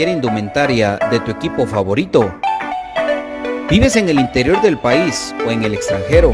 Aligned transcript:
Indumentaria 0.00 0.98
de 1.10 1.20
tu 1.20 1.30
equipo 1.30 1.66
favorito? 1.66 2.34
¿Vives 3.68 3.96
en 3.96 4.08
el 4.08 4.18
interior 4.18 4.60
del 4.62 4.78
país 4.78 5.34
o 5.46 5.50
en 5.50 5.64
el 5.64 5.74
extranjero? 5.74 6.32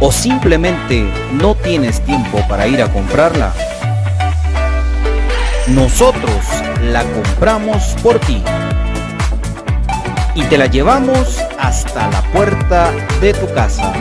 ¿O 0.00 0.12
simplemente 0.12 1.04
no 1.32 1.54
tienes 1.54 2.00
tiempo 2.02 2.40
para 2.48 2.66
ir 2.66 2.82
a 2.82 2.92
comprarla? 2.92 3.52
Nosotros 5.68 6.44
la 6.82 7.04
compramos 7.04 7.96
por 8.02 8.18
ti 8.20 8.42
y 10.34 10.42
te 10.42 10.58
la 10.58 10.66
llevamos 10.66 11.40
hasta 11.58 12.10
la 12.10 12.22
puerta 12.32 12.92
de 13.20 13.32
tu 13.32 13.52
casa. 13.54 13.92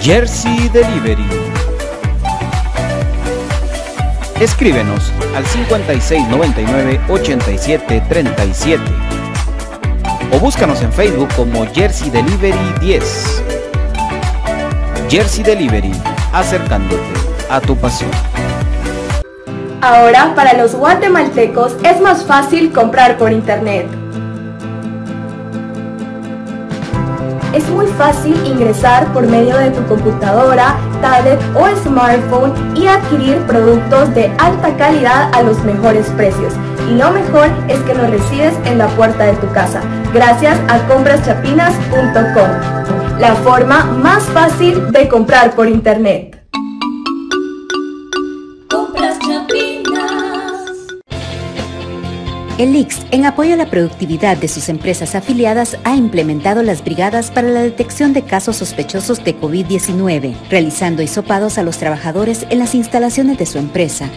Jersey 0.00 0.68
Delivery 0.68 1.54
Escríbenos 4.40 5.12
al 5.34 5.44
5699 5.46 7.00
8737 7.08 8.82
o 10.32 10.38
búscanos 10.38 10.82
en 10.82 10.92
Facebook 10.92 11.28
como 11.36 11.66
Jersey 11.66 12.10
Delivery 12.10 12.58
10. 12.80 13.42
Jersey 15.08 15.44
Delivery, 15.44 15.92
acercándote 16.32 17.02
a 17.48 17.60
tu 17.60 17.76
pasión. 17.76 18.10
Ahora 19.80 20.34
para 20.34 20.54
los 20.54 20.74
guatemaltecos 20.74 21.76
es 21.84 22.00
más 22.00 22.24
fácil 22.24 22.72
comprar 22.72 23.18
por 23.18 23.30
internet. 23.30 23.86
Es 27.52 27.68
muy 27.68 27.86
fácil 27.86 28.34
ingresar 28.46 29.12
por 29.12 29.26
medio 29.26 29.56
de 29.58 29.70
tu 29.70 29.86
computadora, 29.86 30.74
tablet 31.04 31.38
o 31.54 31.68
smartphone 31.84 32.52
y 32.74 32.86
adquirir 32.86 33.36
productos 33.46 34.14
de 34.14 34.32
alta 34.38 34.74
calidad 34.78 35.30
a 35.34 35.42
los 35.42 35.62
mejores 35.62 36.06
precios. 36.16 36.54
Y 36.90 36.94
lo 36.94 37.10
mejor 37.10 37.48
es 37.68 37.78
que 37.80 37.94
los 37.94 38.08
recibes 38.08 38.54
en 38.64 38.78
la 38.78 38.86
puerta 38.88 39.24
de 39.24 39.34
tu 39.34 39.52
casa, 39.52 39.82
gracias 40.14 40.58
a 40.68 40.78
compraschapinas.com, 40.88 43.20
la 43.20 43.34
forma 43.36 43.84
más 43.84 44.24
fácil 44.24 44.90
de 44.92 45.08
comprar 45.08 45.54
por 45.54 45.68
internet. 45.68 46.33
El 52.56 52.76
IX, 52.76 52.96
en 53.10 53.26
apoyo 53.26 53.54
a 53.54 53.56
la 53.56 53.68
productividad 53.68 54.36
de 54.36 54.46
sus 54.46 54.68
empresas 54.68 55.16
afiliadas, 55.16 55.76
ha 55.82 55.96
implementado 55.96 56.62
las 56.62 56.84
brigadas 56.84 57.32
para 57.32 57.48
la 57.48 57.62
detección 57.62 58.12
de 58.12 58.22
casos 58.22 58.58
sospechosos 58.58 59.24
de 59.24 59.36
COVID-19, 59.36 60.36
realizando 60.50 61.02
hisopados 61.02 61.58
a 61.58 61.64
los 61.64 61.78
trabajadores 61.78 62.46
en 62.50 62.60
las 62.60 62.76
instalaciones 62.76 63.38
de 63.38 63.46
su 63.46 63.58
empresa. 63.58 64.08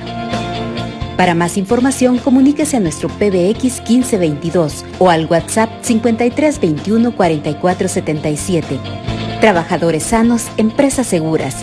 Para 1.17 1.33
más 1.33 1.57
información, 1.57 2.19
comuníquese 2.19 2.77
a 2.77 2.79
nuestro 2.79 3.09
PBX 3.09 3.81
1522 3.89 4.85
o 4.99 5.09
al 5.09 5.25
WhatsApp 5.25 5.71
5321 5.81 7.15
4477. 7.15 8.79
Trabajadores 9.41 10.03
sanos, 10.03 10.43
empresas 10.57 11.07
seguras. 11.07 11.55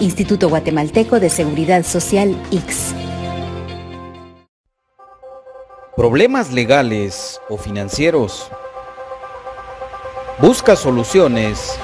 Instituto 0.00 0.48
Guatemalteco 0.48 1.20
de 1.20 1.30
Seguridad 1.30 1.84
Social 1.84 2.36
X. 2.50 2.92
problemas 5.96 6.50
legales 6.50 7.40
o 7.50 7.58
financieros. 7.58 8.48
Busca 10.38 10.74
soluciones 10.74 11.78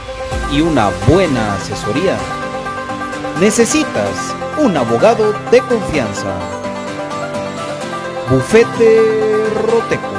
y 0.51 0.63
una 0.63 0.89
buena 1.07 1.55
asesoría. 1.55 2.17
Necesitas 3.39 4.35
un 4.59 4.75
abogado 4.77 5.33
de 5.51 5.61
confianza. 5.61 6.35
Bufete 8.31 9.01
Roteco. 9.67 10.15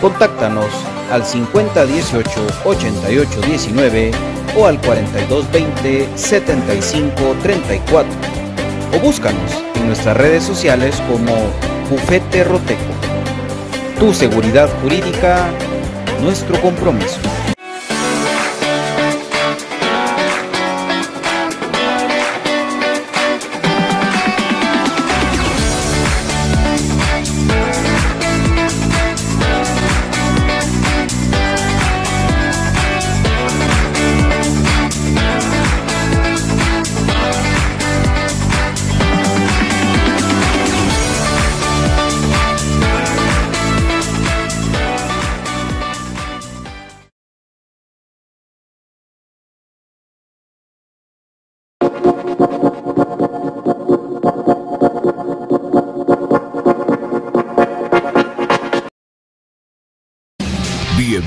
Contáctanos 0.00 0.70
al 1.10 1.26
5018 1.26 2.46
8819 2.64 4.12
o 4.56 4.66
al 4.66 4.80
4220 4.80 6.08
7534 6.16 8.39
o 8.92 8.98
búscanos 8.98 9.64
en 9.76 9.86
nuestras 9.86 10.16
redes 10.16 10.42
sociales 10.42 11.00
como 11.08 11.32
Bufete 11.90 12.44
Roteco. 12.44 12.80
Tu 13.98 14.14
seguridad 14.14 14.68
jurídica, 14.82 15.48
nuestro 16.22 16.60
compromiso. 16.60 17.18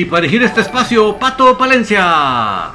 Y 0.00 0.06
para 0.06 0.20
elegir 0.20 0.42
este 0.42 0.62
espacio, 0.62 1.18
Pato 1.18 1.58
Palencia. 1.58 2.70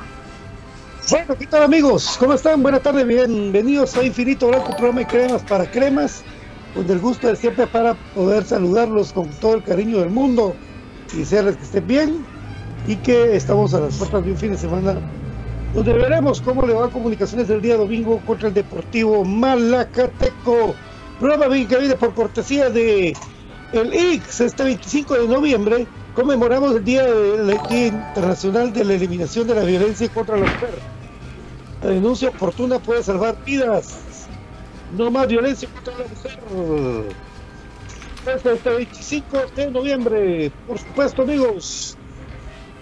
Bueno, 1.10 1.36
¿qué 1.36 1.48
tal 1.48 1.64
amigos? 1.64 2.18
¿Cómo 2.20 2.36
están? 2.36 2.62
Buenas 2.62 2.84
tardes, 2.84 3.08
bienvenidos 3.08 3.98
a 3.98 4.04
Infinito 4.04 4.50
Blanco, 4.50 4.78
programa 4.78 5.00
de 5.00 5.08
cremas 5.08 5.42
para 5.42 5.66
cremas, 5.72 6.24
con 6.76 6.88
el 6.88 7.00
gusto 7.00 7.28
de 7.28 7.36
siempre 7.36 7.66
para 7.66 7.96
poder 8.14 8.44
saludarlos 8.44 9.12
con 9.12 9.28
todo 9.40 9.56
el 9.56 9.64
cariño 9.64 10.02
del 10.02 10.12
mundo 10.12 10.56
y 11.16 11.18
desearles 11.22 11.58
que 11.58 11.64
estén 11.64 11.88
bien 11.88 12.26
y 12.88 12.96
que 12.98 13.36
estamos 13.36 13.74
a 13.74 13.80
las 13.80 13.96
puertas 13.96 14.24
de 14.24 14.32
un 14.32 14.38
fin 14.38 14.52
de 14.52 14.58
semana 14.60 14.96
donde 15.74 15.94
veremos 15.94 16.40
cómo 16.42 16.62
le 16.62 16.76
va 16.76 16.86
a 16.86 16.90
comunicaciones 16.90 17.50
el 17.50 17.60
día 17.60 17.76
domingo 17.76 18.22
contra 18.28 18.50
el 18.50 18.54
Deportivo 18.54 19.26
Malacateco. 19.26 20.76
Bien 21.20 21.68
que 21.68 21.78
viene 21.80 21.96
por 21.96 22.14
cortesía 22.14 22.70
de 22.70 23.16
el 23.74 23.94
IX 23.96 24.42
este 24.42 24.64
25 24.64 25.16
de 25.16 25.28
noviembre. 25.28 25.88
Conmemoramos 26.16 26.76
el 26.76 26.84
Día, 26.86 27.06
Internacional 27.70 28.72
de 28.72 28.86
la 28.86 28.94
Eliminación 28.94 29.48
de 29.48 29.56
la 29.56 29.64
Violencia 29.64 30.08
contra 30.10 30.38
la 30.38 30.46
Mujer. 30.46 30.80
La 31.84 31.90
denuncia 31.90 32.30
oportuna 32.30 32.80
puede 32.80 33.04
salvar 33.04 33.36
vidas. 33.46 34.28
No 34.98 35.12
más 35.12 35.28
violencia 35.28 35.68
contra 35.70 35.94
la 35.98 36.06
mujer. 36.06 37.16
Este 38.54 38.70
25 38.70 39.38
de 39.56 39.72
noviembre, 39.72 40.52
por 40.68 40.80
supuesto, 40.80 41.22
amigos 41.22 41.98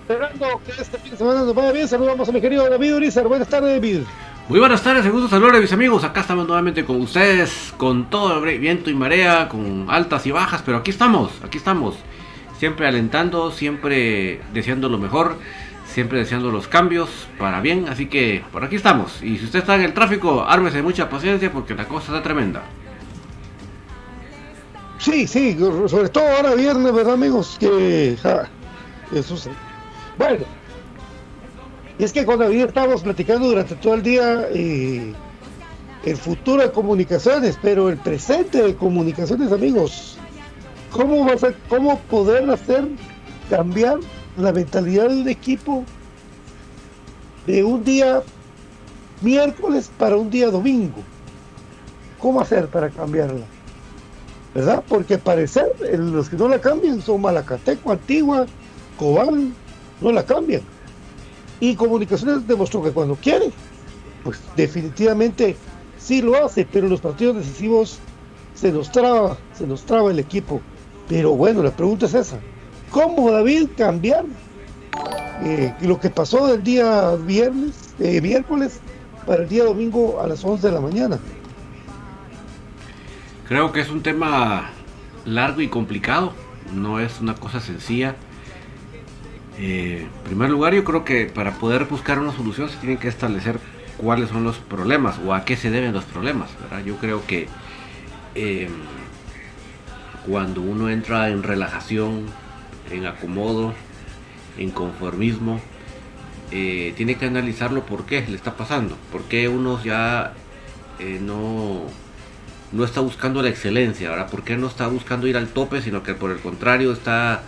esperando 0.04 0.62
que 0.66 0.82
este 0.82 0.98
fin 0.98 1.12
de 1.12 1.18
semana 1.18 1.44
nos 1.44 1.56
vaya 1.56 1.72
bien. 1.72 1.88
Saludamos 1.88 2.28
a 2.28 2.32
mi 2.32 2.42
querido 2.42 2.70
David 2.70 2.96
Urizar. 2.96 3.28
Buenas 3.28 3.48
tardes, 3.48 3.74
David. 3.74 4.02
Muy 4.50 4.60
buenas 4.60 4.84
tardes, 4.84 5.10
gusto 5.10 5.30
saludar 5.30 5.56
a 5.56 5.60
mis 5.62 5.72
amigos. 5.72 6.04
Acá 6.04 6.22
estamos 6.22 6.46
nuevamente 6.46 6.84
con 6.84 7.00
ustedes, 7.00 7.74
con 7.78 8.10
todo 8.10 8.44
el 8.44 8.60
viento 8.60 8.90
y 8.90 8.94
marea, 8.94 9.48
con 9.48 9.86
altas 9.90 10.26
y 10.26 10.32
bajas, 10.32 10.62
pero 10.66 10.78
aquí 10.78 10.92
estamos, 10.92 11.32
aquí 11.42 11.58
estamos. 11.58 11.96
Siempre 12.64 12.88
alentando, 12.88 13.52
siempre 13.52 14.40
deseando 14.54 14.88
lo 14.88 14.98
mejor, 14.98 15.36
siempre 15.86 16.20
deseando 16.20 16.50
los 16.50 16.70
cambios 16.70 17.10
para 17.38 17.60
bien. 17.60 17.90
Así 17.90 18.06
que 18.06 18.42
por 18.54 18.64
aquí 18.64 18.78
estamos. 18.78 19.22
Y 19.22 19.38
si 19.38 19.44
usted 19.44 19.60
está 19.60 19.76
en 19.76 19.82
el 19.82 19.94
tráfico, 19.94 20.46
ármese 20.48 20.82
mucha 20.82 21.10
paciencia 21.10 21.52
porque 21.52 21.76
la 21.76 21.90
cosa 21.90 22.14
está 22.14 22.24
tremenda. 22.24 22.64
Sí, 24.98 25.28
sí, 25.28 25.58
sobre 25.88 26.08
todo 26.08 26.24
ahora 26.26 26.56
viernes, 26.56 26.94
¿verdad, 26.94 27.16
amigos? 27.16 27.58
Que 27.60 28.16
eso 29.14 29.36
sí. 29.36 29.50
Bueno, 30.18 30.46
y 32.00 32.04
es 32.06 32.14
que 32.14 32.26
con 32.26 32.40
David 32.40 32.62
estamos 32.62 33.04
platicando 33.04 33.50
durante 33.50 33.76
todo 33.76 33.96
el 33.96 34.04
día 34.04 34.48
eh, 34.54 35.14
el 36.06 36.16
futuro 36.16 36.64
de 36.64 36.72
comunicaciones, 36.72 37.60
pero 37.62 37.90
el 37.90 37.98
presente 37.98 38.64
de 38.64 38.74
comunicaciones, 38.74 39.52
amigos. 39.52 40.18
¿Cómo, 40.94 41.26
cómo 41.70 42.00
poder 42.02 42.48
hacer 42.52 42.88
cambiar 43.50 43.98
la 44.38 44.52
mentalidad 44.54 45.10
del 45.10 45.28
equipo 45.28 45.84
de 47.48 47.64
un 47.64 47.84
día 47.84 48.22
miércoles 49.22 49.90
para 49.98 50.18
un 50.18 50.30
día 50.30 50.52
domingo? 50.52 51.02
¿Cómo 52.20 52.40
hacer 52.40 52.68
para 52.68 52.92
cambiarla? 52.92 53.44
¿Verdad? 54.54 54.84
Porque 54.88 55.18
parecer 55.18 55.66
los 55.98 56.30
que 56.30 56.38
no 56.38 56.48
la 56.48 56.62
cambian 56.62 57.02
son 57.02 57.22
Malacateco, 57.22 57.92
Antigua, 57.92 58.46
Cobán, 59.00 59.56
no 60.00 60.12
la 60.12 60.24
cambian. 60.24 60.62
Y 61.60 61.76
Comunicaciones 61.76 62.48
demostró 62.48 62.84
que 62.84 62.92
cuando 62.92 63.16
quiere, 63.16 63.52
pues 64.24 64.40
definitivamente 64.56 65.56
sí 65.98 66.22
lo 66.22 66.46
hace, 66.46 66.68
pero 66.72 66.88
los 66.88 67.02
partidos 67.02 67.38
decisivos 67.38 67.98
se 68.54 68.72
nos 68.72 68.92
traba, 68.92 69.38
se 69.58 69.66
nos 69.66 69.84
traba 69.86 70.12
el 70.12 70.20
equipo. 70.20 70.62
Pero 71.14 71.36
bueno, 71.36 71.62
la 71.62 71.70
pregunta 71.70 72.08
es 72.08 72.16
esa. 72.16 72.40
¿Cómo 72.90 73.30
David 73.30 73.68
cambiar 73.78 74.26
eh, 75.44 75.72
lo 75.82 76.00
que 76.00 76.10
pasó 76.10 76.52
el 76.52 76.64
día 76.64 77.12
viernes, 77.18 77.94
eh, 78.00 78.20
miércoles 78.20 78.80
para 79.28 79.44
el 79.44 79.48
día 79.48 79.64
domingo 79.64 80.20
a 80.20 80.28
las 80.28 80.44
11 80.44 80.66
de 80.66 80.74
la 80.74 80.82
mañana? 80.82 81.20
Creo 83.48 83.72
que 83.72 83.82
es 83.82 83.92
un 83.92 84.02
tema 84.02 84.72
largo 85.24 85.62
y 85.62 85.68
complicado, 85.68 86.34
no 86.74 87.00
es 87.00 87.22
una 87.22 87.36
cosa 87.36 87.60
sencilla. 87.60 88.16
Eh, 89.60 90.08
en 90.08 90.24
primer 90.24 90.50
lugar, 90.50 90.74
yo 90.74 90.84
creo 90.84 91.06
que 91.06 91.28
para 91.28 91.52
poder 91.60 91.86
buscar 91.86 92.18
una 92.18 92.32
solución 92.32 92.70
se 92.70 92.78
tienen 92.78 92.98
que 92.98 93.08
establecer 93.08 93.60
cuáles 93.98 94.30
son 94.30 94.44
los 94.44 94.58
problemas 94.58 95.20
o 95.24 95.36
a 95.36 95.46
qué 95.46 95.58
se 95.58 95.70
deben 95.70 95.94
los 95.94 96.06
problemas. 96.06 96.50
Yo 96.84 96.96
creo 96.96 97.24
que 97.28 97.48
cuando 100.28 100.62
uno 100.62 100.90
entra 100.90 101.30
en 101.30 101.44
relajación, 101.44 102.26
en 102.92 103.06
acomodo, 103.06 103.74
en 104.58 104.72
conformismo, 104.72 105.60
eh, 106.52 106.94
tiene 106.96 107.16
que 107.16 107.26
analizarlo 107.26 107.86
por 107.86 108.06
qué 108.06 108.26
le 108.28 108.36
está 108.36 108.56
pasando, 108.56 108.98
por 109.12 109.24
qué 109.24 109.48
uno 109.48 109.84
ya 109.84 110.34
no, 111.22 111.84
no 112.72 112.84
está 112.84 113.02
buscando 113.02 113.42
la 113.42 113.50
excelencia, 113.50 114.10
¿verdad? 114.10 114.30
¿Por 114.30 114.44
qué 114.44 114.58
no 114.58 114.68
está 114.68 114.88
buscando 114.88 115.28
ir 115.28 115.38
al 115.38 115.48
tope, 115.48 115.82
sino 115.82 116.04
que 116.04 116.14
por 116.14 116.32
el 116.32 116.40
contrario 116.40 116.94
está, 116.94 117.44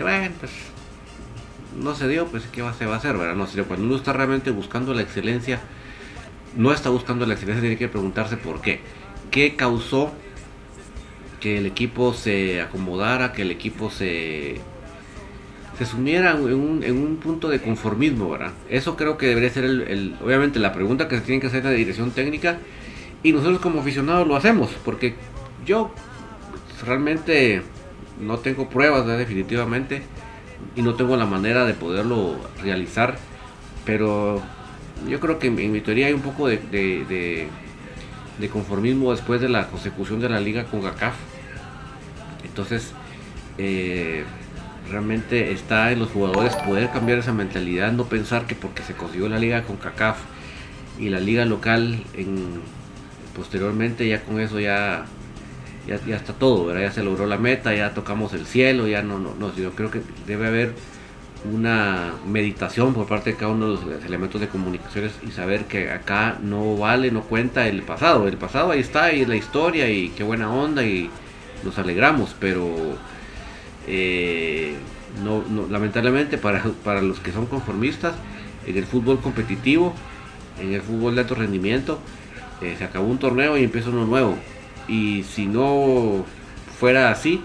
bueno, 0.00 0.34
pues 0.40 0.52
no 1.80 1.94
se 1.94 2.08
dio, 2.08 2.26
pues 2.26 2.44
qué 2.52 2.62
se 2.78 2.86
va 2.86 2.94
a 2.94 2.98
hacer, 2.98 3.16
¿verdad? 3.16 3.34
No, 3.34 3.46
sino 3.46 3.64
cuando 3.64 3.86
uno 3.86 3.96
está 3.96 4.12
realmente 4.12 4.50
buscando 4.50 4.94
la 4.94 5.02
excelencia, 5.02 5.60
no 6.56 6.72
está 6.72 6.90
buscando 6.90 7.24
la 7.24 7.34
excelencia, 7.34 7.62
tiene 7.62 7.78
que 7.78 7.88
preguntarse 7.88 8.36
por 8.36 8.60
qué. 8.60 8.80
¿Qué 9.30 9.56
causó 9.56 10.12
que 11.42 11.58
el 11.58 11.66
equipo 11.66 12.14
se 12.14 12.60
acomodara, 12.60 13.32
que 13.32 13.42
el 13.42 13.50
equipo 13.50 13.90
se, 13.90 14.60
se 15.76 15.84
sumiera 15.84 16.30
en 16.30 16.54
un, 16.54 16.84
en 16.84 16.96
un 16.96 17.16
punto 17.16 17.48
de 17.48 17.60
conformismo, 17.60 18.30
¿verdad? 18.30 18.52
Eso 18.70 18.96
creo 18.96 19.18
que 19.18 19.26
debería 19.26 19.50
ser 19.50 19.64
el, 19.64 20.14
obviamente 20.24 20.60
la 20.60 20.72
pregunta 20.72 21.08
que 21.08 21.16
se 21.16 21.22
tiene 21.22 21.40
que 21.40 21.48
hacer 21.48 21.64
la 21.64 21.72
dirección 21.72 22.12
técnica 22.12 22.58
y 23.24 23.32
nosotros 23.32 23.60
como 23.60 23.80
aficionados 23.80 24.28
lo 24.28 24.36
hacemos, 24.36 24.70
porque 24.84 25.16
yo 25.66 25.92
realmente 26.86 27.62
no 28.20 28.38
tengo 28.38 28.68
pruebas, 28.68 29.04
definitivamente 29.06 30.02
y 30.76 30.82
no 30.82 30.94
tengo 30.94 31.16
la 31.16 31.26
manera 31.26 31.64
de 31.64 31.74
poderlo 31.74 32.36
realizar, 32.62 33.18
pero 33.84 34.40
yo 35.08 35.18
creo 35.18 35.40
que 35.40 35.48
en, 35.48 35.72
mi 35.72 35.80
teoría 35.80 36.06
hay 36.06 36.12
un 36.12 36.20
poco 36.20 36.46
de, 36.46 36.58
de, 36.58 38.48
conformismo 38.48 39.10
después 39.10 39.40
de 39.40 39.48
la 39.48 39.66
consecución 39.66 40.20
de 40.20 40.28
la 40.28 40.38
liga 40.38 40.66
con 40.66 40.82
GACAF. 40.82 41.31
Entonces, 42.52 42.92
eh, 43.56 44.24
realmente 44.90 45.52
está 45.52 45.90
en 45.90 46.00
los 46.00 46.10
jugadores 46.10 46.54
poder 46.56 46.90
cambiar 46.90 47.18
esa 47.18 47.32
mentalidad, 47.32 47.92
no 47.92 48.04
pensar 48.04 48.46
que 48.46 48.54
porque 48.54 48.82
se 48.82 48.92
consiguió 48.92 49.30
la 49.30 49.38
liga 49.38 49.62
con 49.62 49.76
CACAF 49.76 50.18
y 50.98 51.08
la 51.08 51.18
liga 51.18 51.46
local 51.46 52.04
en, 52.12 52.60
posteriormente 53.34 54.06
ya 54.06 54.22
con 54.22 54.38
eso 54.38 54.60
ya 54.60 55.06
ya, 55.86 55.98
ya 56.06 56.16
está 56.16 56.34
todo, 56.34 56.66
¿verdad? 56.66 56.82
ya 56.82 56.92
se 56.92 57.02
logró 57.02 57.26
la 57.26 57.38
meta, 57.38 57.74
ya 57.74 57.94
tocamos 57.94 58.34
el 58.34 58.46
cielo, 58.46 58.86
ya 58.86 59.02
no, 59.02 59.18
no, 59.18 59.34
no, 59.34 59.54
yo 59.56 59.72
creo 59.72 59.90
que 59.90 60.02
debe 60.26 60.46
haber 60.46 60.74
una 61.50 62.12
meditación 62.24 62.94
por 62.94 63.06
parte 63.06 63.30
de 63.30 63.36
cada 63.36 63.50
uno 63.50 63.74
de 63.74 63.94
los 63.94 64.04
elementos 64.04 64.40
de 64.40 64.46
comunicaciones 64.46 65.12
y 65.26 65.32
saber 65.32 65.64
que 65.64 65.90
acá 65.90 66.38
no 66.40 66.76
vale, 66.76 67.10
no 67.10 67.22
cuenta 67.22 67.66
el 67.66 67.82
pasado, 67.82 68.28
el 68.28 68.36
pasado 68.36 68.70
ahí 68.70 68.80
está 68.80 69.12
y 69.12 69.24
la 69.24 69.34
historia 69.34 69.90
y 69.90 70.10
qué 70.10 70.22
buena 70.22 70.52
onda 70.52 70.84
y 70.84 71.10
nos 71.64 71.78
alegramos, 71.78 72.34
pero 72.38 72.68
eh, 73.86 74.74
no, 75.24 75.44
lamentablemente 75.70 76.38
para, 76.38 76.62
para 76.84 77.02
los 77.02 77.20
que 77.20 77.32
son 77.32 77.46
conformistas 77.46 78.14
en 78.66 78.76
el 78.76 78.84
fútbol 78.84 79.20
competitivo, 79.20 79.94
en 80.60 80.72
el 80.72 80.82
fútbol 80.82 81.14
de 81.14 81.22
alto 81.22 81.34
rendimiento, 81.34 81.98
eh, 82.60 82.76
se 82.78 82.84
acabó 82.84 83.06
un 83.06 83.18
torneo 83.18 83.56
y 83.56 83.64
empieza 83.64 83.90
uno 83.90 84.06
nuevo 84.06 84.36
y 84.88 85.24
si 85.24 85.46
no 85.46 86.24
fuera 86.78 87.10
así, 87.10 87.42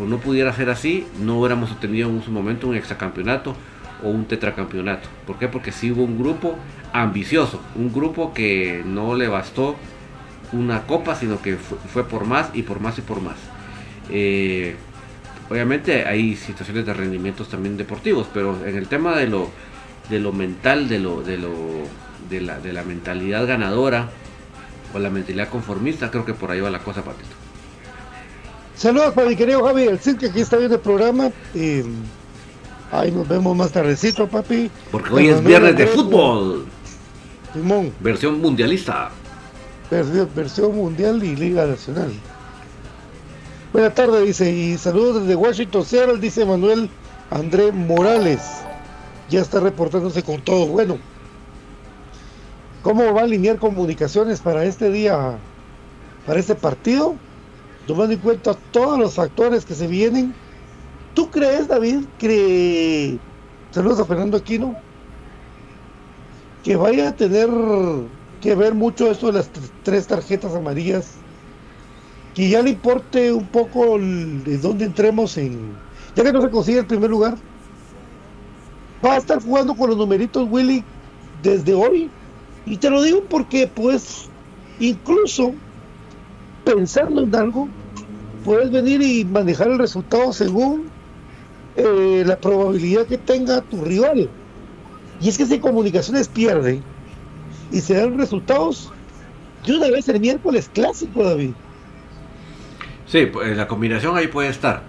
o 0.00 0.04
no 0.04 0.18
pudiera 0.18 0.52
ser 0.52 0.70
así, 0.70 1.06
no 1.20 1.38
hubiéramos 1.38 1.70
obtenido 1.72 2.08
en 2.08 2.22
su 2.22 2.30
momento 2.30 2.68
un 2.68 2.76
exacampeonato 2.76 3.56
o 4.02 4.08
un 4.08 4.24
tetracampeonato. 4.26 5.08
¿Por 5.26 5.38
qué? 5.38 5.48
Porque 5.48 5.72
sí 5.72 5.90
hubo 5.90 6.04
un 6.04 6.18
grupo 6.18 6.56
ambicioso, 6.92 7.60
un 7.74 7.92
grupo 7.92 8.32
que 8.32 8.82
no 8.84 9.14
le 9.14 9.28
bastó 9.28 9.76
una 10.52 10.86
copa, 10.86 11.14
sino 11.14 11.40
que 11.40 11.56
fue, 11.56 12.04
por 12.04 12.24
más 12.24 12.50
y 12.54 12.62
por 12.62 12.80
más 12.80 12.98
y 12.98 13.02
por 13.02 13.20
más. 13.20 13.36
Eh, 14.10 14.76
obviamente 15.48 16.06
hay 16.06 16.36
situaciones 16.36 16.86
de 16.86 16.94
rendimientos 16.94 17.48
también 17.48 17.76
deportivos, 17.76 18.26
pero 18.32 18.66
en 18.66 18.76
el 18.76 18.88
tema 18.88 19.16
de 19.16 19.26
lo, 19.26 19.50
de 20.08 20.18
lo 20.18 20.32
mental, 20.32 20.88
de, 20.88 20.98
lo, 20.98 21.22
de, 21.22 21.38
lo, 21.38 21.50
de, 22.28 22.40
la, 22.40 22.58
de 22.58 22.72
la 22.72 22.82
mentalidad 22.82 23.46
ganadora, 23.46 24.08
o 24.92 24.98
la 24.98 25.10
mentalidad 25.10 25.48
conformista, 25.48 26.10
creo 26.10 26.24
que 26.24 26.34
por 26.34 26.50
ahí 26.50 26.60
va 26.60 26.70
la 26.70 26.80
cosa, 26.80 27.02
Patito. 27.02 27.40
Saludos 28.76 29.12
para 29.12 29.28
mi 29.28 29.36
querido 29.36 29.62
Javi, 29.64 29.84
el 29.84 29.98
que 29.98 30.26
aquí 30.26 30.40
está 30.40 30.56
viendo 30.56 30.76
el 30.76 30.80
programa. 30.80 31.30
Y 31.54 31.82
ahí 32.90 33.12
nos 33.12 33.28
vemos 33.28 33.56
más 33.56 33.70
tardecito, 33.72 34.26
papi. 34.26 34.70
Porque 34.90 35.12
hoy 35.12 35.28
es 35.28 35.44
viernes 35.44 35.76
de 35.76 35.86
fútbol. 35.86 36.66
Simón. 37.52 37.92
Versión 38.00 38.40
mundialista. 38.40 39.10
Versión, 39.90 40.76
mundial 40.76 41.22
y 41.24 41.34
Liga 41.34 41.66
Nacional. 41.66 42.12
Buenas 43.72 43.94
tardes, 43.94 44.24
dice, 44.24 44.50
y 44.50 44.78
saludos 44.78 45.22
desde 45.22 45.36
Washington, 45.36 45.84
Seattle, 45.84 46.18
dice 46.18 46.44
Manuel 46.44 46.88
André 47.30 47.72
Morales. 47.72 48.40
Ya 49.28 49.40
está 49.40 49.60
reportándose 49.60 50.22
con 50.22 50.40
todo. 50.42 50.66
Bueno, 50.66 50.98
¿Cómo 52.82 53.12
va 53.12 53.20
a 53.20 53.24
alinear 53.24 53.58
comunicaciones 53.58 54.40
para 54.40 54.64
este 54.64 54.90
día, 54.90 55.38
para 56.26 56.40
este 56.40 56.54
partido? 56.54 57.14
Tomando 57.86 58.14
en 58.14 58.20
cuenta 58.20 58.54
todos 58.70 58.98
los 58.98 59.14
factores 59.14 59.66
que 59.66 59.74
se 59.74 59.86
vienen. 59.86 60.34
¿Tú 61.14 61.30
crees, 61.30 61.68
David, 61.68 62.04
que... 62.18 63.18
Saludos 63.70 64.00
a 64.00 64.06
Fernando 64.06 64.36
Aquino. 64.38 64.76
que 66.64 66.76
vaya 66.76 67.10
a 67.10 67.16
tener 67.16 67.48
que 68.40 68.54
ver 68.54 68.74
mucho 68.74 69.10
esto 69.10 69.26
de 69.26 69.34
las 69.34 69.50
tres 69.82 70.06
tarjetas 70.06 70.54
amarillas, 70.54 71.12
que 72.34 72.48
ya 72.48 72.62
le 72.62 72.70
importe 72.70 73.32
un 73.32 73.46
poco 73.46 73.98
de 73.98 74.58
dónde 74.58 74.86
entremos 74.86 75.36
en, 75.36 75.72
ya 76.14 76.24
que 76.24 76.32
no 76.32 76.40
se 76.40 76.50
consigue 76.50 76.78
el 76.78 76.86
primer 76.86 77.10
lugar, 77.10 77.36
va 79.04 79.14
a 79.14 79.16
estar 79.18 79.42
jugando 79.42 79.74
con 79.74 79.90
los 79.90 79.98
numeritos 79.98 80.46
Willy 80.50 80.84
desde 81.42 81.74
hoy. 81.74 82.10
Y 82.66 82.76
te 82.76 82.90
lo 82.90 83.02
digo 83.02 83.24
porque 83.28 83.66
pues 83.66 84.28
incluso 84.78 85.54
pensando 86.64 87.22
en 87.22 87.34
algo, 87.34 87.68
puedes 88.44 88.70
venir 88.70 89.02
y 89.02 89.24
manejar 89.24 89.68
el 89.68 89.78
resultado 89.78 90.32
según 90.32 90.88
eh, 91.76 92.22
la 92.26 92.38
probabilidad 92.38 93.06
que 93.06 93.18
tenga 93.18 93.60
tu 93.62 93.82
rival. 93.84 94.28
Y 95.20 95.28
es 95.28 95.36
que 95.36 95.46
si 95.46 95.58
Comunicaciones 95.58 96.28
pierde 96.28 96.80
y 97.70 97.80
se 97.80 97.94
dan 97.94 98.18
resultados, 98.18 98.92
de 99.66 99.76
una 99.76 99.90
vez 99.90 100.08
el 100.08 100.20
miércoles 100.20 100.70
clásico, 100.72 101.24
David. 101.24 101.50
Sí, 103.06 103.26
pues, 103.26 103.56
la 103.56 103.68
combinación 103.68 104.16
ahí 104.16 104.28
puede 104.28 104.48
estar. 104.48 104.82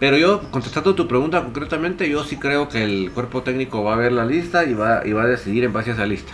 Pero 0.00 0.16
yo, 0.16 0.42
contestando 0.50 0.94
tu 0.94 1.08
pregunta 1.08 1.42
concretamente, 1.42 2.08
yo 2.08 2.22
sí 2.24 2.36
creo 2.36 2.68
que 2.68 2.84
el 2.84 3.10
cuerpo 3.10 3.42
técnico 3.42 3.82
va 3.82 3.94
a 3.94 3.96
ver 3.96 4.12
la 4.12 4.24
lista 4.24 4.64
y 4.64 4.74
va, 4.74 5.04
y 5.04 5.12
va 5.12 5.22
a 5.24 5.26
decidir 5.26 5.64
en 5.64 5.72
base 5.72 5.90
a 5.90 5.94
esa 5.94 6.06
lista. 6.06 6.32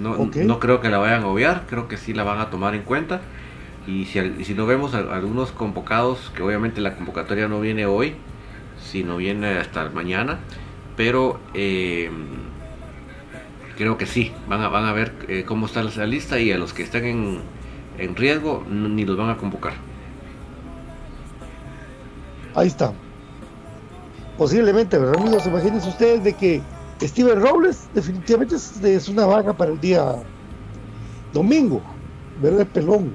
No, 0.00 0.16
no 0.16 0.58
creo 0.58 0.80
que 0.80 0.88
la 0.88 0.98
vayan 0.98 1.22
a 1.22 1.28
obviar, 1.28 1.64
creo 1.68 1.86
que 1.86 1.96
sí 1.96 2.14
la 2.14 2.24
van 2.24 2.40
a 2.40 2.50
tomar 2.50 2.74
en 2.74 2.82
cuenta. 2.82 3.20
Y 3.86 4.06
si, 4.06 4.44
si 4.44 4.54
no 4.54 4.64
vemos 4.64 4.94
algunos 4.94 5.52
convocados, 5.52 6.32
que 6.34 6.42
obviamente 6.42 6.80
la 6.80 6.96
convocatoria 6.96 7.48
no 7.48 7.60
viene 7.60 7.84
hoy, 7.84 8.14
sino 8.82 9.18
viene 9.18 9.58
hasta 9.58 9.90
mañana, 9.90 10.38
pero 10.96 11.38
eh, 11.52 12.10
creo 13.76 13.98
que 13.98 14.06
sí, 14.06 14.32
van 14.48 14.60
a, 14.60 14.68
van 14.68 14.84
a 14.84 14.92
ver 14.92 15.12
eh, 15.28 15.44
cómo 15.46 15.66
está 15.66 15.82
la 15.82 16.06
lista 16.06 16.38
y 16.38 16.52
a 16.52 16.58
los 16.58 16.72
que 16.72 16.82
están 16.82 17.04
en, 17.04 17.40
en 17.98 18.16
riesgo 18.16 18.64
ni 18.68 19.04
los 19.04 19.16
van 19.16 19.30
a 19.30 19.36
convocar. 19.36 19.74
Ahí 22.54 22.68
está. 22.68 22.92
Posiblemente, 24.38 24.98
¿verdad, 24.98 25.20
amigos? 25.20 25.46
Imagínense 25.46 25.88
ustedes 25.88 26.24
de 26.24 26.32
que 26.32 26.62
Steven 27.00 27.40
Robles 27.40 27.88
definitivamente 27.94 28.56
es, 28.56 29.08
una 29.08 29.26
vaga 29.26 29.52
para 29.52 29.72
el 29.72 29.80
día 29.80 30.16
domingo, 31.32 31.82
¿verdad? 32.40 32.66
Pelón. 32.66 33.14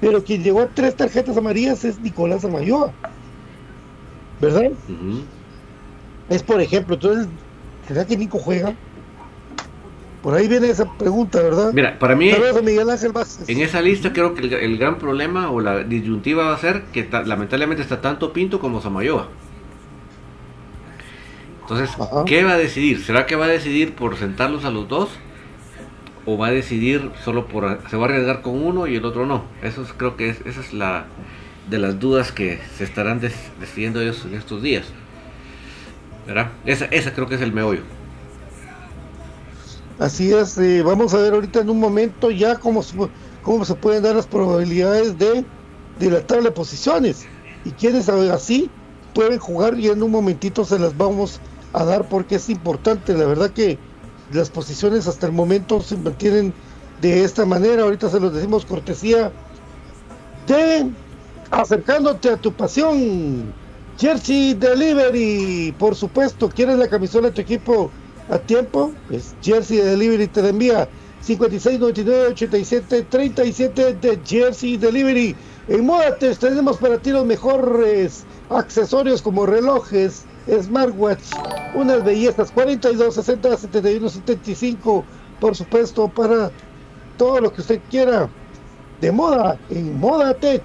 Pero 0.00 0.22
quien 0.22 0.42
llegó 0.42 0.60
a 0.60 0.66
tres 0.66 0.96
tarjetas 0.96 1.36
amarillas 1.36 1.84
es 1.84 2.00
Nicolás 2.00 2.44
Amayoa, 2.44 2.92
¿verdad? 4.40 4.72
Es 6.28 6.42
por 6.42 6.60
ejemplo, 6.60 6.94
entonces, 6.94 7.28
¿será 7.86 8.04
que 8.06 8.16
Nico 8.16 8.38
juega? 8.38 8.74
Por 10.24 10.32
ahí 10.34 10.48
viene 10.48 10.70
esa 10.70 10.90
pregunta, 10.90 11.42
¿verdad? 11.42 11.70
Mira, 11.74 11.98
para 11.98 12.16
mí, 12.16 12.30
en 12.30 13.60
esa 13.60 13.82
lista 13.82 14.14
creo 14.14 14.34
que 14.34 14.40
el, 14.40 14.78
gran 14.78 14.96
problema 14.96 15.50
o 15.50 15.60
la 15.60 15.84
disyuntiva 15.84 16.46
va 16.46 16.54
a 16.54 16.58
ser 16.58 16.84
que 16.94 17.06
lamentablemente 17.26 17.82
está 17.82 18.00
tanto 18.00 18.32
Pinto 18.32 18.58
como 18.58 18.80
Samayoa. 18.80 19.28
Entonces, 21.60 21.90
¿qué 22.24 22.42
va 22.42 22.52
a 22.52 22.56
decidir? 22.56 23.04
¿Será 23.04 23.26
que 23.26 23.36
va 23.36 23.44
a 23.44 23.48
decidir 23.48 23.94
por 23.94 24.16
sentarlos 24.16 24.64
a 24.64 24.70
los 24.70 24.88
dos? 24.88 25.10
¿O 26.24 26.38
va 26.38 26.46
a 26.46 26.52
decidir 26.52 27.10
solo 27.22 27.46
por... 27.46 27.80
se 27.90 27.96
va 27.98 28.06
a 28.06 28.08
arriesgar 28.08 28.40
con 28.40 28.64
uno 28.64 28.86
y 28.86 28.96
el 28.96 29.04
otro 29.04 29.26
no? 29.26 29.44
Eso 29.62 29.82
es, 29.82 29.92
creo 29.92 30.16
que 30.16 30.30
es, 30.30 30.40
esa 30.46 30.62
es 30.62 30.72
la 30.72 31.04
de 31.68 31.76
las 31.76 32.00
dudas 32.00 32.32
que 32.32 32.60
se 32.78 32.84
estarán 32.84 33.20
decidiendo 33.20 34.00
ellos 34.00 34.24
en 34.24 34.36
estos 34.36 34.62
días. 34.62 34.86
¿Verdad? 36.26 36.48
Esa, 36.64 36.86
esa 36.86 37.12
creo 37.12 37.28
que 37.28 37.34
es 37.34 37.42
el 37.42 37.52
meollo. 37.52 37.82
Así 39.96 40.32
es, 40.32 40.58
eh, 40.58 40.82
vamos 40.82 41.14
a 41.14 41.18
ver 41.18 41.34
ahorita 41.34 41.60
en 41.60 41.70
un 41.70 41.78
momento 41.78 42.30
ya 42.30 42.58
cómo, 42.58 42.82
cómo 43.40 43.64
se 43.64 43.76
pueden 43.76 44.02
dar 44.02 44.16
las 44.16 44.26
probabilidades 44.26 45.16
de, 45.18 45.52
de 45.94 46.10
la 46.10 46.26
tabla 46.26 46.46
de 46.46 46.52
posiciones. 46.52 47.30
Y 47.62 47.72
quienes 47.72 48.08
así 48.08 48.74
pueden 49.12 49.38
jugar 49.38 49.78
y 49.78 49.88
en 49.88 50.02
un 50.02 50.10
momentito 50.10 50.64
se 50.64 50.78
las 50.78 50.96
vamos 50.96 51.42
a 51.72 51.84
dar 51.84 52.08
porque 52.08 52.36
es 52.36 52.48
importante. 52.48 53.14
La 53.14 53.26
verdad 53.26 53.52
que 53.52 53.84
las 54.28 54.50
posiciones 54.50 55.06
hasta 55.06 55.26
el 55.26 55.32
momento 55.32 55.80
se 55.80 55.96
mantienen 55.96 56.56
de 56.96 57.24
esta 57.24 57.46
manera. 57.46 57.84
Ahorita 57.84 58.10
se 58.10 58.20
los 58.20 58.32
decimos 58.34 58.66
cortesía 58.66 59.36
de 60.46 60.96
acercándote 61.50 62.30
a 62.30 62.40
tu 62.40 62.56
pasión. 62.56 63.56
Jersey 63.96 64.54
Delivery, 64.54 65.72
por 65.78 65.94
supuesto, 65.94 66.48
¿quieres 66.48 66.78
la 66.78 66.88
camisola 66.88 67.28
de 67.28 67.34
tu 67.34 67.40
equipo? 67.42 67.96
A 68.28 68.38
tiempo, 68.38 68.92
pues 69.06 69.34
Jersey 69.40 69.78
Delivery 69.78 70.28
te 70.28 70.46
envía 70.48 70.88
5699-8737 71.26 73.98
de 74.00 74.20
Jersey 74.24 74.76
Delivery. 74.76 75.34
En 75.68 75.86
Modates 75.86 76.38
tenemos 76.38 76.76
para 76.78 76.98
ti 76.98 77.10
los 77.10 77.24
mejores 77.24 78.26
accesorios 78.50 79.22
como 79.22 79.46
relojes, 79.46 80.26
smartwatch, 80.46 81.24
unas 81.74 82.04
bellezas 82.04 82.52
42, 82.52 83.14
60, 83.14 83.56
71, 83.56 84.10
75, 84.10 85.06
por 85.38 85.56
supuesto, 85.56 86.12
para 86.12 86.52
todo 87.16 87.40
lo 87.40 87.52
que 87.52 87.62
usted 87.62 87.80
quiera 87.88 88.30
de 89.00 89.12
moda 89.12 89.58
en 89.68 89.98
Moda 89.98 90.34
Tech. 90.34 90.64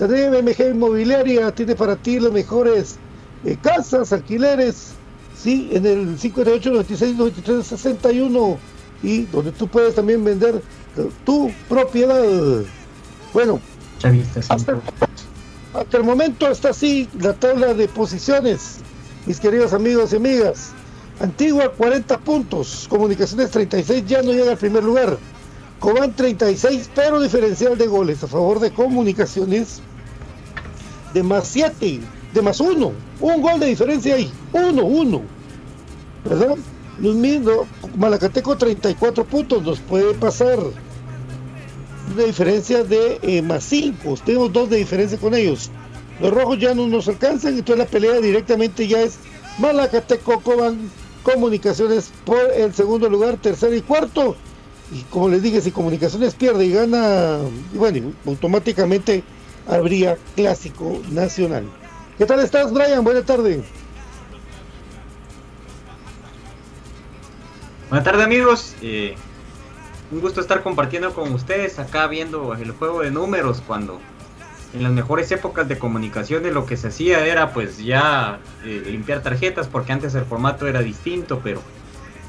MG 0.00 0.70
Inmobiliaria 0.70 1.50
tiene 1.52 1.74
para 1.74 1.96
ti 1.96 2.20
los 2.20 2.32
mejores 2.32 3.00
eh, 3.42 3.56
casas, 3.60 4.12
alquileres, 4.12 4.97
sí, 5.38 5.70
en 5.72 5.86
el 5.86 6.18
58 6.18 6.70
96 6.70 7.16
93 7.16 7.66
61 7.66 8.58
y 9.02 9.22
donde 9.26 9.52
tú 9.52 9.68
puedes 9.68 9.94
también 9.94 10.24
vender 10.24 10.62
tu 11.24 11.50
propiedad. 11.68 12.62
Bueno, 13.32 13.60
hasta, 14.48 14.80
hasta, 15.74 15.96
el 15.96 16.04
momento 16.04 16.50
está 16.50 16.70
así 16.70 17.08
la 17.20 17.34
tabla 17.34 17.74
de 17.74 17.88
posiciones, 17.88 18.78
mis 19.26 19.38
queridos 19.38 19.72
amigos 19.72 20.12
y 20.12 20.16
amigas. 20.16 20.70
Antigua 21.20 21.72
40 21.72 22.18
puntos, 22.18 22.86
Comunicaciones 22.88 23.50
36 23.50 24.04
ya 24.06 24.22
no 24.22 24.32
llega 24.32 24.52
al 24.52 24.58
primer 24.58 24.84
lugar. 24.84 25.18
Cobán 25.80 26.14
36, 26.14 26.90
pero 26.94 27.20
diferencial 27.20 27.76
de 27.78 27.86
goles 27.86 28.22
a 28.22 28.26
favor 28.26 28.60
de 28.60 28.72
Comunicaciones 28.72 29.80
de 31.14 31.22
más 31.22 31.48
7 31.48 32.00
más 32.42 32.60
uno. 32.60 32.92
Un 33.20 33.42
gol 33.42 33.60
de 33.60 33.66
diferencia 33.66 34.14
ahí. 34.14 34.30
Uno, 34.52 34.84
uno. 34.84 35.22
¿Verdad? 36.24 36.56
Los 37.00 37.14
mismos, 37.14 37.66
Malacateco 37.96 38.56
34 38.56 39.24
puntos 39.24 39.62
nos 39.62 39.80
puede 39.80 40.14
pasar. 40.14 40.58
Una 42.14 42.24
diferencia 42.24 42.84
de 42.84 43.18
eh, 43.22 43.42
más 43.42 43.64
5. 43.64 44.16
Tenemos 44.24 44.52
dos 44.52 44.70
de 44.70 44.78
diferencia 44.78 45.18
con 45.18 45.34
ellos. 45.34 45.70
Los 46.20 46.32
rojos 46.32 46.58
ya 46.58 46.74
no 46.74 46.86
nos 46.88 47.06
alcanzan, 47.06 47.54
entonces 47.54 47.78
la 47.78 47.86
pelea 47.86 48.20
directamente 48.20 48.88
ya 48.88 49.02
es 49.02 49.18
Malacateco, 49.58 50.40
Coban, 50.40 50.90
Comunicaciones 51.22 52.10
por 52.24 52.38
el 52.56 52.74
segundo 52.74 53.08
lugar, 53.08 53.36
tercero 53.36 53.74
y 53.74 53.82
cuarto. 53.82 54.34
Y 54.90 55.02
como 55.10 55.28
les 55.28 55.42
dije, 55.42 55.60
si 55.60 55.70
Comunicaciones 55.70 56.34
pierde 56.34 56.66
y 56.66 56.72
gana, 56.72 57.38
bueno, 57.74 58.12
automáticamente 58.26 59.22
habría 59.68 60.16
clásico 60.34 61.00
nacional. 61.10 61.64
¿Qué 62.18 62.26
tal 62.26 62.40
estás, 62.40 62.72
Brian? 62.72 63.04
Buenas 63.04 63.24
tardes. 63.24 63.64
Buenas 67.88 68.04
tardes, 68.04 68.24
amigos. 68.24 68.74
Eh, 68.82 69.14
un 70.10 70.20
gusto 70.20 70.40
estar 70.40 70.64
compartiendo 70.64 71.14
con 71.14 71.32
ustedes 71.32 71.78
acá 71.78 72.08
viendo 72.08 72.54
el 72.54 72.72
juego 72.72 73.02
de 73.02 73.12
números 73.12 73.62
cuando 73.64 74.00
en 74.74 74.82
las 74.82 74.90
mejores 74.90 75.30
épocas 75.30 75.68
de 75.68 75.78
comunicación 75.78 76.42
de 76.42 76.50
lo 76.50 76.66
que 76.66 76.76
se 76.76 76.88
hacía 76.88 77.24
era 77.24 77.52
pues 77.52 77.78
ya 77.78 78.40
eh, 78.64 78.82
limpiar 78.86 79.22
tarjetas 79.22 79.68
porque 79.68 79.92
antes 79.92 80.12
el 80.16 80.24
formato 80.24 80.66
era 80.66 80.80
distinto, 80.80 81.40
pero 81.44 81.62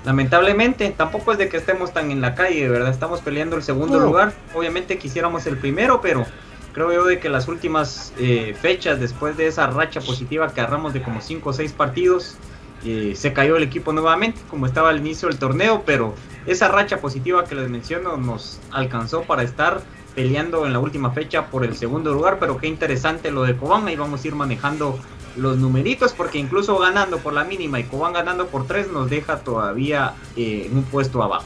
lamentablemente 0.05 0.93
tampoco 0.95 1.31
es 1.31 1.39
de 1.39 1.49
que 1.49 1.57
estemos 1.57 1.93
tan 1.93 2.11
en 2.11 2.21
la 2.21 2.35
calle, 2.35 2.69
¿verdad? 2.69 2.91
Estamos 2.91 3.21
peleando 3.21 3.55
el 3.55 3.63
segundo 3.63 3.99
lugar. 3.99 4.33
Obviamente 4.53 4.99
quisiéramos 4.99 5.47
el 5.47 5.57
primero, 5.57 5.99
pero 5.99 6.27
creo 6.73 6.93
yo 6.93 7.05
de 7.05 7.19
que 7.19 7.29
las 7.29 7.47
últimas 7.47 8.13
eh, 8.19 8.55
fechas 8.61 8.99
después 8.99 9.37
de 9.37 9.47
esa 9.47 9.67
racha 9.67 10.01
positiva 10.01 10.53
que 10.53 10.61
agarramos 10.61 10.93
de 10.93 11.01
como 11.01 11.21
5 11.21 11.49
o 11.49 11.53
6 11.53 11.73
partidos, 11.73 12.37
eh, 12.85 13.13
se 13.15 13.33
cayó 13.33 13.57
el 13.57 13.63
equipo 13.63 13.91
nuevamente 13.91 14.39
como 14.49 14.65
estaba 14.65 14.89
al 14.89 14.99
inicio 14.99 15.27
del 15.27 15.37
torneo, 15.37 15.83
pero 15.85 16.15
esa 16.45 16.69
racha 16.69 17.01
positiva 17.01 17.43
que 17.43 17.55
les 17.55 17.69
menciono 17.69 18.17
nos 18.17 18.59
alcanzó 18.71 19.23
para 19.23 19.43
estar 19.43 19.81
peleando 20.15 20.65
en 20.65 20.73
la 20.73 20.79
última 20.79 21.11
fecha 21.11 21.47
por 21.47 21.65
el 21.65 21.75
segundo 21.75 22.13
lugar, 22.13 22.37
pero 22.39 22.57
qué 22.57 22.67
interesante 22.67 23.31
lo 23.31 23.43
de 23.43 23.55
Cobán, 23.55 23.87
ahí 23.87 23.95
vamos 23.95 24.23
a 24.23 24.27
ir 24.27 24.35
manejando 24.35 24.97
los 25.35 25.57
numeritos 25.57 26.13
porque 26.13 26.37
incluso 26.37 26.77
ganando 26.77 27.19
por 27.19 27.33
la 27.33 27.43
mínima 27.43 27.79
y 27.79 27.83
Cobán 27.83 28.13
ganando 28.13 28.47
por 28.47 28.65
3 28.65 28.91
nos 28.91 29.09
deja 29.09 29.39
todavía 29.39 30.13
eh, 30.35 30.67
en 30.69 30.77
un 30.77 30.83
puesto 30.83 31.21
abajo, 31.21 31.45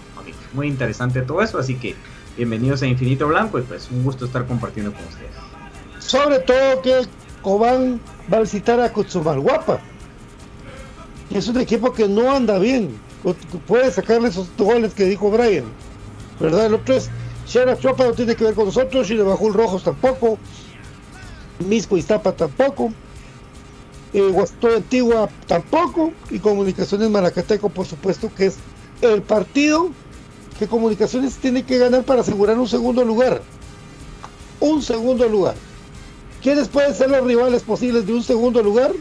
Muy 0.53 0.67
interesante 0.67 1.21
todo 1.21 1.41
eso, 1.41 1.57
así 1.57 1.75
que 1.75 1.95
bienvenidos 2.35 2.81
a 2.81 2.87
Infinito 2.87 3.27
Blanco 3.27 3.59
y 3.59 3.61
pues 3.61 3.89
un 3.91 4.03
gusto 4.03 4.25
estar 4.25 4.45
compartiendo 4.45 4.93
con 4.93 5.03
ustedes. 5.05 5.31
Sobre 5.99 6.39
todo 6.39 6.81
que 6.81 7.01
Cobán 7.41 7.99
va 8.31 8.37
a 8.37 8.41
visitar 8.41 8.79
a 8.79 8.89
Guapa. 8.89 9.79
Es 11.29 11.47
un 11.47 11.59
equipo 11.59 11.93
que 11.93 12.07
no 12.07 12.31
anda 12.31 12.59
bien. 12.59 12.97
puede 13.67 13.91
sacarle 13.91 14.29
esos 14.29 14.49
goles 14.57 14.93
que 14.93 15.05
dijo 15.05 15.31
Brian, 15.31 15.65
¿verdad? 16.39 16.67
El 16.67 16.75
otro 16.75 16.95
es 16.95 17.09
Shara 17.47 17.77
Chopa 17.77 18.05
no 18.05 18.13
tiene 18.13 18.35
que 18.35 18.43
ver 18.43 18.53
con 18.53 18.65
nosotros, 18.65 19.09
y 19.09 19.17
Bajul 19.17 19.53
Rojos 19.53 19.83
tampoco, 19.83 20.37
Misco 21.59 21.97
Iztapa 21.97 22.31
tampoco, 22.33 22.93
eh, 24.13 24.45
Antigua 24.75 25.29
tampoco, 25.47 26.11
y 26.29 26.39
Comunicaciones 26.39 27.09
Maracateco, 27.09 27.69
por 27.69 27.85
supuesto, 27.85 28.31
que 28.33 28.47
es 28.47 28.57
el 29.01 29.21
partido 29.21 29.91
Comunicaciones 30.67 31.35
tiene 31.35 31.63
que 31.63 31.77
ganar 31.77 32.03
para 32.03 32.21
asegurar 32.21 32.57
un 32.59 32.67
segundo 32.67 33.03
lugar. 33.03 33.41
Un 34.59 34.81
segundo 34.81 35.27
lugar. 35.27 35.55
¿Quiénes 36.41 36.67
pueden 36.67 36.93
ser 36.93 37.09
los 37.09 37.25
rivales 37.25 37.63
posibles 37.63 38.05
de 38.05 38.13
un 38.13 38.23
segundo 38.23 38.61
lugar? 38.61 38.91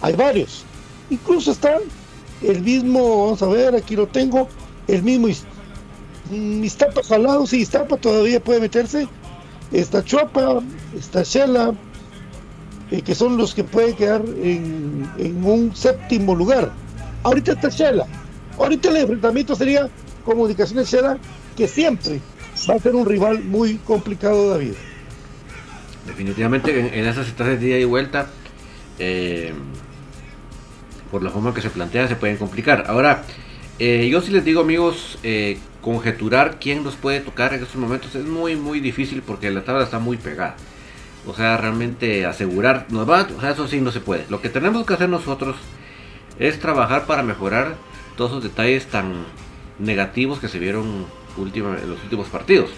Hay 0.00 0.14
varios. 0.14 0.64
Incluso 1.10 1.52
está 1.52 1.78
el 2.42 2.62
mismo, 2.62 3.24
vamos 3.24 3.42
a 3.42 3.46
ver, 3.46 3.74
aquí 3.74 3.96
lo 3.96 4.06
tengo, 4.06 4.48
el 4.86 5.02
mismo 5.02 5.28
Iztapa 6.30 7.02
jalado, 7.02 7.46
sí, 7.46 7.60
Iztapa 7.60 7.96
todavía 7.96 8.42
puede 8.42 8.60
meterse. 8.60 9.08
Está 9.72 10.04
Chopa, 10.04 10.62
está 10.96 11.22
Shela, 11.22 11.74
eh, 12.90 13.02
que 13.02 13.14
son 13.14 13.36
los 13.36 13.54
que 13.54 13.64
pueden 13.64 13.94
quedar 13.96 14.22
en, 14.42 15.08
un 15.44 15.74
séptimo 15.74 16.34
lugar. 16.34 16.72
Ahorita 17.22 17.52
está 17.52 17.68
Shela. 17.68 18.06
Ahorita 18.58 18.88
el 18.90 18.96
enfrentamiento 18.96 19.54
sería 19.54 19.88
Comunicaciones 20.28 20.90
Shela, 20.90 21.16
que 21.56 21.66
siempre 21.66 22.20
va 22.68 22.74
a 22.74 22.78
ser 22.78 22.94
un 22.94 23.06
rival 23.06 23.42
muy 23.44 23.76
complicado, 23.78 24.50
David. 24.50 24.74
Definitivamente 26.06 26.78
en, 26.78 27.06
esas 27.06 27.28
estancias 27.28 27.58
de 27.58 27.68
ida 27.68 27.78
y 27.78 27.84
vuelta, 27.84 28.26
eh, 28.98 29.54
por 31.10 31.22
la 31.22 31.30
forma 31.30 31.54
que 31.54 31.62
se 31.62 31.70
plantea, 31.70 32.08
se 32.08 32.16
pueden 32.16 32.36
complicar. 32.36 32.84
Ahora, 32.88 33.24
eh, 33.78 34.06
yo 34.10 34.20
sí 34.20 34.30
les 34.30 34.44
digo, 34.44 34.60
amigos, 34.60 35.18
eh, 35.22 35.58
conjeturar 35.80 36.58
quién 36.60 36.84
nos 36.84 36.96
puede 36.96 37.20
tocar 37.20 37.54
en 37.54 37.62
estos 37.62 37.76
momentos 37.76 38.14
es 38.14 38.26
muy, 38.26 38.54
muy 38.54 38.80
difícil 38.80 39.22
porque 39.22 39.50
la 39.50 39.64
tabla 39.64 39.84
está 39.84 39.98
muy 39.98 40.18
pegada. 40.18 40.56
O 41.26 41.32
sea, 41.32 41.56
realmente 41.56 42.26
asegurar, 42.26 42.84
nos 42.90 43.08
va, 43.08 43.26
o 43.34 43.40
sea, 43.40 43.52
eso 43.52 43.66
sí 43.66 43.80
no 43.80 43.92
se 43.92 44.00
puede. 44.00 44.26
Lo 44.28 44.42
que 44.42 44.50
tenemos 44.50 44.84
que 44.84 44.92
hacer 44.92 45.08
nosotros 45.08 45.56
es 46.38 46.60
trabajar 46.60 47.06
para 47.06 47.22
mejorar 47.22 47.76
todos 48.14 48.32
esos 48.32 48.42
detalles 48.42 48.84
tan 48.88 49.24
negativos 49.78 50.38
que 50.38 50.48
se 50.48 50.58
vieron 50.58 51.06
en 51.36 51.90
los 51.90 52.02
últimos 52.02 52.28
partidos. 52.28 52.70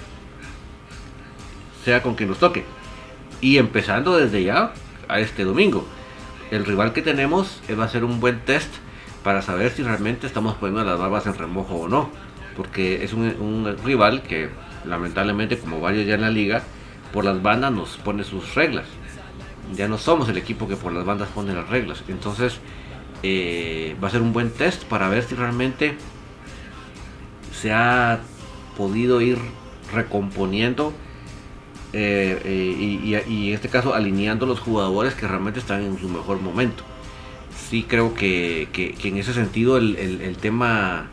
Sea 1.84 2.02
con 2.02 2.14
quien 2.14 2.28
nos 2.28 2.38
toque. 2.38 2.64
Y 3.40 3.58
empezando 3.58 4.16
desde 4.16 4.42
ya 4.42 4.72
a 5.08 5.20
este 5.20 5.44
domingo. 5.44 5.86
El 6.50 6.64
rival 6.64 6.92
que 6.92 7.02
tenemos 7.02 7.60
va 7.78 7.84
a 7.84 7.88
ser 7.88 8.04
un 8.04 8.20
buen 8.20 8.40
test 8.40 8.72
para 9.22 9.42
saber 9.42 9.70
si 9.70 9.82
realmente 9.82 10.26
estamos 10.26 10.54
poniendo 10.54 10.84
las 10.84 10.98
barbas 10.98 11.26
en 11.26 11.34
remojo 11.34 11.76
o 11.76 11.88
no. 11.88 12.10
Porque 12.56 13.04
es 13.04 13.12
un, 13.12 13.76
rival 13.84 14.22
que 14.22 14.50
lamentablemente, 14.84 15.58
como 15.58 15.80
varios 15.80 16.06
ya 16.06 16.14
en 16.14 16.22
la 16.22 16.30
liga, 16.30 16.62
por 17.12 17.24
las 17.24 17.40
bandas 17.40 17.72
nos 17.72 17.96
pone 17.96 18.24
sus 18.24 18.54
reglas. 18.54 18.86
Ya 19.74 19.88
no 19.88 19.98
somos 19.98 20.28
el 20.28 20.36
equipo 20.36 20.68
que 20.68 20.76
por 20.76 20.92
las 20.92 21.04
bandas 21.04 21.28
pone 21.28 21.54
las 21.54 21.68
reglas. 21.68 22.02
Entonces 22.08 22.58
eh, 23.22 23.96
va 24.02 24.08
a 24.08 24.10
ser 24.10 24.20
un 24.20 24.32
buen 24.32 24.50
test 24.50 24.84
para 24.84 25.08
ver 25.08 25.22
si 25.22 25.34
realmente 25.34 25.96
se 27.60 27.72
ha 27.72 28.20
podido 28.76 29.20
ir 29.20 29.38
recomponiendo 29.92 30.92
eh, 31.92 32.40
eh, 32.44 33.22
y, 33.28 33.48
en 33.48 33.54
este 33.54 33.68
caso 33.68 33.94
alineando 33.94 34.46
los 34.46 34.60
jugadores 34.60 35.14
que 35.14 35.26
realmente 35.26 35.58
están 35.58 35.82
en 35.82 35.98
su 35.98 36.08
mejor 36.08 36.40
momento. 36.40 36.84
Sí 37.68 37.84
creo 37.88 38.14
que, 38.14 38.68
en 39.02 39.16
ese 39.16 39.32
sentido 39.32 39.76
el, 39.76 40.36
tema 40.40 41.08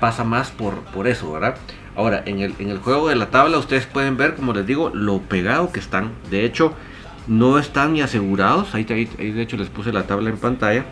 pasa 0.00 0.24
más 0.24 0.50
por, 0.50 0.80
por 0.84 1.06
eso, 1.06 1.32
¿verdad? 1.32 1.56
Ahora, 1.94 2.22
en 2.26 2.40
el, 2.40 2.54
en 2.58 2.68
el 2.68 2.78
juego 2.78 3.08
de 3.08 3.16
la 3.16 3.30
tabla 3.30 3.56
ustedes 3.56 3.86
pueden 3.86 4.16
ver, 4.16 4.34
como 4.34 4.52
les 4.52 4.66
digo, 4.66 4.90
lo 4.92 5.20
pegado 5.20 5.72
que 5.72 5.80
están. 5.80 6.10
De 6.30 6.44
hecho, 6.44 6.74
no 7.26 7.58
están 7.58 7.94
ni 7.94 8.02
asegurados. 8.02 8.74
Ahí, 8.74 8.86
ahí, 8.90 9.06
de 9.32 9.42
hecho 9.42 9.56
les 9.56 9.68
puse 9.68 9.92
la 9.92 10.06
tabla 10.06 10.28
en 10.28 10.36
pantalla. 10.36 10.84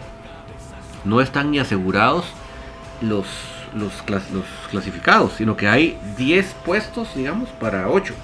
No 1.05 1.21
están 1.21 1.51
ni 1.51 1.59
asegurados 1.59 2.25
los, 3.03 3.27
los, 3.75 3.93
los 4.09 4.45
clasificados, 4.71 5.35
sino 5.35 5.57
que 5.57 5.69
hay 5.69 5.99
10 6.17 6.55
puestos, 6.65 7.15
digamos, 7.15 7.49
para 7.51 7.89
8. 7.89 8.15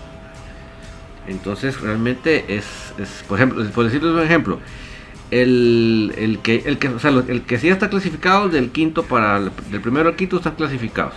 Entonces 1.26 1.80
realmente 1.80 2.56
es, 2.56 2.64
por 3.28 3.38
ejemplo, 3.38 3.64
por 3.70 3.84
decirles 3.84 4.12
un 4.12 4.20
ejemplo, 4.20 4.58
el, 5.30 6.40
que, 6.42 6.62
el, 6.66 6.78
que, 6.78 6.88
o 6.88 6.98
sea, 6.98 7.10
el 7.10 7.42
que 7.42 7.58
sí 7.58 7.68
está 7.68 7.88
clasificado 7.88 8.48
del 8.48 8.70
quinto 8.70 9.04
para 9.04 9.36
el, 9.36 9.50
del 9.70 9.80
primero 9.80 10.08
al 10.08 10.16
quinto 10.16 10.38
están 10.38 10.56
clasificados, 10.56 11.14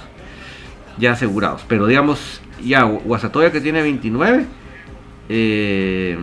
ya 0.98 1.14
asegurados. 1.14 1.64
Pero 1.68 1.88
digamos, 1.88 2.42
ya 2.64 2.84
Guasatoya 2.84 3.52
que 3.52 3.62
tiene 3.62 3.82
29, 3.82 4.46
eh, 5.30 6.18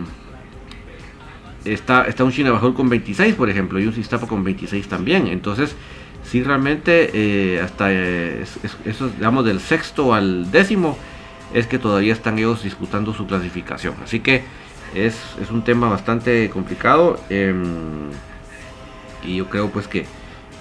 está, 1.65 2.05
está 2.05 2.23
un 2.23 2.31
Chinabajol 2.31 2.73
con 2.73 2.87
26, 2.87 3.35
por 3.35 3.49
ejemplo, 3.49 3.79
y 3.79 3.87
un 3.87 3.93
Sistapa 3.93 4.27
con 4.27 4.43
26 4.43 4.87
también. 4.87 5.27
Entonces, 5.27 5.75
sí 6.23 6.43
realmente 6.43 7.09
eh, 7.13 7.61
hasta 7.61 7.91
eh, 7.91 8.45
digamos, 9.17 9.45
del 9.45 9.59
sexto 9.59 10.13
al 10.13 10.51
décimo 10.51 10.97
es 11.53 11.67
que 11.67 11.79
todavía 11.79 12.13
están 12.13 12.37
ellos 12.37 12.63
disputando 12.63 13.13
su 13.13 13.27
clasificación. 13.27 13.95
Así 14.03 14.19
que 14.21 14.43
es, 14.93 15.15
un 15.49 15.63
tema 15.63 15.89
bastante 15.89 16.49
complicado. 16.49 17.19
Em, 17.29 18.09
y 19.23 19.37
yo 19.37 19.49
creo 19.49 19.69
pues 19.69 19.87
que, 19.87 20.05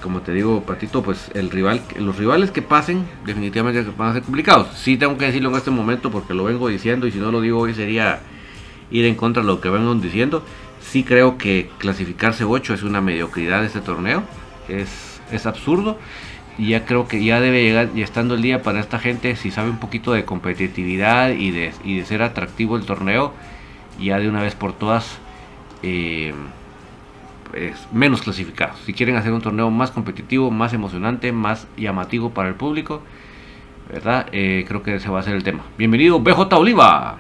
como 0.02 0.20
te 0.20 0.32
digo, 0.32 0.62
Patito, 0.62 1.02
pues 1.02 1.30
el 1.34 1.50
rival, 1.50 1.82
los 1.98 2.16
rivales 2.16 2.50
que 2.50 2.62
pasen 2.62 3.06
definitivamente 3.24 3.84
van 3.96 4.10
a 4.10 4.12
ser 4.14 4.22
complicados. 4.22 4.68
Sí 4.76 4.96
tengo 4.96 5.16
que 5.16 5.26
decirlo 5.26 5.50
en 5.50 5.56
este 5.56 5.70
momento 5.70 6.10
porque 6.10 6.34
lo 6.34 6.44
vengo 6.44 6.68
diciendo 6.68 7.06
y 7.06 7.12
si 7.12 7.18
no 7.18 7.30
lo 7.30 7.40
digo 7.40 7.60
hoy 7.60 7.74
sería 7.74 8.20
ir 8.90 9.04
en 9.04 9.14
contra 9.14 9.42
de 9.42 9.46
lo 9.46 9.60
que 9.60 9.70
vengo 9.70 9.94
diciendo. 9.94 10.44
Sí 10.80 11.04
creo 11.04 11.38
que 11.38 11.70
clasificarse 11.78 12.44
8 12.44 12.74
es 12.74 12.82
una 12.82 13.00
mediocridad 13.00 13.60
de 13.60 13.66
este 13.66 13.80
torneo. 13.80 14.22
Es, 14.68 15.09
es 15.32 15.46
absurdo 15.46 15.98
y 16.58 16.68
ya 16.68 16.84
creo 16.84 17.08
que 17.08 17.24
ya 17.24 17.40
debe 17.40 17.62
llegar, 17.62 17.88
y 17.94 18.02
estando 18.02 18.34
el 18.34 18.42
día 18.42 18.62
para 18.62 18.80
esta 18.80 18.98
gente, 18.98 19.34
si 19.36 19.50
sabe 19.50 19.70
un 19.70 19.78
poquito 19.78 20.12
de 20.12 20.24
competitividad 20.24 21.30
y 21.30 21.50
de, 21.52 21.72
y 21.84 21.98
de 21.98 22.04
ser 22.04 22.22
atractivo 22.22 22.76
el 22.76 22.84
torneo, 22.84 23.32
ya 23.98 24.18
de 24.18 24.28
una 24.28 24.42
vez 24.42 24.54
por 24.54 24.74
todas, 24.74 25.18
pues, 25.80 27.74
menos 27.92 28.20
clasificados. 28.22 28.78
Si 28.84 28.92
quieren 28.92 29.16
hacer 29.16 29.32
un 29.32 29.40
torneo 29.40 29.70
más 29.70 29.90
competitivo, 29.90 30.50
más 30.50 30.74
emocionante, 30.74 31.32
más 31.32 31.66
llamativo 31.78 32.30
para 32.30 32.48
el 32.48 32.54
público, 32.56 33.02
¿verdad? 33.90 34.26
Eh, 34.32 34.64
creo 34.68 34.82
que 34.82 34.96
ese 34.96 35.08
va 35.08 35.20
a 35.20 35.22
ser 35.22 35.34
el 35.34 35.42
tema. 35.42 35.64
Bienvenido, 35.78 36.20
BJ 36.20 36.52
Oliva. 36.56 37.18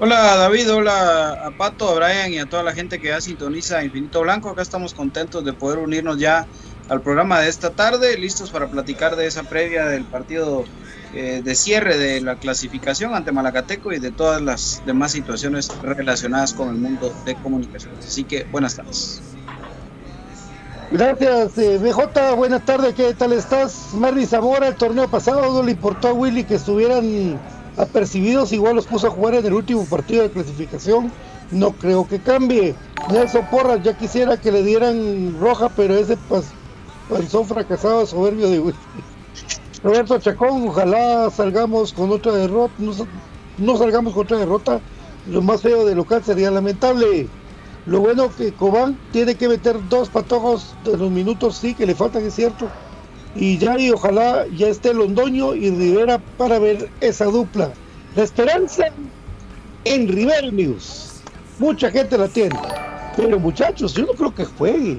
Hola 0.00 0.36
David, 0.36 0.72
hola 0.72 1.32
a 1.44 1.50
Pato, 1.50 1.88
a 1.88 1.94
Brian 1.94 2.32
y 2.32 2.38
a 2.38 2.46
toda 2.46 2.62
la 2.62 2.72
gente 2.72 3.00
que 3.00 3.08
ya 3.08 3.20
sintoniza 3.20 3.82
Infinito 3.82 4.20
Blanco. 4.20 4.48
Acá 4.48 4.62
estamos 4.62 4.94
contentos 4.94 5.44
de 5.44 5.52
poder 5.52 5.78
unirnos 5.78 6.20
ya 6.20 6.46
al 6.88 7.02
programa 7.02 7.40
de 7.40 7.48
esta 7.48 7.70
tarde, 7.70 8.16
listos 8.16 8.52
para 8.52 8.68
platicar 8.68 9.16
de 9.16 9.26
esa 9.26 9.42
previa 9.42 9.86
del 9.86 10.04
partido 10.04 10.64
eh, 11.14 11.42
de 11.42 11.54
cierre 11.56 11.98
de 11.98 12.20
la 12.20 12.36
clasificación 12.36 13.12
ante 13.12 13.32
Malacateco 13.32 13.92
y 13.92 13.98
de 13.98 14.12
todas 14.12 14.40
las 14.40 14.82
demás 14.86 15.10
situaciones 15.10 15.68
relacionadas 15.82 16.54
con 16.54 16.68
el 16.68 16.76
mundo 16.76 17.12
de 17.24 17.34
comunicaciones. 17.34 18.06
Así 18.06 18.22
que 18.22 18.44
buenas 18.44 18.76
tardes. 18.76 19.20
Gracias, 20.92 21.58
eh, 21.58 21.76
BJ. 21.76 22.36
Buenas 22.36 22.64
tardes, 22.64 22.94
¿qué 22.94 23.14
tal 23.14 23.32
estás? 23.32 23.88
Marly 23.94 24.26
Zamora, 24.26 24.68
el 24.68 24.76
torneo 24.76 25.08
pasado 25.08 25.52
no 25.52 25.62
le 25.64 25.72
importó 25.72 26.08
a 26.08 26.12
Willy 26.12 26.44
que 26.44 26.54
estuvieran 26.54 27.40
apercibidos, 27.78 28.52
igual 28.52 28.76
los 28.76 28.86
puso 28.86 29.06
a 29.06 29.10
jugar 29.10 29.34
en 29.34 29.46
el 29.46 29.54
último 29.54 29.84
partido 29.86 30.24
de 30.24 30.30
clasificación. 30.30 31.10
No 31.50 31.72
creo 31.72 32.06
que 32.06 32.18
cambie. 32.18 32.74
Nelson 33.10 33.46
Porras 33.50 33.82
ya 33.82 33.96
quisiera 33.96 34.36
que 34.36 34.52
le 34.52 34.62
dieran 34.62 35.38
roja, 35.40 35.70
pero 35.70 35.94
ese 35.94 36.18
panzón 37.08 37.46
fracasado 37.46 38.04
soberbio 38.04 38.50
de 38.50 38.74
Roberto 39.82 40.18
Chacón, 40.18 40.68
ojalá 40.68 41.30
salgamos 41.30 41.92
con 41.92 42.10
otra 42.10 42.32
derrota, 42.32 42.74
no, 43.58 43.76
salgamos 43.76 44.12
con 44.12 44.24
otra 44.24 44.38
derrota. 44.38 44.80
Lo 45.30 45.40
más 45.40 45.62
feo 45.62 45.86
de 45.86 45.94
local 45.94 46.22
sería 46.24 46.50
lamentable. 46.50 47.28
Lo 47.86 48.00
bueno 48.00 48.30
que 48.36 48.52
Cobán 48.52 48.98
tiene 49.12 49.36
que 49.36 49.48
meter 49.48 49.76
dos 49.88 50.08
patojos 50.10 50.74
de 50.84 50.96
los 50.96 51.10
minutos, 51.10 51.56
sí, 51.56 51.74
que 51.74 51.86
le 51.86 51.94
faltan, 51.94 52.24
es 52.24 52.34
cierto 52.34 52.68
y 53.38 53.56
ya 53.56 53.78
y 53.78 53.90
ojalá 53.90 54.46
ya 54.48 54.66
esté 54.66 54.92
Londoño 54.92 55.54
y 55.54 55.70
Rivera 55.70 56.18
para 56.18 56.58
ver 56.58 56.90
esa 57.00 57.26
dupla. 57.26 57.72
La 58.16 58.24
esperanza 58.24 58.86
en 59.84 60.08
Rivera, 60.08 60.48
amigos. 60.48 61.22
Mucha 61.60 61.88
gente 61.90 62.18
la 62.18 62.26
tiene. 62.26 62.58
Pero 63.16 63.38
muchachos, 63.38 63.94
yo 63.94 64.06
no 64.06 64.12
creo 64.14 64.34
que 64.34 64.44
juegue. 64.44 64.98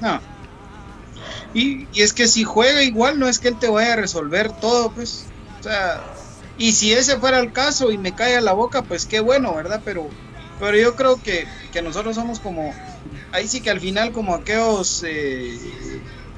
No. 0.00 0.20
Y, 1.54 1.86
es 1.94 2.12
que 2.12 2.26
si 2.26 2.42
juega 2.42 2.82
igual, 2.82 3.20
no 3.20 3.28
es 3.28 3.38
que 3.38 3.48
él 3.48 3.58
te 3.58 3.68
vaya 3.68 3.92
a 3.92 3.96
resolver 3.96 4.50
todo, 4.60 4.90
pues. 4.90 5.26
O 5.60 5.62
sea, 5.62 6.02
y 6.58 6.72
si 6.72 6.92
ese 6.92 7.18
fuera 7.18 7.38
el 7.38 7.52
caso 7.52 7.92
y 7.92 7.98
me 7.98 8.16
cae 8.16 8.36
a 8.36 8.40
la 8.40 8.52
boca, 8.52 8.82
pues 8.82 9.06
qué 9.06 9.20
bueno, 9.20 9.54
¿verdad? 9.54 9.80
Pero, 9.84 10.08
pero 10.58 10.76
yo 10.76 10.96
creo 10.96 11.22
que, 11.22 11.46
que 11.72 11.82
nosotros 11.82 12.16
somos 12.16 12.40
como 12.40 12.74
ahí 13.32 13.46
sí 13.46 13.60
que 13.60 13.70
al 13.70 13.80
final 13.80 14.12
como 14.12 14.34
aquellos 14.34 15.04
eh, 15.06 15.58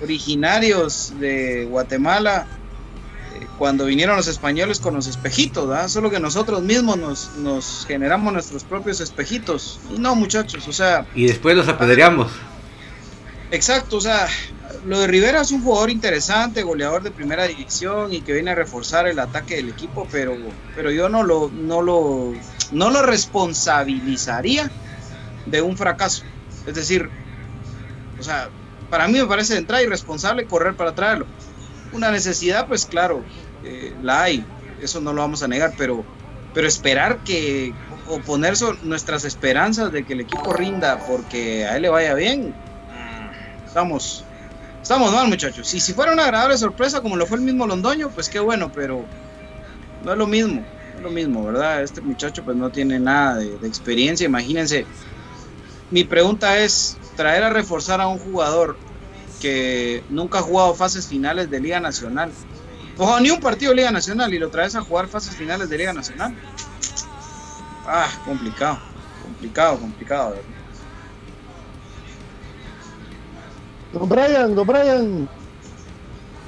originarios 0.02 1.12
de 1.18 1.66
Guatemala, 1.66 2.46
eh, 3.34 3.46
cuando 3.58 3.84
vinieron 3.84 4.16
los 4.16 4.26
españoles 4.26 4.80
con 4.80 4.94
los 4.94 5.06
espejitos, 5.06 5.68
¿verdad? 5.68 5.88
solo 5.88 6.10
que 6.10 6.20
nosotros 6.20 6.62
mismos 6.62 6.96
nos, 6.96 7.36
nos 7.36 7.84
generamos 7.86 8.32
nuestros 8.32 8.64
propios 8.64 9.00
espejitos. 9.00 9.80
Y 9.94 9.98
no, 9.98 10.14
muchachos, 10.14 10.66
o 10.68 10.72
sea... 10.72 11.06
Y 11.14 11.26
después 11.26 11.56
los 11.56 11.68
apedreamos. 11.68 12.30
Exacto, 13.50 13.96
o 13.96 14.00
sea, 14.00 14.28
lo 14.86 15.00
de 15.00 15.06
Rivera 15.06 15.40
es 15.40 15.50
un 15.50 15.62
jugador 15.62 15.90
interesante, 15.90 16.62
goleador 16.62 17.02
de 17.02 17.10
primera 17.10 17.44
división 17.44 18.12
y 18.12 18.20
que 18.20 18.32
viene 18.32 18.52
a 18.52 18.54
reforzar 18.54 19.06
el 19.08 19.18
ataque 19.18 19.56
del 19.56 19.68
equipo, 19.68 20.06
pero, 20.10 20.36
pero 20.74 20.90
yo 20.90 21.08
no 21.08 21.22
lo, 21.22 21.50
no 21.50 21.82
lo, 21.82 22.32
no 22.72 22.90
lo 22.90 23.02
responsabilizaría 23.02 24.70
de 25.46 25.62
un 25.62 25.76
fracaso. 25.76 26.22
Es 26.66 26.74
decir, 26.74 27.10
o 28.18 28.22
sea, 28.22 28.50
para 28.90 29.06
mí 29.06 29.18
me 29.18 29.26
parece 29.26 29.54
de 29.54 29.60
entrada 29.60 29.82
irresponsable 29.82 30.46
correr 30.46 30.74
para 30.74 30.94
traerlo. 30.94 31.26
Una 31.92 32.10
necesidad, 32.10 32.66
pues 32.66 32.84
claro, 32.84 33.24
eh, 33.64 33.94
la 34.02 34.22
hay, 34.22 34.44
eso 34.82 35.00
no 35.00 35.12
lo 35.12 35.22
vamos 35.22 35.42
a 35.42 35.48
negar, 35.48 35.72
pero, 35.78 36.04
pero 36.52 36.66
esperar 36.66 37.18
que, 37.24 37.72
o 38.08 38.18
poner 38.20 38.54
nuestras 38.82 39.24
esperanzas 39.24 39.92
de 39.92 40.04
que 40.04 40.14
el 40.14 40.20
equipo 40.20 40.52
rinda 40.52 40.98
porque 41.06 41.64
a 41.64 41.76
él 41.76 41.82
le 41.82 41.88
vaya 41.88 42.14
bien, 42.14 42.54
estamos, 43.64 44.24
estamos 44.82 45.12
mal, 45.12 45.28
muchachos. 45.28 45.72
Y 45.74 45.80
si 45.80 45.92
fuera 45.92 46.12
una 46.12 46.24
agradable 46.24 46.58
sorpresa 46.58 47.00
como 47.00 47.16
lo 47.16 47.26
fue 47.26 47.38
el 47.38 47.44
mismo 47.44 47.66
Londoño, 47.66 48.10
pues 48.10 48.28
qué 48.28 48.40
bueno, 48.40 48.70
pero 48.72 49.04
no 50.04 50.12
es 50.12 50.18
lo 50.18 50.26
mismo, 50.26 50.62
no 50.92 50.96
es 50.96 51.02
lo 51.02 51.10
mismo, 51.10 51.44
¿verdad? 51.44 51.82
Este 51.82 52.00
muchacho 52.00 52.44
pues 52.44 52.56
no 52.56 52.70
tiene 52.70 52.98
nada 52.98 53.36
de, 53.36 53.58
de 53.58 53.68
experiencia, 53.68 54.26
imagínense. 54.26 54.86
Mi 55.90 56.04
pregunta 56.04 56.58
es, 56.58 56.98
traer 57.16 57.42
a 57.42 57.50
reforzar 57.50 58.00
a 58.00 58.06
un 58.06 58.18
jugador 58.18 58.76
que 59.40 60.04
nunca 60.08 60.38
ha 60.38 60.42
jugado 60.42 60.74
fases 60.74 61.06
finales 61.06 61.50
de 61.50 61.60
Liga 61.60 61.80
Nacional, 61.80 62.30
o 62.96 63.18
ni 63.18 63.30
un 63.30 63.40
partido 63.40 63.70
de 63.70 63.76
Liga 63.76 63.90
Nacional, 63.90 64.32
y 64.32 64.38
lo 64.38 64.50
traes 64.50 64.76
a 64.76 64.82
jugar 64.82 65.08
fases 65.08 65.34
finales 65.34 65.68
de 65.68 65.78
Liga 65.78 65.92
Nacional. 65.92 66.34
Ah, 67.86 68.08
complicado, 68.24 68.78
complicado, 69.22 69.78
complicado. 69.78 70.36
Don 73.92 74.08
Brian, 74.08 74.54
don 74.54 74.66
Brian. 74.66 75.28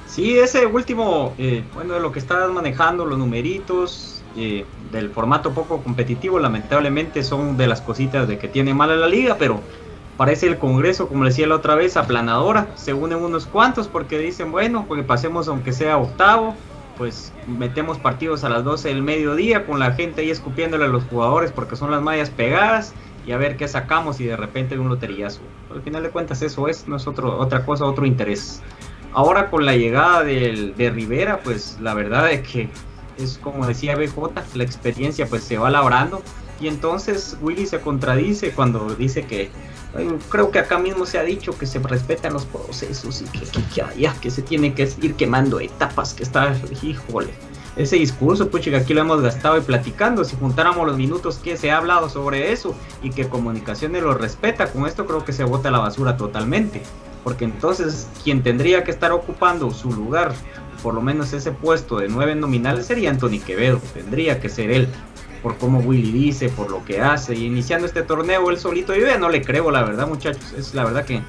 Sí, 0.07 0.37
ese 0.37 0.65
último, 0.65 1.33
eh, 1.37 1.65
bueno, 1.73 1.95
de 1.95 1.99
lo 1.99 2.11
que 2.11 2.19
estás 2.19 2.49
manejando, 2.51 3.03
los 3.03 3.17
numeritos, 3.17 4.12
del 4.35 5.09
formato 5.11 5.53
poco 5.53 5.81
competitivo, 5.83 6.39
lamentablemente 6.39 7.23
son 7.23 7.57
de 7.57 7.67
las 7.67 7.81
cositas 7.81 8.27
de 8.27 8.37
que 8.37 8.47
tiene 8.47 8.73
mala 8.73 8.95
la 8.95 9.07
liga, 9.07 9.37
pero 9.37 9.61
parece 10.17 10.47
el 10.47 10.57
Congreso, 10.57 11.07
como 11.07 11.25
decía 11.25 11.47
la 11.47 11.55
otra 11.55 11.75
vez, 11.75 11.97
aplanadora. 11.97 12.67
Se 12.75 12.93
unen 12.93 13.19
unos 13.19 13.45
cuantos 13.45 13.87
porque 13.87 14.19
dicen, 14.19 14.51
bueno, 14.51 14.85
porque 14.87 15.03
pasemos 15.03 15.47
aunque 15.47 15.71
sea 15.71 15.97
octavo, 15.97 16.55
pues 16.97 17.33
metemos 17.47 17.97
partidos 17.97 18.43
a 18.43 18.49
las 18.49 18.63
12 18.63 18.89
del 18.89 19.01
mediodía 19.01 19.65
con 19.65 19.79
la 19.79 19.91
gente 19.93 20.21
ahí 20.21 20.29
escupiéndole 20.29 20.85
a 20.85 20.89
los 20.89 21.03
jugadores 21.05 21.51
porque 21.51 21.75
son 21.75 21.91
las 21.91 22.01
mallas 22.01 22.29
pegadas 22.29 22.93
y 23.25 23.31
a 23.31 23.37
ver 23.37 23.57
qué 23.57 23.67
sacamos 23.67 24.19
y 24.19 24.25
de 24.25 24.35
repente 24.35 24.77
un 24.77 24.89
loterillazo. 24.89 25.41
Al 25.73 25.81
final 25.81 26.03
de 26.03 26.09
cuentas 26.09 26.41
eso 26.41 26.67
es, 26.67 26.87
no 26.87 26.97
es 26.97 27.07
otra 27.07 27.65
cosa, 27.65 27.85
otro 27.85 28.05
interés. 28.05 28.61
Ahora 29.13 29.49
con 29.49 29.65
la 29.65 29.75
llegada 29.75 30.23
de, 30.23 30.73
de 30.75 30.89
Rivera, 30.89 31.39
pues 31.43 31.77
la 31.81 31.93
verdad 31.93 32.31
es 32.31 32.47
que 32.47 32.69
es 33.17 33.37
como 33.37 33.65
decía 33.67 33.95
BJ, 33.95 34.31
la 34.55 34.63
experiencia 34.63 35.27
pues 35.27 35.43
se 35.43 35.57
va 35.57 35.69
labrando. 35.69 36.21
Y 36.59 36.67
entonces 36.67 37.37
Willy 37.41 37.65
se 37.65 37.81
contradice 37.81 38.51
cuando 38.51 38.95
dice 38.95 39.25
que 39.25 39.51
creo 40.29 40.51
que 40.51 40.59
acá 40.59 40.79
mismo 40.79 41.05
se 41.05 41.19
ha 41.19 41.23
dicho 41.23 41.57
que 41.57 41.65
se 41.65 41.79
respetan 41.79 42.33
los 42.33 42.45
procesos 42.45 43.21
y 43.21 43.25
que, 43.25 43.45
ya, 43.97 44.13
que 44.19 44.31
se 44.31 44.41
tiene 44.41 44.73
que 44.73 44.89
ir 45.01 45.15
quemando 45.15 45.59
etapas, 45.59 46.13
que 46.13 46.23
está, 46.23 46.55
híjole, 46.81 47.33
ese 47.75 47.95
discurso, 47.95 48.49
pues 48.49 48.63
que 48.63 48.75
aquí 48.75 48.93
lo 48.93 49.01
hemos 49.01 49.21
gastado 49.21 49.57
y 49.57 49.61
platicando, 49.61 50.23
si 50.23 50.35
juntáramos 50.35 50.85
los 50.85 50.97
minutos 50.97 51.37
que 51.37 51.57
se 51.57 51.71
ha 51.71 51.77
hablado 51.77 52.09
sobre 52.09 52.51
eso 52.51 52.75
y 53.01 53.09
que 53.09 53.27
comunicaciones 53.27 54.03
lo 54.03 54.13
respeta, 54.13 54.71
con 54.71 54.85
esto 54.85 55.05
creo 55.05 55.25
que 55.25 55.33
se 55.33 55.43
bota 55.43 55.71
la 55.71 55.79
basura 55.79 56.17
totalmente, 56.17 56.81
porque 57.23 57.45
entonces 57.45 58.07
quien 58.23 58.43
tendría 58.43 58.83
que 58.83 58.91
estar 58.91 59.11
ocupando 59.11 59.71
su 59.71 59.91
lugar, 59.91 60.33
por 60.83 60.93
lo 60.93 61.01
menos 61.01 61.31
ese 61.33 61.53
puesto 61.53 61.97
de 61.97 62.09
nueve 62.09 62.35
nominales, 62.35 62.85
sería 62.85 63.09
Anthony 63.09 63.39
Quevedo, 63.43 63.81
tendría 63.93 64.39
que 64.41 64.49
ser 64.49 64.69
él, 64.69 64.89
por 65.41 65.57
cómo 65.57 65.79
Willy 65.79 66.11
dice, 66.11 66.49
por 66.49 66.69
lo 66.69 66.83
que 66.83 67.01
hace. 67.01 67.35
Y 67.35 67.45
iniciando 67.45 67.87
este 67.87 68.03
torneo 68.03 68.49
él 68.49 68.57
solito, 68.57 68.93
yo 68.93 69.07
ya 69.07 69.17
no 69.17 69.29
le 69.29 69.41
creo, 69.41 69.71
la 69.71 69.83
verdad, 69.83 70.07
muchachos. 70.07 70.53
Es 70.57 70.73
la 70.73 70.83
verdad 70.83 71.05
que 71.05 71.21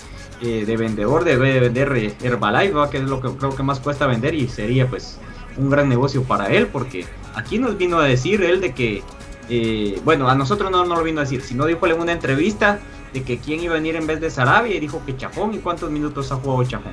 eh, 0.43 0.65
de 0.67 0.77
vendedor 0.77 1.25
debe 1.25 1.53
de 1.53 1.61
vender 1.61 1.93
eh, 1.97 2.15
Herbalife, 2.21 2.75
que 2.91 2.99
es 2.99 3.05
lo 3.05 3.21
que 3.21 3.29
creo 3.31 3.55
que 3.55 3.63
más 3.63 3.81
cuesta 3.81 4.07
vender 4.07 4.35
y 4.35 4.49
sería 4.49 4.89
pues 4.89 5.19
un 5.57 5.71
gran 5.71 5.89
negocio 5.89 6.25
para 6.25 6.49
él, 6.49 6.67
porque 6.67 7.07
aquí 7.35 7.59
nos 7.59 7.79
vino 7.79 7.99
a 7.99 8.05
decir 8.05 8.43
él 8.43 8.61
de 8.61 8.75
que, 8.75 9.03
eh, 9.49 10.01
bueno, 10.05 10.29
a 10.29 10.35
nosotros 10.35 10.71
no, 10.71 10.85
no 10.85 10.97
lo 10.97 11.03
vino 11.05 11.21
a 11.21 11.25
decir, 11.25 11.41
sino 11.41 11.67
dijo 11.67 11.87
en 11.87 12.01
una 12.01 12.13
entrevista 12.13 12.81
de 13.13 13.23
que 13.23 13.39
quién 13.39 13.61
iba 13.61 13.75
a 13.75 13.77
venir 13.77 13.95
en 13.95 14.07
vez 14.07 14.21
de 14.21 14.31
Sarabia 14.31 14.75
y 14.75 14.81
dijo 14.81 15.03
que 15.07 15.17
Chajón 15.17 15.55
y 15.55 15.59
cuántos 15.59 15.91
minutos 15.91 16.33
ha 16.33 16.37
jugado 16.37 16.65
Chajón. 16.65 16.93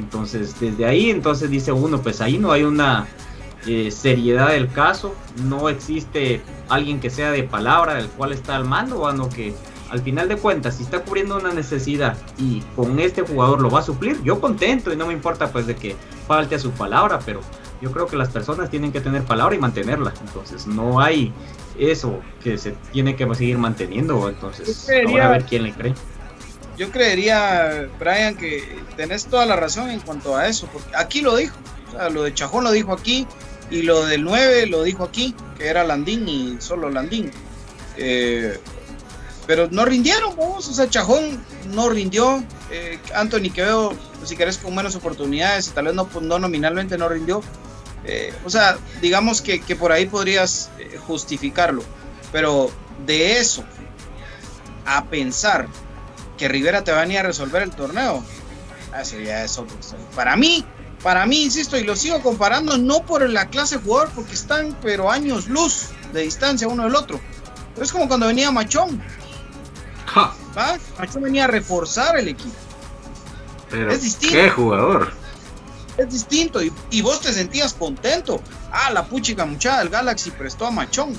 Entonces, 0.00 0.58
desde 0.58 0.86
ahí, 0.86 1.10
entonces 1.10 1.50
dice 1.50 1.72
uno, 1.72 2.00
pues 2.00 2.20
ahí 2.20 2.38
no 2.38 2.50
hay 2.52 2.64
una 2.64 3.06
eh, 3.66 3.90
seriedad 3.90 4.48
del 4.48 4.72
caso, 4.72 5.14
no 5.44 5.68
existe 5.68 6.40
alguien 6.70 6.98
que 6.98 7.10
sea 7.10 7.30
de 7.30 7.42
palabra, 7.42 7.94
del 7.94 8.08
cual 8.08 8.32
está 8.32 8.56
al 8.56 8.64
mando, 8.64 9.02
o 9.02 9.28
que 9.28 9.54
al 9.90 10.00
final 10.00 10.28
de 10.28 10.36
cuentas, 10.36 10.76
si 10.76 10.84
está 10.84 11.02
cubriendo 11.02 11.36
una 11.36 11.52
necesidad 11.52 12.16
y 12.38 12.60
con 12.74 12.98
este 12.98 13.22
jugador 13.22 13.60
lo 13.60 13.70
va 13.70 13.80
a 13.80 13.82
suplir, 13.82 14.22
yo 14.22 14.40
contento 14.40 14.90
y 14.92 14.96
no 14.96 15.06
me 15.06 15.12
importa 15.12 15.52
pues 15.52 15.66
de 15.66 15.76
que 15.76 15.94
falte 16.26 16.54
a 16.54 16.58
su 16.58 16.70
palabra, 16.70 17.18
pero 17.26 17.40
yo 17.82 17.92
creo 17.92 18.06
que 18.06 18.16
las 18.16 18.30
personas 18.30 18.70
tienen 18.70 18.92
que 18.92 19.02
tener 19.02 19.24
palabra 19.24 19.54
y 19.54 19.58
mantenerla, 19.58 20.14
entonces 20.26 20.66
no 20.66 21.00
hay 21.00 21.32
eso 21.78 22.20
que 22.42 22.56
se 22.56 22.72
tiene 22.92 23.16
que 23.16 23.32
seguir 23.34 23.58
manteniendo, 23.58 24.28
entonces 24.28 24.88
ahora 25.06 25.26
a 25.26 25.30
ver 25.32 25.44
quién 25.44 25.64
le 25.64 25.72
cree. 25.72 25.94
Yo 26.80 26.90
creería, 26.90 27.90
Brian, 27.98 28.36
que 28.36 28.64
tenés 28.96 29.26
toda 29.26 29.44
la 29.44 29.54
razón 29.54 29.90
en 29.90 30.00
cuanto 30.00 30.34
a 30.34 30.48
eso, 30.48 30.66
porque 30.72 30.88
aquí 30.96 31.20
lo 31.20 31.36
dijo, 31.36 31.54
o 31.88 31.92
sea, 31.92 32.08
lo 32.08 32.22
de 32.22 32.32
Chajón 32.32 32.64
lo 32.64 32.72
dijo 32.72 32.94
aquí, 32.94 33.26
y 33.70 33.82
lo 33.82 34.06
del 34.06 34.24
9 34.24 34.64
lo 34.64 34.82
dijo 34.82 35.04
aquí, 35.04 35.34
que 35.58 35.66
era 35.66 35.84
Landín 35.84 36.26
y 36.26 36.56
solo 36.58 36.88
Landín. 36.88 37.30
Eh, 37.98 38.58
pero 39.46 39.68
no 39.70 39.84
rindieron, 39.84 40.34
vos. 40.34 40.68
O 40.68 40.72
sea, 40.72 40.88
Chajón 40.88 41.44
no 41.66 41.90
rindió. 41.90 42.42
Eh, 42.70 42.98
Anthony 43.14 43.52
Quevedo, 43.54 43.92
si 44.24 44.34
querés, 44.34 44.56
con 44.56 44.74
menos 44.74 44.94
oportunidades, 44.94 45.72
tal 45.72 45.84
vez 45.84 45.94
no, 45.94 46.06
pues, 46.06 46.24
no 46.24 46.38
nominalmente 46.38 46.96
no 46.96 47.10
rindió. 47.10 47.42
Eh, 48.06 48.32
o 48.46 48.48
sea, 48.48 48.78
digamos 49.02 49.42
que, 49.42 49.60
que 49.60 49.76
por 49.76 49.92
ahí 49.92 50.06
podrías 50.06 50.70
justificarlo. 51.06 51.82
Pero 52.32 52.70
de 53.04 53.38
eso 53.38 53.64
a 54.86 55.04
pensar 55.04 55.68
que 56.40 56.48
Rivera 56.48 56.82
te 56.82 56.90
va 56.90 56.98
a 56.98 57.00
venir 57.02 57.18
a 57.18 57.22
resolver 57.24 57.62
el 57.62 57.70
torneo, 57.70 58.24
eso 58.98 59.18
ya 59.18 59.44
es 59.44 59.58
otro. 59.58 59.76
Para 60.16 60.36
mí, 60.36 60.64
para 61.02 61.26
mí, 61.26 61.42
insisto, 61.42 61.76
y 61.76 61.84
lo 61.84 61.94
sigo 61.94 62.22
comparando 62.22 62.78
no 62.78 63.04
por 63.04 63.28
la 63.28 63.50
clase 63.50 63.76
de 63.76 63.84
jugador, 63.84 64.08
porque 64.14 64.32
están 64.32 64.74
pero 64.80 65.10
años 65.10 65.48
luz 65.48 65.88
de 66.14 66.22
distancia 66.22 66.66
uno 66.66 66.84
del 66.84 66.96
otro. 66.96 67.20
Pero 67.74 67.84
es 67.84 67.92
como 67.92 68.08
cuando 68.08 68.26
venía 68.26 68.50
Machón. 68.50 69.02
Machón 70.98 71.22
venía 71.22 71.44
a 71.44 71.46
reforzar 71.46 72.18
el 72.18 72.28
equipo. 72.28 72.56
es 73.90 74.00
distinto. 74.00 74.34
¿Qué 74.34 74.48
jugador? 74.48 75.12
Es 75.98 76.08
distinto 76.08 76.62
y, 76.62 77.02
vos 77.02 77.20
te 77.20 77.34
sentías 77.34 77.74
contento. 77.74 78.40
Ah, 78.72 78.90
la 78.90 79.04
puchica 79.04 79.44
muchacha 79.44 79.80
del 79.80 79.90
Galaxy 79.90 80.30
prestó 80.30 80.66
a 80.66 80.70
Machón 80.70 81.12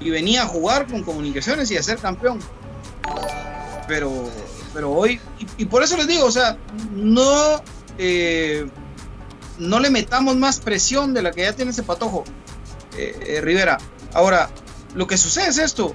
y 0.00 0.10
venía 0.10 0.42
a 0.42 0.46
jugar 0.46 0.86
con 0.86 1.02
comunicaciones 1.02 1.70
y 1.70 1.78
a 1.78 1.82
ser 1.82 1.96
campeón. 1.96 2.40
Pero, 3.88 4.30
pero 4.72 4.90
hoy, 4.90 5.20
y, 5.58 5.64
por 5.64 5.82
eso 5.82 5.96
les 5.96 6.06
digo, 6.06 6.24
o 6.24 6.30
sea, 6.30 6.56
no 6.92 7.62
eh, 7.98 8.68
no 9.58 9.80
le 9.80 9.90
metamos 9.90 10.36
más 10.36 10.60
presión 10.60 11.12
de 11.12 11.22
la 11.22 11.32
que 11.32 11.42
ya 11.42 11.52
tiene 11.54 11.72
ese 11.72 11.82
patojo, 11.82 12.24
eh, 12.96 13.18
eh, 13.26 13.40
Rivera. 13.40 13.78
Ahora, 14.14 14.50
lo 14.94 15.06
que 15.06 15.18
sucede 15.18 15.48
es 15.48 15.58
esto, 15.58 15.94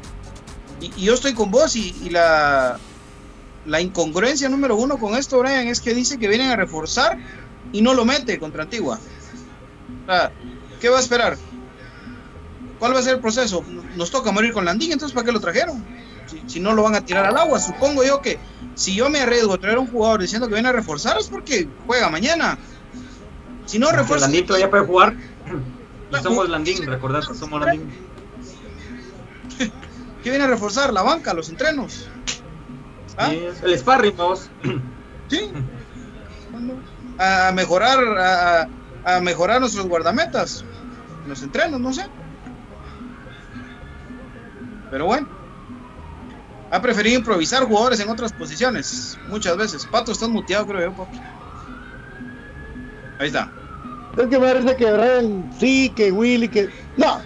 y, 0.82 1.04
yo 1.04 1.14
estoy 1.14 1.34
con 1.34 1.52
vos, 1.52 1.76
y, 1.76 2.10
la, 2.10 2.80
la 3.66 3.82
incongruencia 3.82 4.50
número 4.50 4.76
uno 4.76 4.98
con 4.98 5.16
esto, 5.16 5.40
Brian, 5.40 5.68
es 5.68 5.82
que 5.82 5.94
dice 5.94 6.20
que 6.20 6.28
vienen 6.28 6.52
a 6.52 6.56
reforzar 6.56 7.18
y 7.74 7.82
no 7.82 7.94
lo 7.94 8.06
mete 8.06 8.40
contra 8.40 8.64
Antigua. 8.64 9.00
¿Qué 10.80 10.90
va 10.90 10.98
a 10.98 11.02
esperar? 11.02 11.38
¿Cuál 12.78 12.94
va 12.94 13.00
a 13.00 13.04
ser 13.04 13.16
el 13.16 13.22
proceso? 13.22 13.64
Nos 13.96 14.12
toca 14.12 14.32
morir 14.32 14.54
con 14.54 14.66
Landín, 14.66 14.92
entonces 14.92 15.16
¿para 15.16 15.26
qué 15.26 15.32
lo 15.32 15.40
trajeron? 15.40 15.84
Si, 16.28 16.42
si, 16.48 16.60
no 16.60 16.74
lo 16.74 16.84
van 16.84 16.96
a 16.96 17.02
tirar 17.02 17.26
al 17.26 17.38
agua, 17.38 17.60
supongo 17.60 18.04
yo 18.04 18.22
que 18.22 18.40
si 18.74 18.96
yo 18.96 19.10
me 19.10 19.20
arriesgo 19.20 19.54
a 19.54 19.58
traer 19.58 19.78
a 19.78 19.82
un 19.82 19.88
jugador 19.88 20.22
diciendo 20.22 20.48
que 20.48 20.54
viene 20.54 20.70
a 20.70 20.74
reforzar 20.74 21.18
es 21.18 21.28
porque 21.28 21.68
juega 21.86 22.10
mañana. 22.10 22.58
Si 23.66 23.80
no 23.80 23.92
refuerza. 23.92 24.26
Landín 24.26 24.46
todavía 24.46 24.70
puede 24.70 24.86
jugar. 24.86 25.16
Y 26.12 26.22
somos 26.22 26.48
Landín, 26.48 26.86
recordad 26.86 27.26
que 27.28 27.34
somos 27.34 27.60
Landín. 27.60 27.90
¿Qué 30.24 30.30
viene 30.30 30.46
a 30.46 30.48
reforzar? 30.48 30.94
La 30.94 31.02
banca, 31.02 31.34
los 31.34 31.50
entrenos. 31.50 32.08
¿Ah? 33.18 33.32
el 33.32 33.78
sparring, 33.78 34.16
vos. 34.16 34.50
Sí. 35.28 35.52
A 37.18 37.52
mejorar, 37.52 37.98
a, 38.20 38.70
a 39.04 39.20
mejorar 39.22 39.60
nuestros 39.60 39.88
guardametas, 39.88 40.64
los 41.28 41.42
entrenos, 41.42 41.82
no 41.82 41.92
sé. 41.92 42.06
Pero 44.92 45.08
bueno, 45.08 45.28
ha 46.76 46.82
preferido 46.82 47.20
improvisar 47.20 47.64
jugadores 47.64 48.02
en 48.02 48.10
otras 48.10 48.34
posiciones, 48.34 49.18
muchas 49.30 49.56
veces. 49.56 49.86
Pato, 49.86 50.12
estás 50.12 50.28
muteado, 50.28 50.68
creo 50.68 50.90
yo, 50.90 50.94
papi. 50.94 51.18
Ahí 53.18 53.28
está. 53.28 53.50
Es 54.18 54.28
que 54.28 54.38
me 54.38 54.76
que 54.76 54.92
Brian 54.92 55.50
sí, 55.58 55.90
que 55.96 56.12
Willy, 56.12 56.50
que. 56.50 56.70
No, 56.98 57.22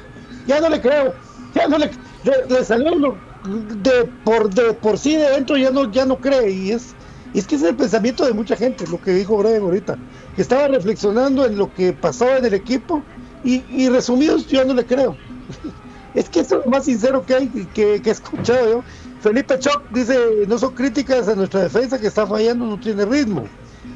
ya 0.45 0.61
no 0.61 0.69
le 0.69 0.79
creo. 0.79 1.15
Ya 1.55 1.67
no 1.67 1.79
le. 1.79 1.89
Le, 2.23 2.63
salió 2.63 3.17
de 3.43 4.05
por, 4.23 4.53
de 4.53 4.73
por 4.73 4.99
sí 4.99 5.15
de 5.15 5.31
dentro, 5.31 5.57
ya 5.57 5.71
no, 5.71 5.91
ya 5.91 6.05
no 6.05 6.19
cree. 6.19 6.51
Y 6.51 6.71
es, 6.71 6.95
es 7.33 7.47
que 7.47 7.55
es 7.55 7.63
el 7.63 7.75
pensamiento 7.75 8.25
de 8.25 8.33
mucha 8.33 8.55
gente, 8.55 8.85
lo 8.85 9.01
que 9.01 9.11
dijo 9.11 9.37
Brian 9.37 9.63
ahorita. 9.63 9.97
Que 10.35 10.43
estaba 10.43 10.67
reflexionando 10.67 11.45
en 11.47 11.57
lo 11.57 11.73
que 11.73 11.93
pasaba 11.93 12.37
en 12.37 12.45
el 12.45 12.53
equipo. 12.53 13.01
Y, 13.43 13.63
y 13.67 13.89
resumidos, 13.89 14.45
yo 14.45 14.63
no 14.63 14.75
le 14.75 14.85
creo. 14.85 15.17
es 16.13 16.29
que 16.29 16.41
eso 16.41 16.59
es 16.59 16.65
lo 16.65 16.71
más 16.71 16.85
sincero 16.85 17.25
que 17.25 17.33
hay, 17.33 17.47
que, 17.73 17.99
que 17.99 18.09
he 18.09 18.11
escuchado 18.11 18.69
yo. 18.69 18.83
Felipe 19.21 19.59
Choc 19.59 19.83
dice, 19.91 20.17
no 20.47 20.57
son 20.57 20.73
críticas 20.73 21.27
a 21.27 21.35
nuestra 21.35 21.61
defensa 21.61 21.99
que 21.99 22.07
está 22.07 22.25
fallando, 22.25 22.65
no 22.65 22.79
tiene 22.79 23.05
ritmo. 23.05 23.43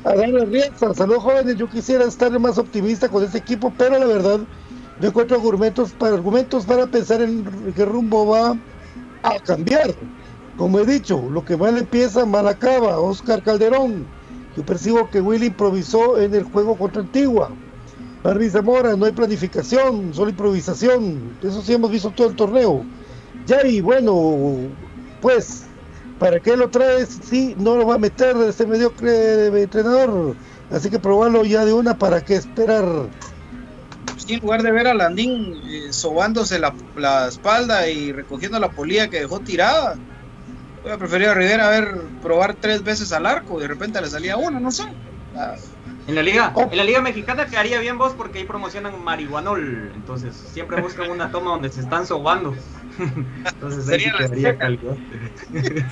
Adán 0.04 0.34
Rieza, 0.52 0.94
saludos 0.94 1.24
jóvenes, 1.24 1.56
yo 1.56 1.70
quisiera 1.70 2.04
estar 2.04 2.38
más 2.40 2.58
optimista 2.58 3.08
con 3.08 3.24
este 3.24 3.38
equipo, 3.38 3.74
pero 3.78 3.98
la 3.98 4.06
verdad 4.06 4.42
no 5.00 5.08
encuentro 5.08 5.38
argumentos 5.38 6.66
para, 6.66 6.88
pensar 6.88 7.22
en 7.22 7.74
qué 7.74 7.86
rumbo 7.86 8.28
va 8.28 8.58
a 9.24 9.40
cambiar. 9.40 9.96
Como 10.58 10.80
he 10.80 10.86
dicho, 10.86 11.30
lo 11.32 11.44
que 11.44 11.56
mal 11.56 11.78
empieza, 11.78 12.26
mal 12.26 12.48
acaba. 12.48 13.00
Oscar 13.00 13.42
Calderón, 13.42 14.06
yo 14.58 14.66
percibo 14.66 15.10
que 15.10 15.22
Willy 15.22 15.48
improvisó 15.48 16.20
en 16.20 16.36
el 16.36 16.44
juego 16.44 16.78
contra 16.78 17.02
Antigua. 17.02 17.50
Barry 18.24 18.50
Zamora, 18.50 18.96
no 18.96 19.06
hay 19.06 19.14
planificación, 19.14 20.14
solo 20.14 20.30
improvisación. 20.30 21.38
Eso 21.42 21.62
sí 21.62 21.74
hemos 21.74 21.92
visto 21.92 22.12
todo 22.12 22.28
el 22.28 22.36
torneo. 22.36 22.86
Ya 23.46 23.66
y 23.66 23.82
bueno, 23.82 24.70
pues 25.24 25.64
¿Para 26.20 26.40
qué 26.40 26.56
lo 26.56 26.70
traes? 26.70 27.20
Sí, 27.28 27.56
no 27.58 27.76
lo 27.76 27.88
va 27.88 27.96
a 27.96 27.98
meter 27.98 28.36
ese 28.38 28.66
mediocre 28.66 29.48
entrenador. 29.48 30.36
Así 30.72 30.90
que 30.90 31.00
probarlo 31.00 31.44
ya 31.44 31.66
de 31.66 31.74
una, 31.74 31.98
¿para 31.98 32.24
qué 32.24 32.36
esperar? 32.36 32.86
Pues, 34.06 34.30
en 34.30 34.40
lugar 34.40 34.64
de 34.64 34.72
ver 34.72 34.88
a 34.88 34.94
Landín 34.94 35.62
eh, 35.66 35.92
sobándose 35.92 36.60
la, 36.60 36.74
espalda 37.28 37.90
y 37.90 38.12
recogiendo 38.12 38.60
la 38.60 38.70
polilla 38.70 39.10
que 39.10 39.22
dejó 39.22 39.40
tirada, 39.40 39.96
voy 40.84 40.92
a 40.92 40.98
preferir 40.98 41.28
a 41.30 41.34
Rivera 41.34 41.70
ver 41.70 42.02
probar 42.22 42.56
tres 42.56 42.84
veces 42.84 43.12
al 43.12 43.26
arco 43.26 43.60
de 43.60 43.68
repente 43.68 44.00
le 44.02 44.08
salía 44.08 44.38
una, 44.38 44.60
no 44.60 44.72
sé. 44.72 44.84
Ah. 45.36 45.56
En 46.08 46.16
la 46.16 46.22
liga, 46.22 46.52
oh. 46.56 46.68
en 46.70 46.78
la 46.78 46.84
liga 46.84 47.02
mexicana 47.02 47.46
quedaría 47.46 47.80
bien 47.80 47.98
vos 47.98 48.14
porque 48.18 48.40
ahí 48.40 48.46
promocionan 48.46 49.02
marihuanol, 49.02 49.92
entonces 49.96 50.36
siempre 50.52 50.82
buscan 50.82 51.10
una 51.10 51.32
toma 51.32 51.52
donde 51.52 51.70
se 51.70 51.80
están 51.80 52.06
sobando. 52.06 52.54
Entonces 53.46 53.90
ahí 53.90 54.78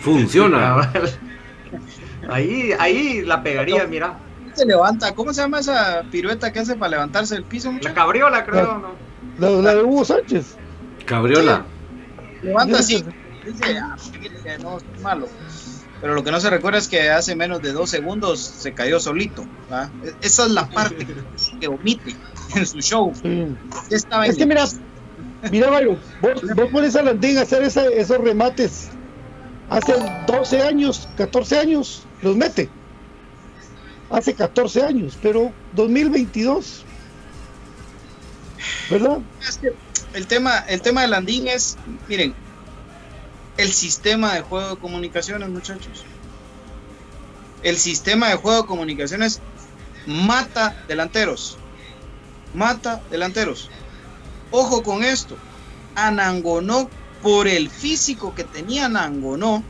Funciona. 0.02 0.92
ahí, 2.30 2.74
ahí 2.78 3.22
la 3.22 3.42
pegaría, 3.42 3.88
mira. 3.88 4.20
Se 4.54 4.66
levanta, 4.66 5.16
¿cómo 5.16 5.34
se 5.34 5.42
llama 5.42 5.60
esa 5.60 6.04
pirueta 6.12 6.52
que 6.52 6.60
hace 6.60 6.76
para 6.76 6.92
levantarse 6.92 7.36
del 7.36 7.46
piso? 7.46 7.72
La 7.82 7.94
cabriola, 7.94 8.46
creo, 8.46 8.82
la, 9.40 9.48
¿no? 9.50 9.62
La, 9.62 9.76
de 9.76 9.84
Hugo 9.84 10.04
Sánchez. 10.04 10.58
Cabriola. 11.06 11.66
Levanta 12.44 12.80
así. 12.80 13.04
Dice, 13.46 13.78
ah, 13.80 13.96
no, 14.62 14.78
es 14.78 15.02
malo. 15.02 15.28
Pero 16.02 16.16
lo 16.16 16.24
que 16.24 16.32
no 16.32 16.40
se 16.40 16.50
recuerda 16.50 16.80
es 16.80 16.88
que 16.88 17.10
hace 17.10 17.36
menos 17.36 17.62
de 17.62 17.72
dos 17.72 17.90
segundos 17.90 18.40
se 18.40 18.74
cayó 18.74 19.00
solito. 19.00 19.46
E-, 20.04 20.14
esa 20.22 20.46
es 20.46 20.52
la 20.52 20.68
parte 20.68 21.08
que, 21.60 21.68
omite 21.68 22.16
en 22.56 22.66
su 22.66 22.82
show. 22.82 23.14
Estaba 23.90 24.26
es 24.26 24.36
que 24.36 24.46
mira, 24.46 24.66
Mira, 25.50 25.72
Mario, 25.72 25.98
vos, 26.22 26.70
pones 26.72 26.96
a 26.96 27.02
Landín 27.02 27.38
a 27.38 27.42
hacer 27.42 27.64
esos 27.64 28.18
remates 28.20 28.90
hace 29.70 29.94
12 30.28 30.62
años, 30.62 31.08
14 31.18 31.60
años, 31.60 32.04
los 32.22 32.36
mete. 32.36 32.70
Hace 34.10 34.34
14 34.34 34.84
años, 34.84 35.18
pero 35.22 35.52
2022. 35.74 36.84
¿Verdad? 38.90 39.20
el 40.14 40.28
tema, 40.28 40.60
el 40.68 40.82
tema 40.82 41.02
de 41.02 41.08
Landín 41.08 41.48
es, 41.48 41.78
miren, 42.08 42.36
el 43.58 43.72
sistema 43.72 44.34
de 44.34 44.42
juego 44.42 44.76
de 44.76 44.82
comunicaciones, 44.82 45.50
muchachos. 45.50 46.04
El 47.64 47.78
sistema 47.78 48.30
de 48.30 48.36
juego 48.36 48.62
de 48.62 48.68
comunicaciones 48.68 49.40
mata 50.06 50.84
delanteros. 50.88 51.58
Mata 52.54 53.02
delanteros. 53.12 53.70
Ojo 54.52 54.84
con 54.84 55.04
esto. 55.04 55.38
Anangonó, 55.96 56.90
por 57.22 57.48
el 57.48 57.70
físico 57.70 58.34
que 58.34 58.44
tenía 58.44 58.86
Anangonó, 58.86 59.64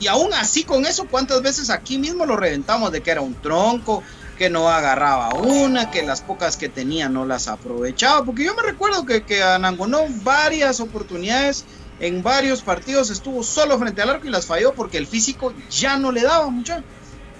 y 0.00 0.06
aún 0.06 0.32
así 0.32 0.64
con 0.64 0.86
eso, 0.86 1.06
¿cuántas 1.10 1.42
veces 1.42 1.68
aquí 1.68 1.98
mismo 1.98 2.24
lo 2.24 2.36
reventamos 2.36 2.90
de 2.90 3.02
que 3.02 3.10
era 3.10 3.20
un 3.20 3.34
tronco, 3.34 4.02
que 4.38 4.48
no 4.48 4.70
agarraba 4.70 5.34
una, 5.34 5.90
que 5.90 6.02
las 6.02 6.22
pocas 6.22 6.56
que 6.56 6.70
tenía 6.70 7.10
no 7.10 7.26
las 7.26 7.48
aprovechaba? 7.48 8.24
Porque 8.24 8.44
yo 8.44 8.54
me 8.54 8.62
recuerdo 8.62 9.04
que, 9.04 9.24
que 9.24 9.42
Anangonó 9.42 10.06
varias 10.22 10.80
oportunidades 10.80 11.66
en 12.00 12.22
varios 12.22 12.62
partidos 12.62 13.10
estuvo 13.10 13.42
solo 13.42 13.78
frente 13.78 14.00
al 14.02 14.10
arco 14.10 14.26
y 14.26 14.30
las 14.30 14.46
falló 14.46 14.74
porque 14.74 14.98
el 14.98 15.06
físico 15.06 15.52
ya 15.70 15.98
no 15.98 16.10
le 16.10 16.22
daba 16.22 16.48
mucho. 16.48 16.82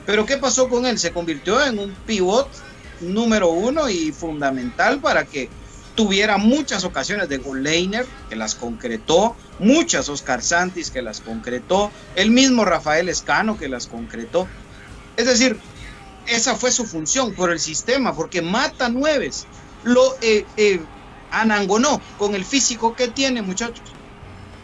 Pero 0.06 0.26
¿qué 0.26 0.36
pasó 0.36 0.68
con 0.68 0.86
él? 0.86 0.98
Se 0.98 1.12
convirtió 1.12 1.64
en 1.64 1.78
un 1.78 1.94
pivot 2.06 2.48
número 3.00 3.48
uno 3.48 3.88
y 3.88 4.12
fundamental 4.12 5.00
para 5.00 5.24
que 5.24 5.48
tuviera 5.94 6.36
muchas 6.36 6.84
ocasiones 6.84 7.28
de 7.28 7.38
gol 7.38 7.66
que 8.28 8.36
las 8.36 8.54
concretó, 8.54 9.34
muchas 9.58 10.08
Oscar 10.08 10.42
Santis 10.42 10.90
que 10.90 11.02
las 11.02 11.20
concretó, 11.20 11.90
el 12.14 12.30
mismo 12.30 12.64
Rafael 12.64 13.08
Escano 13.08 13.58
que 13.58 13.68
las 13.68 13.86
concretó. 13.86 14.46
Es 15.16 15.26
decir, 15.26 15.58
esa 16.26 16.54
fue 16.54 16.70
su 16.70 16.86
función 16.86 17.34
por 17.34 17.50
el 17.50 17.58
sistema, 17.58 18.14
porque 18.14 18.42
mata 18.42 18.88
nueves, 18.88 19.46
lo 19.84 20.16
eh, 20.20 20.44
eh, 20.56 20.80
anangonó 21.30 22.00
con 22.18 22.34
el 22.34 22.44
físico 22.44 22.94
que 22.94 23.08
tiene, 23.08 23.42
muchachos. 23.42 23.92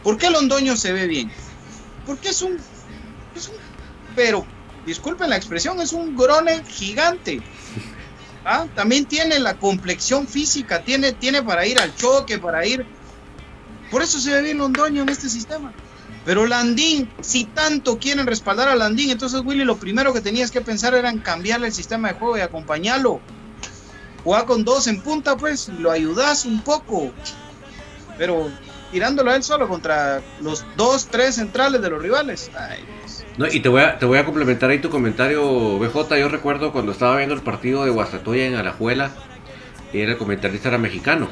¿Por 0.07 0.19
qué 0.19 0.31
Londoño 0.31 0.77
se 0.77 0.93
ve 0.93 1.09
bien? 1.09 1.33
Porque 2.07 2.29
es 2.29 2.41
un, 2.41 2.57
es 3.35 3.49
un 3.49 3.57
pero 4.15 4.47
disculpen 4.87 5.29
la 5.29 5.37
expresión, 5.37 5.81
es 5.81 5.93
un 5.93 6.17
grone 6.17 6.63
gigante. 6.63 7.43
¿Ah? 8.45 8.67
También 8.77 9.07
tiene 9.07 9.41
la 9.41 9.59
complexión 9.59 10.29
física, 10.29 10.85
tiene, 10.85 11.11
tiene 11.11 11.43
para 11.43 11.67
ir 11.67 11.81
al 11.81 11.93
choque, 11.97 12.39
para 12.39 12.65
ir. 12.65 12.87
Por 13.91 14.01
eso 14.01 14.21
se 14.21 14.31
ve 14.31 14.43
bien 14.43 14.59
Londoño 14.59 15.03
en 15.03 15.09
este 15.09 15.29
sistema. 15.29 15.73
Pero 16.25 16.47
Landín, 16.47 17.11
si 17.21 17.43
tanto 17.43 17.99
quieren 17.99 18.29
respaldar 18.29 18.69
a 18.69 18.77
Landín, 18.77 19.11
entonces 19.11 19.43
Willy, 19.45 19.65
lo 19.65 19.77
primero 19.77 20.13
que 20.13 20.21
tenías 20.21 20.53
que 20.53 20.61
pensar 20.61 20.95
era 20.95 21.11
en 21.11 21.19
cambiarle 21.19 21.67
el 21.67 21.73
sistema 21.73 22.13
de 22.13 22.15
juego 22.15 22.39
y 22.39 22.43
acompañarlo. 22.43 23.21
Jugar 24.23 24.47
con 24.47 24.65
dos 24.65 24.87
en 24.87 25.01
punta, 25.01 25.37
pues, 25.37 25.69
lo 25.69 25.91
ayudas 25.91 26.45
un 26.45 26.63
poco. 26.63 27.11
Pero 28.17 28.53
tirándolo 28.91 29.31
a 29.31 29.37
él 29.37 29.43
solo 29.43 29.69
contra 29.69 30.23
los 30.41 30.65
dos, 30.77 31.07
tres 31.07 31.37
centrales 31.37 31.81
de 31.83 31.91
los 31.91 32.03
rivales. 32.03 32.51
No, 33.39 33.47
y 33.47 33.61
te 33.61 33.69
voy, 33.69 33.83
a, 33.83 33.99
te 33.99 34.07
voy 34.07 34.19
a 34.19 34.25
complementar 34.25 34.71
ahí 34.71 34.79
tu 34.79 34.91
comentario, 34.91 35.79
BJ. 35.79 36.19
Yo 36.19 36.29
recuerdo 36.29 36.73
cuando 36.73 36.93
estaba 36.93 37.17
viendo 37.17 37.35
el 37.35 37.43
partido 37.43 37.85
de 37.85 37.91
Guastatoya 37.91 38.47
en 38.47 38.55
Alajuela, 38.55 39.11
era 39.93 40.13
el 40.13 40.19
comentarista 40.19 40.69
era 40.69 40.79
mexicano. 40.79 41.29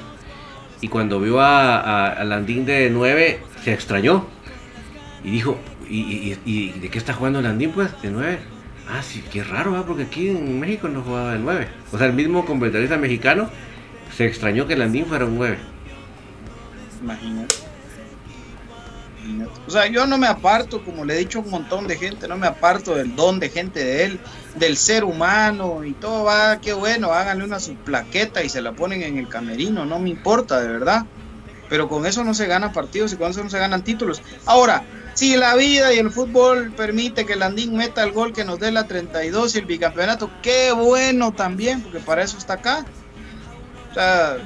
Y 0.80 0.88
cuando 0.88 1.20
vio 1.20 1.40
a, 1.40 2.22
Landín 2.24 2.66
de 2.66 2.90
9, 2.90 3.40
se 3.62 3.72
extrañó. 3.72 4.26
Y 5.22 5.30
dijo, 5.30 5.58
¿y, 5.88 6.72
de 6.72 6.90
qué 6.90 6.98
está 6.98 7.14
jugando 7.14 7.40
Landín 7.40 7.70
pues? 7.72 7.90
De 8.02 8.10
9. 8.10 8.38
Ah, 8.90 9.02
sí, 9.02 9.24
qué 9.32 9.42
raro, 9.42 9.82
porque 9.86 10.02
aquí 10.02 10.28
en 10.28 10.60
México 10.60 10.88
no 10.88 11.02
jugaba 11.02 11.32
de 11.32 11.38
9. 11.38 11.68
O 11.92 11.96
sea, 11.96 12.06
el 12.06 12.12
mismo 12.12 12.44
comentarista 12.44 12.98
mexicano 12.98 13.48
se 14.14 14.26
extrañó 14.26 14.66
que 14.66 14.76
Landín 14.76 15.06
fuera 15.06 15.24
un 15.24 15.36
9. 15.36 15.56
Imagínate. 17.04 17.54
O 19.66 19.70
sea, 19.70 19.86
yo 19.86 20.06
no 20.06 20.18
me 20.18 20.26
aparto, 20.26 20.84
como 20.84 21.04
le 21.04 21.14
he 21.14 21.18
dicho 21.18 21.38
a 21.38 21.42
un 21.42 21.50
montón 21.50 21.86
de 21.86 21.96
gente, 21.96 22.28
no 22.28 22.36
me 22.36 22.46
aparto 22.46 22.94
del 22.94 23.16
don 23.16 23.40
de 23.40 23.48
gente 23.48 23.82
de 23.82 24.04
él, 24.04 24.20
del 24.56 24.76
ser 24.76 25.04
humano 25.04 25.84
y 25.84 25.92
todo 25.92 26.24
va, 26.24 26.60
qué 26.60 26.72
bueno, 26.72 27.12
háganle 27.12 27.44
una 27.44 27.60
su 27.60 27.74
plaqueta 27.74 28.42
y 28.42 28.48
se 28.48 28.60
la 28.60 28.72
ponen 28.72 29.02
en 29.02 29.18
el 29.18 29.28
camerino, 29.28 29.86
no 29.86 29.98
me 29.98 30.10
importa, 30.10 30.60
de 30.60 30.68
verdad. 30.68 31.06
Pero 31.70 31.88
con 31.88 32.04
eso 32.04 32.22
no 32.22 32.34
se 32.34 32.46
ganan 32.46 32.72
partidos 32.72 33.12
y 33.12 33.16
con 33.16 33.30
eso 33.30 33.42
no 33.42 33.48
se 33.48 33.58
ganan 33.58 33.82
títulos. 33.82 34.20
Ahora, 34.44 34.84
si 35.14 35.36
la 35.36 35.54
vida 35.54 35.94
y 35.94 35.98
el 35.98 36.10
fútbol 36.10 36.72
permite 36.72 37.24
que 37.24 37.36
Landín 37.36 37.74
meta 37.74 38.04
el 38.04 38.12
gol 38.12 38.32
que 38.34 38.44
nos 38.44 38.60
dé 38.60 38.70
la 38.70 38.86
32 38.86 39.54
y 39.54 39.58
el 39.58 39.64
bicampeonato, 39.64 40.30
qué 40.42 40.72
bueno 40.72 41.32
también, 41.32 41.80
porque 41.80 42.00
para 42.00 42.22
eso 42.22 42.36
está 42.36 42.54
acá. 42.54 42.84
O 43.90 43.94
sea, 43.94 44.36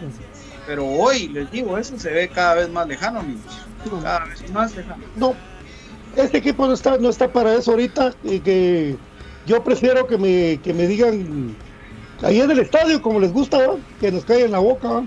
pero 0.69 0.85
hoy 0.85 1.29
les 1.29 1.51
digo, 1.51 1.79
eso 1.79 1.99
se 1.99 2.13
ve 2.13 2.29
cada 2.29 2.57
vez 2.57 2.69
más 2.69 2.87
lejano, 2.87 3.21
amigos. 3.21 3.67
Cada 4.03 4.27
vez 4.27 4.53
más 4.53 4.77
lejano. 4.77 5.03
No. 5.17 5.35
este 6.15 6.37
equipo 6.37 6.67
no 6.67 6.75
está, 6.75 6.99
no 6.99 7.09
está 7.09 7.33
para 7.33 7.55
eso 7.55 7.71
ahorita 7.71 8.13
y 8.23 8.41
que 8.41 8.95
yo 9.47 9.65
prefiero 9.65 10.07
que 10.07 10.19
me, 10.19 10.61
que 10.63 10.75
me 10.75 10.87
digan 10.87 11.57
ahí 12.23 12.39
en 12.39 12.51
el 12.51 12.59
estadio 12.59 13.01
como 13.01 13.19
les 13.19 13.33
gusta, 13.33 13.59
que 13.99 14.13
nos 14.13 14.27
caiga 14.27 14.45
en 14.45 14.53
la 14.53 14.59
boca, 14.59 15.05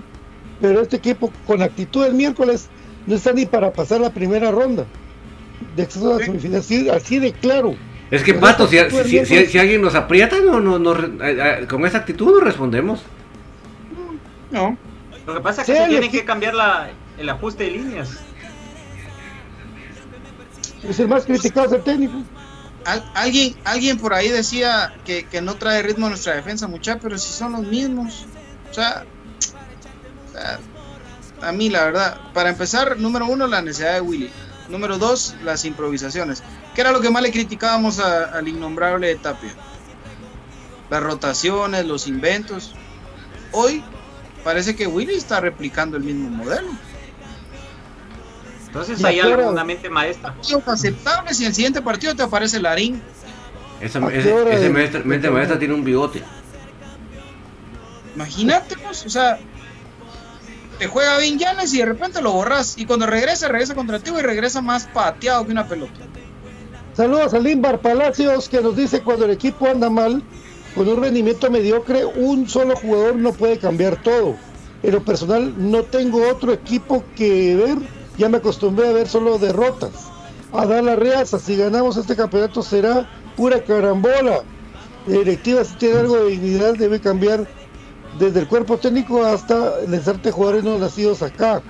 pero 0.60 0.80
este 0.80 0.96
equipo 0.96 1.32
con 1.46 1.62
actitud 1.62 2.02
del 2.02 2.14
miércoles 2.14 2.68
no 3.06 3.14
está 3.14 3.32
ni 3.32 3.46
para 3.46 3.72
pasar 3.72 4.00
la 4.00 4.10
primera 4.10 4.50
ronda 4.50 4.84
de 5.76 5.82
acceso 5.84 6.12
a 6.12 6.18
la 6.18 6.24
semifinal, 6.24 6.60
así, 6.96 7.20
de 7.20 7.32
claro. 7.34 7.76
Es 8.10 8.24
que, 8.24 8.34
Pato, 8.34 8.66
si, 8.66 8.78
si, 9.24 9.58
alguien 9.58 9.80
nos 9.80 9.94
aprieta, 9.94 10.40
no, 10.40 10.60
no, 10.60 10.80
no, 10.80 10.92
eh, 10.92 11.60
eh, 11.62 11.66
con 11.68 11.86
esa 11.86 11.98
actitud 11.98 12.32
no 12.32 12.40
respondemos. 12.40 13.00
No. 14.50 14.76
Lo 15.26 15.34
que 15.34 15.40
pasa 15.40 15.62
es 15.62 15.66
que 15.66 15.76
se 15.76 15.88
tiene 15.88 16.10
que 16.10 16.24
cambiar 16.24 16.54
la, 16.54 16.90
el 17.18 17.28
ajuste 17.28 17.64
de 17.64 17.70
líneas. 17.70 18.18
Es 20.82 20.98
el 20.98 21.08
más 21.08 21.24
criticado 21.24 21.68
del 21.68 21.82
técnico. 21.82 22.14
alguien, 23.14 23.56
alguien 23.64 23.98
por 23.98 24.14
ahí 24.14 24.28
decía 24.28 24.94
que, 25.04 25.40
no 25.40 25.54
trae 25.54 25.82
ritmo 25.82 26.08
nuestra 26.08 26.34
defensa, 26.34 26.66
mucha, 26.66 26.98
pero 26.98 27.16
si 27.18 27.32
son 27.32 27.52
los 27.52 27.62
mismos. 27.62 28.26
O 28.70 28.74
sea, 28.74 29.04
a 31.40 31.52
mí 31.52 31.70
la 31.70 31.84
verdad, 31.84 32.20
para 32.34 32.50
empezar, 32.50 32.98
número 32.98 33.26
uno, 33.26 33.46
la 33.46 33.62
necesidad 33.62 33.94
de 33.94 34.00
Willy. 34.00 34.30
Número 34.68 34.96
dos, 34.98 35.34
las 35.44 35.64
improvisaciones. 35.64 36.42
¿Qué 36.74 36.80
era 36.80 36.92
lo 36.92 37.00
que 37.00 37.10
más 37.10 37.22
le 37.22 37.30
criticábamos 37.30 37.98
al 37.98 38.48
innombrable 38.48 39.08
de 39.08 39.16
Tapia? 39.16 39.54
Las 40.88 41.02
rotaciones, 41.02 41.84
los 41.84 42.06
inventos. 42.06 42.74
Hoy 43.52 43.84
parece 44.44 44.74
que 44.76 44.86
Willy 44.86 45.14
está 45.14 45.40
replicando 45.40 45.96
el 45.96 46.04
mismo 46.04 46.30
modelo. 46.30 46.68
Entonces 48.66 49.04
hay 49.04 49.20
algo, 49.20 49.50
una 49.50 49.64
mente 49.64 49.90
maestra. 49.90 50.34
aceptable 50.66 51.34
si 51.34 51.42
en 51.42 51.48
el 51.48 51.54
siguiente 51.54 51.82
partido 51.82 52.14
te 52.14 52.22
aparece 52.22 52.58
Larín. 52.58 53.02
Esa, 53.80 53.98
ese, 54.10 54.70
mente 54.70 55.30
maestra 55.30 55.58
tiene 55.58 55.74
un 55.74 55.84
bigote. 55.84 56.22
Imagínate, 58.14 58.76
pues, 58.76 59.04
o 59.04 59.10
sea, 59.10 59.38
te 60.78 60.86
juega 60.86 61.18
bien 61.18 61.38
Llanes 61.38 61.72
y 61.74 61.78
de 61.78 61.86
repente 61.86 62.22
lo 62.22 62.32
borras. 62.32 62.78
Y 62.78 62.86
cuando 62.86 63.06
regresa, 63.06 63.48
regresa 63.48 63.74
contra 63.74 63.98
ti 63.98 64.10
y 64.10 64.22
regresa 64.22 64.62
más 64.62 64.86
pateado 64.86 65.44
que 65.44 65.52
una 65.52 65.66
pelota. 65.66 66.00
Saludos 66.94 67.32
a 67.34 67.38
Limbar 67.38 67.80
Palacios 67.80 68.48
que 68.48 68.60
nos 68.60 68.76
dice 68.76 69.00
cuando 69.02 69.24
el 69.24 69.30
equipo 69.30 69.66
anda 69.66 69.88
mal, 69.88 70.22
con 70.74 70.88
un 70.88 71.02
rendimiento 71.02 71.50
mediocre, 71.50 72.04
un 72.04 72.48
solo 72.48 72.76
jugador 72.76 73.16
no 73.16 73.32
puede 73.32 73.58
cambiar 73.58 74.02
todo. 74.02 74.36
En 74.82 74.92
lo 74.92 75.04
personal 75.04 75.54
no 75.56 75.82
tengo 75.84 76.28
otro 76.28 76.52
equipo 76.52 77.04
que 77.16 77.54
ver 77.56 77.78
ya 78.18 78.28
me 78.28 78.38
acostumbré 78.38 78.88
a 78.88 78.92
ver 78.92 79.08
solo 79.08 79.38
derrotas. 79.38 79.92
A 80.52 80.66
dar 80.66 80.84
la 80.84 80.96
reaza, 80.96 81.38
si 81.38 81.56
ganamos 81.56 81.96
este 81.96 82.14
campeonato 82.14 82.62
será 82.62 83.08
pura 83.36 83.62
carambola. 83.62 84.42
La 85.06 85.18
directiva 85.18 85.64
si 85.64 85.74
tiene 85.76 86.00
algo 86.00 86.16
de 86.16 86.30
dignidad 86.30 86.74
debe 86.74 87.00
cambiar 87.00 87.46
desde 88.18 88.40
el 88.40 88.48
cuerpo 88.48 88.76
técnico 88.76 89.24
hasta 89.24 89.80
lanzarte 89.88 90.30
jugadores 90.30 90.64
no 90.64 90.78
nacidos 90.78 91.22
acá. 91.22 91.62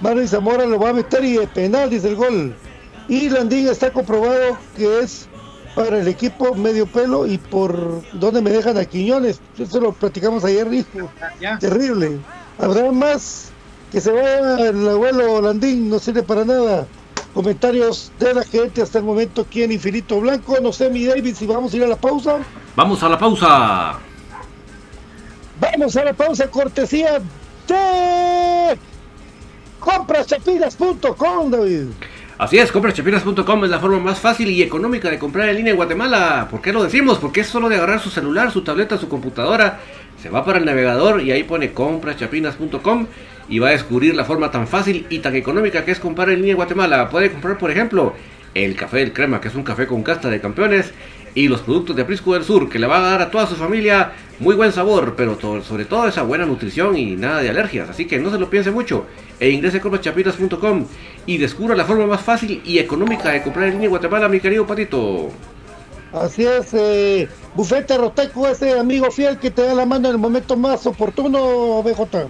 Mario 0.00 0.26
Zamora 0.26 0.66
lo 0.66 0.78
va 0.78 0.90
a 0.90 0.94
meter 0.94 1.24
y 1.24 1.36
de 1.36 1.46
penal, 1.48 1.90
dice 1.90 2.08
el 2.08 2.16
gol. 2.16 2.54
Y 3.08 3.28
Landín 3.28 3.68
está 3.68 3.92
comprobado 3.92 4.56
que 4.76 5.00
es 5.00 5.28
para 5.74 6.00
el 6.00 6.08
equipo 6.08 6.54
medio 6.54 6.86
pelo 6.86 7.26
y 7.26 7.38
por 7.38 8.02
donde 8.12 8.42
me 8.42 8.50
dejan 8.50 8.76
a 8.76 8.84
Quiñones. 8.84 9.40
Eso 9.58 9.80
lo 9.80 9.92
platicamos 9.92 10.44
ayer, 10.44 10.72
hijo. 10.72 11.10
Terrible. 11.60 12.18
Habrá 12.58 12.92
más 12.92 13.50
que 13.90 14.00
se 14.00 14.10
vaya 14.10 14.68
el 14.68 14.88
abuelo 14.88 15.40
Landín, 15.40 15.90
no 15.90 15.98
sirve 15.98 16.22
para 16.22 16.44
nada. 16.44 16.86
Comentarios 17.34 18.12
de 18.18 18.34
la 18.34 18.44
gente 18.44 18.82
hasta 18.82 18.98
el 18.98 19.04
momento 19.04 19.42
aquí 19.42 19.62
en 19.62 19.72
Infinito 19.72 20.20
Blanco. 20.20 20.58
No 20.60 20.72
sé, 20.72 20.90
mi 20.90 21.06
David, 21.06 21.34
si 21.34 21.46
vamos 21.46 21.72
a 21.72 21.76
ir 21.76 21.84
a 21.84 21.88
la 21.88 21.96
pausa. 21.96 22.38
Vamos 22.76 23.02
a 23.02 23.08
la 23.08 23.18
pausa. 23.18 23.98
Vamos 25.60 25.96
a 25.96 26.04
la 26.04 26.12
pausa, 26.12 26.50
cortesía 26.50 27.20
de 27.68 28.78
compraschapinas.com, 29.78 31.50
David. 31.50 31.86
Así 32.38 32.58
es, 32.58 32.72
compraschapinas.com 32.72 33.64
es 33.64 33.70
la 33.70 33.78
forma 33.78 34.00
más 34.00 34.18
fácil 34.18 34.50
y 34.50 34.62
económica 34.62 35.10
de 35.10 35.18
comprar 35.18 35.48
en 35.48 35.56
línea 35.56 35.70
en 35.72 35.76
Guatemala. 35.76 36.48
¿Por 36.50 36.60
qué 36.60 36.72
lo 36.72 36.82
decimos? 36.82 37.18
Porque 37.18 37.42
es 37.42 37.46
solo 37.46 37.68
de 37.68 37.76
agarrar 37.76 38.00
su 38.00 38.10
celular, 38.10 38.50
su 38.50 38.62
tableta, 38.62 38.98
su 38.98 39.08
computadora, 39.08 39.78
se 40.20 40.30
va 40.30 40.44
para 40.44 40.58
el 40.58 40.64
navegador 40.64 41.20
y 41.20 41.30
ahí 41.30 41.44
pone 41.44 41.72
compraschapinas.com 41.72 43.06
y 43.48 43.58
va 43.58 43.68
a 43.68 43.72
descubrir 43.72 44.14
la 44.14 44.24
forma 44.24 44.50
tan 44.50 44.66
fácil 44.66 45.06
y 45.10 45.18
tan 45.18 45.36
económica 45.36 45.84
que 45.84 45.92
es 45.92 46.00
comprar 46.00 46.30
en 46.30 46.36
línea 46.36 46.52
en 46.52 46.56
Guatemala. 46.56 47.08
Puede 47.10 47.30
comprar, 47.30 47.58
por 47.58 47.70
ejemplo, 47.70 48.14
el 48.54 48.74
café 48.76 48.98
del 48.98 49.12
crema, 49.12 49.40
que 49.40 49.48
es 49.48 49.54
un 49.54 49.62
café 49.62 49.86
con 49.86 50.02
casta 50.02 50.30
de 50.30 50.40
campeones, 50.40 50.92
y 51.34 51.48
los 51.48 51.60
productos 51.60 51.96
de 51.96 52.04
Prisco 52.04 52.34
del 52.34 52.44
Sur, 52.44 52.68
que 52.68 52.78
le 52.78 52.86
va 52.86 52.98
a 52.98 53.10
dar 53.10 53.22
a 53.22 53.30
toda 53.30 53.46
su 53.46 53.54
familia 53.54 54.12
muy 54.38 54.54
buen 54.54 54.72
sabor, 54.72 55.14
pero 55.16 55.38
sobre 55.62 55.84
todo 55.84 56.08
esa 56.08 56.22
buena 56.22 56.44
nutrición 56.44 56.96
y 56.96 57.16
nada 57.16 57.40
de 57.40 57.50
alergias. 57.50 57.88
Así 57.88 58.06
que 58.06 58.18
no 58.18 58.30
se 58.30 58.38
lo 58.38 58.50
piense 58.50 58.70
mucho 58.70 59.06
e 59.40 59.50
ingrese 59.50 59.78
a 59.78 59.80
compraschapinas.com 59.80 60.86
y 61.26 61.38
descubra 61.38 61.74
la 61.74 61.84
forma 61.84 62.06
más 62.06 62.20
fácil 62.20 62.62
y 62.64 62.78
económica 62.78 63.30
de 63.30 63.42
comprar 63.42 63.66
en 63.66 63.72
línea 63.72 63.86
en 63.86 63.90
Guatemala, 63.90 64.28
mi 64.28 64.40
querido 64.40 64.66
Patito. 64.66 65.30
Así 66.12 66.44
es, 66.44 66.74
eh, 66.74 67.26
Bufete 67.54 67.96
Roteco, 67.96 68.46
ese 68.46 68.78
amigo 68.78 69.10
fiel 69.10 69.38
que 69.38 69.50
te 69.50 69.62
da 69.62 69.74
la 69.74 69.86
mano 69.86 70.08
en 70.08 70.14
el 70.14 70.20
momento 70.20 70.56
más 70.56 70.86
oportuno, 70.86 71.82
BJ. 71.82 72.28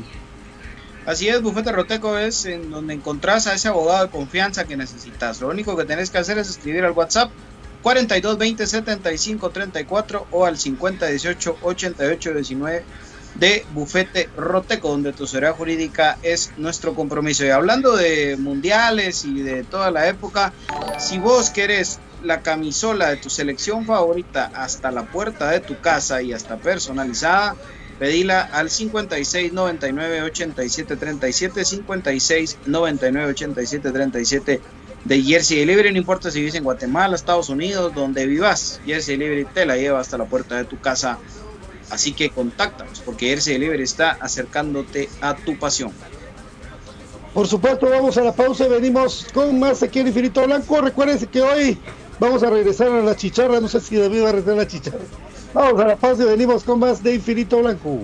Así 1.04 1.28
es, 1.28 1.42
Bufete 1.42 1.72
Roteco 1.72 2.16
es 2.16 2.44
en 2.44 2.70
donde 2.70 2.94
encontrás 2.94 3.48
a 3.48 3.54
ese 3.54 3.66
abogado 3.66 4.04
de 4.04 4.10
confianza 4.10 4.64
que 4.64 4.76
necesitas. 4.76 5.40
Lo 5.40 5.48
único 5.48 5.76
que 5.76 5.84
tenés 5.84 6.10
que 6.10 6.18
hacer 6.18 6.38
es 6.38 6.48
escribir 6.48 6.84
al 6.84 6.92
WhatsApp 6.92 7.30
4220 7.82 8.66
75 8.66 9.50
34 9.50 10.26
o 10.30 10.46
al 10.46 10.56
5018 10.56 11.58
88 11.62 12.34
19 12.34 12.84
de 13.34 13.64
Bufete 13.70 14.28
Roteco, 14.36 14.90
donde 14.90 15.12
tu 15.12 15.26
seguridad 15.26 15.54
jurídica 15.54 16.18
es 16.22 16.52
nuestro 16.56 16.94
compromiso. 16.94 17.44
Y 17.44 17.50
hablando 17.50 17.96
de 17.96 18.36
mundiales 18.38 19.24
y 19.24 19.40
de 19.40 19.64
toda 19.64 19.90
la 19.90 20.08
época, 20.08 20.52
si 20.98 21.18
vos 21.18 21.50
querés 21.50 21.98
la 22.22 22.42
camisola 22.42 23.08
de 23.10 23.16
tu 23.16 23.30
selección 23.30 23.84
favorita 23.84 24.50
hasta 24.54 24.90
la 24.92 25.04
puerta 25.04 25.50
de 25.50 25.60
tu 25.60 25.80
casa 25.80 26.22
y 26.22 26.32
hasta 26.32 26.56
personalizada, 26.58 27.56
Pedila 27.98 28.40
al 28.40 28.70
56 28.70 29.52
99 29.52 30.22
87 30.22 30.96
37 30.96 31.64
56 31.64 32.58
99 32.66 33.30
87 33.30 33.92
37 33.92 34.60
de 35.04 35.22
Jersey 35.22 35.58
Delivery. 35.58 35.92
No 35.92 35.98
importa 35.98 36.30
si 36.30 36.40
vives 36.40 36.54
en 36.54 36.64
Guatemala, 36.64 37.16
Estados 37.16 37.48
Unidos, 37.48 37.94
donde 37.94 38.26
vivas, 38.26 38.80
Jersey 38.86 39.16
Delivery 39.16 39.46
te 39.46 39.66
la 39.66 39.76
lleva 39.76 40.00
hasta 40.00 40.18
la 40.18 40.26
puerta 40.26 40.56
de 40.56 40.64
tu 40.64 40.80
casa. 40.80 41.18
Así 41.90 42.12
que 42.12 42.30
contáctanos 42.30 43.00
porque 43.00 43.28
Jersey 43.28 43.54
Delivery 43.54 43.82
está 43.82 44.12
acercándote 44.12 45.08
a 45.20 45.34
tu 45.34 45.58
pasión. 45.58 45.92
Por 47.34 47.48
supuesto, 47.48 47.88
vamos 47.88 48.16
a 48.18 48.22
la 48.22 48.32
pausa 48.32 48.66
y 48.66 48.68
venimos 48.68 49.26
con 49.32 49.58
más 49.58 49.82
aquí 49.82 50.00
en 50.00 50.08
Infinito 50.08 50.44
Blanco. 50.44 50.80
Recuerden 50.80 51.18
que 51.26 51.40
hoy 51.40 51.78
vamos 52.20 52.42
a 52.42 52.50
regresar 52.50 52.88
a 52.88 53.02
la 53.02 53.16
chicharra. 53.16 53.58
No 53.58 53.68
sé 53.68 53.80
si 53.80 53.96
David 53.96 54.22
va 54.22 54.28
a 54.28 54.32
regresar 54.32 54.54
a 54.54 54.56
la 54.58 54.66
chicharra. 54.66 54.98
Vamos 55.54 55.80
a 55.80 55.88
la 55.88 55.96
pausa 55.96 56.24
y 56.24 56.26
venimos 56.26 56.62
con 56.62 56.78
más 56.78 57.02
de 57.02 57.14
Infinito 57.14 57.58
Blanco. 57.58 58.00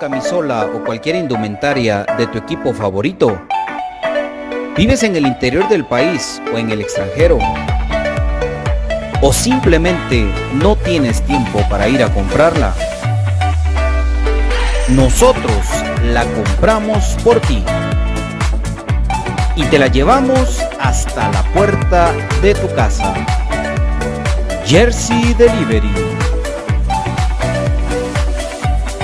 Camisola 0.00 0.64
o 0.74 0.82
cualquier 0.82 1.16
indumentaria 1.16 2.06
de 2.16 2.26
tu 2.26 2.38
equipo 2.38 2.72
favorito? 2.72 3.40
¿Vives 4.74 5.02
en 5.02 5.14
el 5.14 5.26
interior 5.26 5.68
del 5.68 5.84
país 5.84 6.40
o 6.52 6.56
en 6.56 6.70
el 6.70 6.80
extranjero? 6.80 7.38
¿O 9.20 9.32
simplemente 9.32 10.26
no 10.54 10.74
tienes 10.74 11.20
tiempo 11.22 11.60
para 11.68 11.86
ir 11.86 12.02
a 12.02 12.12
comprarla? 12.12 12.74
Nosotros 14.88 15.66
la 16.02 16.24
compramos 16.24 17.16
por 17.22 17.38
ti 17.40 17.62
y 19.54 19.64
te 19.64 19.78
la 19.78 19.88
llevamos 19.88 20.60
hasta 20.80 21.30
la 21.30 21.42
puerta 21.52 22.10
de 22.40 22.54
tu 22.54 22.74
casa. 22.74 23.14
Jersey 24.64 25.34
Delivery 25.34 26.09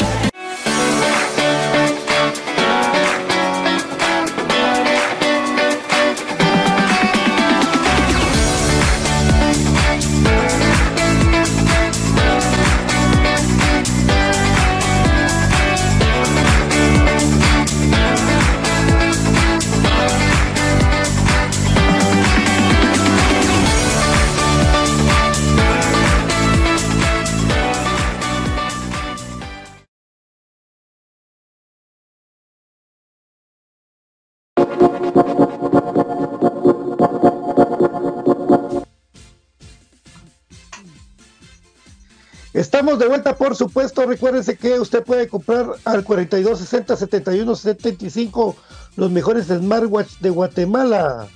Estamos 42.77 42.99
de 42.99 43.07
vuelta, 43.07 43.35
por 43.35 43.55
supuesto. 43.55 44.05
Recuérdense 44.05 44.55
que 44.55 44.79
usted 44.79 45.03
puede 45.03 45.27
comprar 45.27 45.65
al 45.83 46.03
4260 46.03 46.95
7175 46.95 48.55
los 48.97 49.09
mejores 49.09 49.47
smartwatch 49.47 50.19
de 50.19 50.29
Guatemala. 50.29 51.27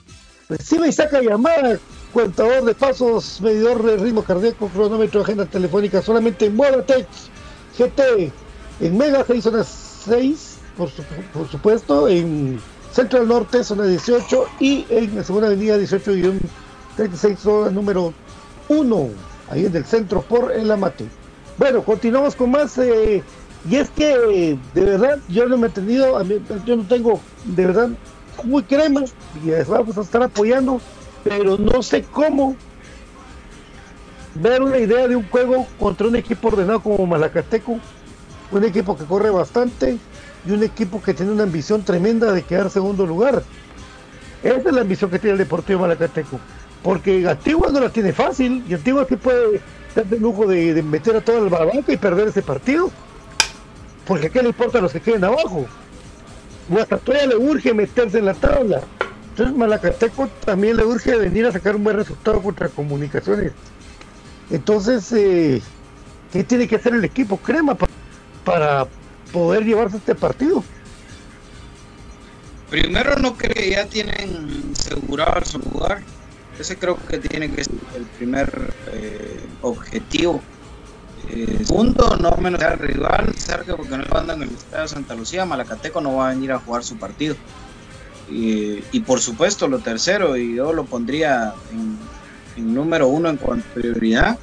Recibe 0.49 0.89
y 0.89 0.91
saca 0.91 1.19
llamada, 1.19 1.79
contador 2.13 2.63
de 2.65 2.75
pasos, 2.75 3.41
medidor 3.41 3.81
de 3.81 3.97
ritmo 3.97 4.23
cardíaco, 4.23 4.67
cronómetro, 4.67 5.21
agenda 5.21 5.47
telefónica, 5.47 6.03
solamente 6.03 6.45
en 6.45 6.55
Modatex 6.55 7.07
GT, 7.75 8.31
en 8.79 8.97
Mega 8.99 9.25
6 9.25 9.43
zona 9.43 9.63
6, 9.63 10.57
por, 10.77 10.91
por 11.33 11.49
supuesto, 11.49 12.07
en 12.07 12.61
Central 12.91 13.27
Norte, 13.27 13.63
zona 13.63 13.85
18, 13.85 14.45
y 14.59 14.85
en 14.91 15.15
la 15.15 15.23
segunda 15.23 15.47
avenida 15.47 15.75
18-36, 15.79 17.37
zona 17.37 17.71
número 17.71 18.13
1, 18.69 19.09
ahí 19.49 19.65
en 19.65 19.75
el 19.75 19.85
centro, 19.85 20.21
por 20.21 20.51
el 20.51 20.69
Amate. 20.69 21.07
Bueno, 21.61 21.83
continuamos 21.83 22.35
con 22.35 22.49
más. 22.49 22.75
Eh, 22.79 23.21
y 23.69 23.75
es 23.75 23.91
que, 23.91 24.57
de 24.73 24.81
verdad, 24.81 25.19
yo 25.27 25.45
no 25.45 25.57
me 25.57 25.65
he 25.65 25.69
entendido, 25.69 26.19
yo 26.65 26.75
no 26.75 26.83
tengo, 26.85 27.21
de 27.45 27.67
verdad, 27.67 27.89
muy 28.43 28.63
crema, 28.63 29.03
y 29.45 29.51
vamos 29.69 29.95
a 29.95 30.01
estar 30.01 30.23
apoyando, 30.23 30.81
pero 31.23 31.59
no 31.59 31.83
sé 31.83 32.01
cómo 32.01 32.55
ver 34.33 34.63
una 34.63 34.79
idea 34.79 35.07
de 35.07 35.15
un 35.15 35.29
juego 35.29 35.67
contra 35.77 36.07
un 36.07 36.15
equipo 36.15 36.47
ordenado 36.47 36.79
como 36.79 37.05
Malacateco, 37.05 37.77
un 38.51 38.63
equipo 38.63 38.97
que 38.97 39.05
corre 39.05 39.29
bastante 39.29 39.99
y 40.47 40.51
un 40.51 40.63
equipo 40.63 40.99
que 40.99 41.13
tiene 41.13 41.31
una 41.31 41.43
ambición 41.43 41.83
tremenda 41.83 42.31
de 42.31 42.41
quedar 42.41 42.71
segundo 42.71 43.05
lugar. 43.05 43.43
Esa 44.41 44.57
es 44.67 44.73
la 44.73 44.81
ambición 44.81 45.11
que 45.11 45.19
tiene 45.19 45.33
el 45.33 45.37
Deportivo 45.37 45.81
Malacateco, 45.81 46.39
porque 46.83 47.27
Antigua 47.27 47.69
no 47.71 47.79
la 47.79 47.89
tiene 47.89 48.13
fácil, 48.13 48.63
y 48.67 48.73
Antigua 48.73 49.05
sí 49.07 49.15
puede 49.15 49.61
darse 49.95 50.15
el 50.15 50.21
lujo 50.21 50.47
de, 50.47 50.81
meter 50.81 51.15
a 51.15 51.21
toda 51.21 51.41
la 51.41 51.65
banca 51.65 51.91
y 51.91 51.97
perder 51.97 52.29
ese 52.29 52.41
partido. 52.41 52.89
Porque 54.05 54.29
qué 54.29 54.41
le 54.41 54.49
importa 54.49 54.79
a 54.79 54.81
los 54.81 54.91
que 54.91 54.99
queden 54.99 55.23
abajo. 55.23 55.65
Guastatoya 56.69 57.27
le 57.27 57.35
urge 57.35 57.73
meterse 57.73 58.17
en 58.17 58.25
la 58.25 58.33
tabla. 58.33 58.81
Entonces 59.29 59.55
Malacateco 59.55 60.27
también 60.45 60.77
le 60.77 60.85
urge 60.85 61.15
venir 61.15 61.45
a 61.45 61.51
sacar 61.51 61.75
un 61.75 61.83
buen 61.83 61.95
resultado 61.97 62.41
contra 62.41 62.67
comunicaciones. 62.69 63.53
Entonces, 64.49 65.11
eh, 65.13 65.61
¿qué 66.33 66.43
tiene 66.43 66.67
que 66.67 66.75
hacer 66.75 66.93
el 66.93 67.05
equipo 67.05 67.37
crema 67.37 67.75
pa- 67.75 67.87
para 68.43 68.87
poder 69.31 69.63
llevarse 69.63 69.97
este 69.97 70.15
partido? 70.15 70.63
Primero 72.69 73.15
no 73.17 73.35
creo 73.35 73.53
que 73.53 73.69
ya 73.69 73.85
tienen 73.85 74.73
asegurado 74.77 75.45
su 75.45 75.59
lugar. 75.59 76.01
Ese 76.61 76.77
creo 76.77 76.95
que 76.95 77.17
tiene 77.17 77.49
que 77.49 77.63
ser 77.63 77.73
el 77.95 78.05
primer 78.05 78.71
eh, 78.93 79.49
objetivo. 79.61 80.43
Eh, 81.27 81.57
segundo, 81.65 82.15
no 82.17 82.37
menos 82.37 82.61
al 82.61 82.77
rival, 82.77 83.33
cerca 83.35 83.75
porque 83.75 83.97
no 83.97 84.05
andan 84.15 84.43
en 84.43 84.49
el 84.49 84.55
estadio 84.55 84.83
de 84.83 84.87
Santa 84.89 85.15
Lucía, 85.15 85.43
Malacateco 85.43 86.01
no 86.01 86.17
va 86.17 86.27
a 86.29 86.33
venir 86.35 86.51
a 86.51 86.59
jugar 86.59 86.83
su 86.83 86.97
partido. 86.97 87.35
Y, 88.29 88.83
y 88.91 88.99
por 88.99 89.19
supuesto, 89.19 89.67
lo 89.67 89.79
tercero, 89.79 90.37
y 90.37 90.55
yo 90.55 90.71
lo 90.71 90.85
pondría 90.85 91.51
en, 91.71 91.97
en 92.55 92.75
número 92.75 93.07
uno 93.07 93.29
en 93.29 93.37
cuanto 93.37 93.67
a 93.67 93.73
prioridad, 93.73 94.39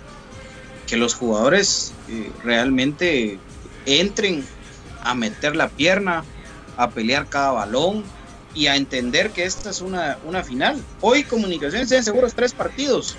que 0.89 0.97
los 0.97 1.15
jugadores 1.15 1.93
eh, 2.09 2.33
realmente 2.43 3.39
entren 3.87 4.45
a 5.05 5.15
meter 5.15 5.55
la 5.55 5.69
pierna, 5.69 6.25
a 6.77 6.91
pelear 6.91 7.29
cada 7.29 7.53
balón 7.53 8.03
y 8.59 8.67
a 8.67 8.75
entender 8.75 9.31
que 9.31 9.45
esta 9.45 9.71
es 9.71 9.81
una, 9.81 10.19
una 10.25 10.43
final. 10.43 10.83
Hoy 11.01 11.23
Comunicaciones 11.23 11.87
tienen 11.87 12.03
seguros 12.03 12.35
tres 12.35 12.53
partidos. 12.53 13.15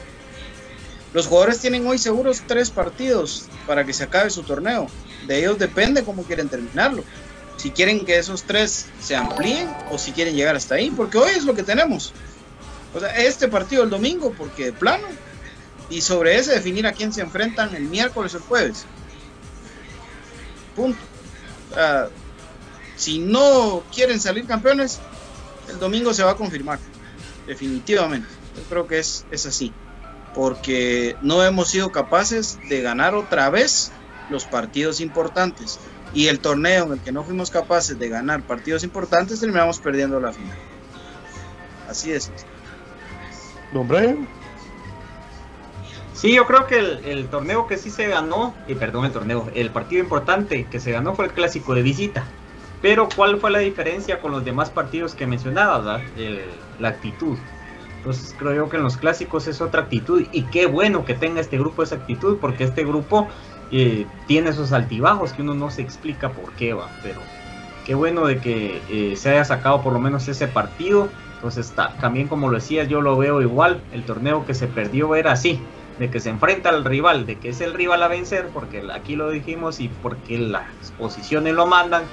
Los 1.14 1.28
jugadores 1.28 1.60
tienen 1.60 1.88
hoy 1.88 1.98
seguros 1.98 2.44
tres 2.46 2.70
partidos 2.70 3.46
para 3.66 3.86
que 3.86 3.94
se 3.94 4.04
acabe 4.04 4.30
su 4.32 4.44
torneo. 4.44 4.88
De 5.28 5.40
ellos 5.40 5.58
depende 5.58 6.04
cómo 6.04 6.24
quieren 6.24 6.50
terminarlo. 6.50 7.06
Si 7.56 7.72
quieren 7.72 8.04
que 8.04 8.18
esos 8.18 8.44
tres 8.44 8.88
se 9.02 9.16
amplíen 9.16 9.74
o 9.90 9.98
si 9.98 10.12
quieren 10.12 10.36
llegar 10.36 10.58
hasta 10.58 10.76
ahí, 10.76 10.92
porque 10.92 11.18
hoy 11.18 11.32
es 11.32 11.46
lo 11.46 11.56
que 11.56 11.64
tenemos. 11.64 12.12
O 12.94 13.00
sea, 13.00 13.16
este 13.16 13.48
partido 13.48 13.84
el 13.84 13.90
domingo, 13.90 14.34
porque 14.38 14.66
de 14.66 14.74
plano, 14.74 15.08
y 15.90 16.02
sobre 16.02 16.38
ese 16.38 16.52
definir 16.52 16.86
a 16.86 16.92
quién 16.92 17.14
se 17.14 17.22
enfrentan 17.22 17.74
el 17.78 17.84
miércoles 17.84 18.34
o 18.34 18.38
el 18.40 18.44
jueves. 18.44 18.84
Punto. 20.76 21.00
Sea, 21.74 22.10
si 22.98 23.20
no 23.20 23.84
quieren 23.94 24.20
salir 24.20 24.46
campeones, 24.46 25.00
el 25.70 25.80
domingo 25.80 26.14
se 26.14 26.24
va 26.24 26.32
a 26.32 26.36
confirmar. 26.36 26.80
definitivamente. 27.48 28.28
Yo 28.56 28.64
creo 28.64 28.88
que 28.88 29.00
es, 29.00 29.26
es 29.32 29.46
así, 29.46 29.74
porque 30.36 31.16
no 31.22 31.44
hemos 31.44 31.70
sido 31.70 31.92
capaces 31.92 32.60
de 32.70 32.82
ganar 32.82 33.16
otra 33.16 33.50
vez 33.50 33.92
los 34.30 34.46
partidos 34.46 35.00
importantes. 35.02 35.80
Y 36.14 36.28
el 36.28 36.40
torneo 36.40 36.86
en 36.86 36.94
el 36.94 37.00
que 37.00 37.12
no 37.12 37.24
fuimos 37.24 37.52
capaces 37.52 37.98
de 37.98 38.10
ganar 38.10 38.42
partidos 38.42 38.84
importantes, 38.84 39.40
terminamos 39.40 39.80
perdiendo 39.80 40.20
la 40.20 40.34
final. 40.34 40.58
Así 41.88 42.12
es. 42.12 42.32
¿Nombre? 43.72 44.18
Sí, 46.14 46.34
yo 46.34 46.46
creo 46.46 46.68
que 46.68 46.80
el, 46.80 47.28
torneo 47.30 47.68
que 47.68 47.78
sí 47.78 47.90
se 47.90 48.08
ganó, 48.08 48.54
y 48.68 48.76
perdón, 48.76 49.06
el 49.06 49.12
torneo, 49.12 49.50
el 49.54 49.70
partido 49.70 50.04
importante 50.04 50.66
que 50.66 50.80
se 50.80 50.92
ganó 50.92 51.16
fue 51.16 51.26
el 51.26 51.32
clásico 51.32 51.74
de 51.76 51.82
visita. 51.82 52.26
Pero 52.82 53.10
¿cuál 53.14 53.40
fue 53.40 53.52
la 53.52 53.60
diferencia 53.60 54.20
con 54.20 54.32
los 54.32 54.46
demás 54.46 54.70
partidos 54.70 55.14
que 55.14 55.28
mencionabas? 55.28 56.02
la 56.80 56.90
actitud. 56.90 57.38
Entonces 57.98 58.34
creo 58.38 58.54
yo 58.54 58.70
que 58.70 58.78
en 58.78 58.84
los 58.84 58.96
clásicos 58.96 59.48
es 59.48 59.60
otra 59.60 59.82
actitud 59.82 60.26
y 60.32 60.44
qué 60.44 60.66
bueno 60.66 61.04
que 61.04 61.14
tenga 61.14 61.42
este 61.42 61.58
grupo 61.58 61.84
esa 61.84 61.96
actitud 61.96 62.38
porque 62.40 62.64
este 62.64 62.86
grupo 62.86 63.28
eh, 63.72 64.08
tiene 64.26 64.52
esos 64.52 64.72
altibajos 64.72 65.34
que 65.34 65.42
uno 65.42 65.54
no 65.54 65.70
se 65.70 65.82
explica 65.82 66.32
por 66.32 66.54
qué 66.54 66.74
va, 66.74 66.90
pero 67.04 67.20
qué 67.86 67.96
bueno 67.96 68.26
de 68.26 68.40
que 68.40 68.82
eh, 68.90 69.18
se 69.18 69.32
haya 69.32 69.44
sacado 69.44 69.82
por 69.82 69.92
lo 69.92 70.00
menos 70.00 70.28
ese 70.30 70.48
partido. 70.48 71.10
Entonces 71.36 71.74
también 72.00 72.30
como 72.30 72.50
lo 72.50 72.56
decías 72.56 72.88
yo 72.88 73.02
lo 73.02 73.18
veo 73.18 73.42
igual, 73.42 73.82
el 73.92 74.04
torneo 74.04 74.46
que 74.46 74.54
se 74.54 74.68
perdió 74.68 75.16
era 75.16 75.34
así, 75.34 75.60
de 76.00 76.10
que 76.10 76.22
se 76.22 76.30
enfrenta 76.30 76.70
al 76.70 76.86
rival, 76.86 77.26
de 77.26 77.36
que 77.36 77.50
es 77.50 77.60
el 77.60 77.74
rival 77.74 78.02
a 78.04 78.08
vencer, 78.08 78.50
porque 78.54 78.82
aquí 78.94 79.18
lo 79.18 79.30
dijimos 79.30 79.82
y 79.82 79.90
porque 79.90 80.38
las 80.38 80.92
posiciones 80.98 81.54
lo 81.54 81.66
mandan, 81.66 82.04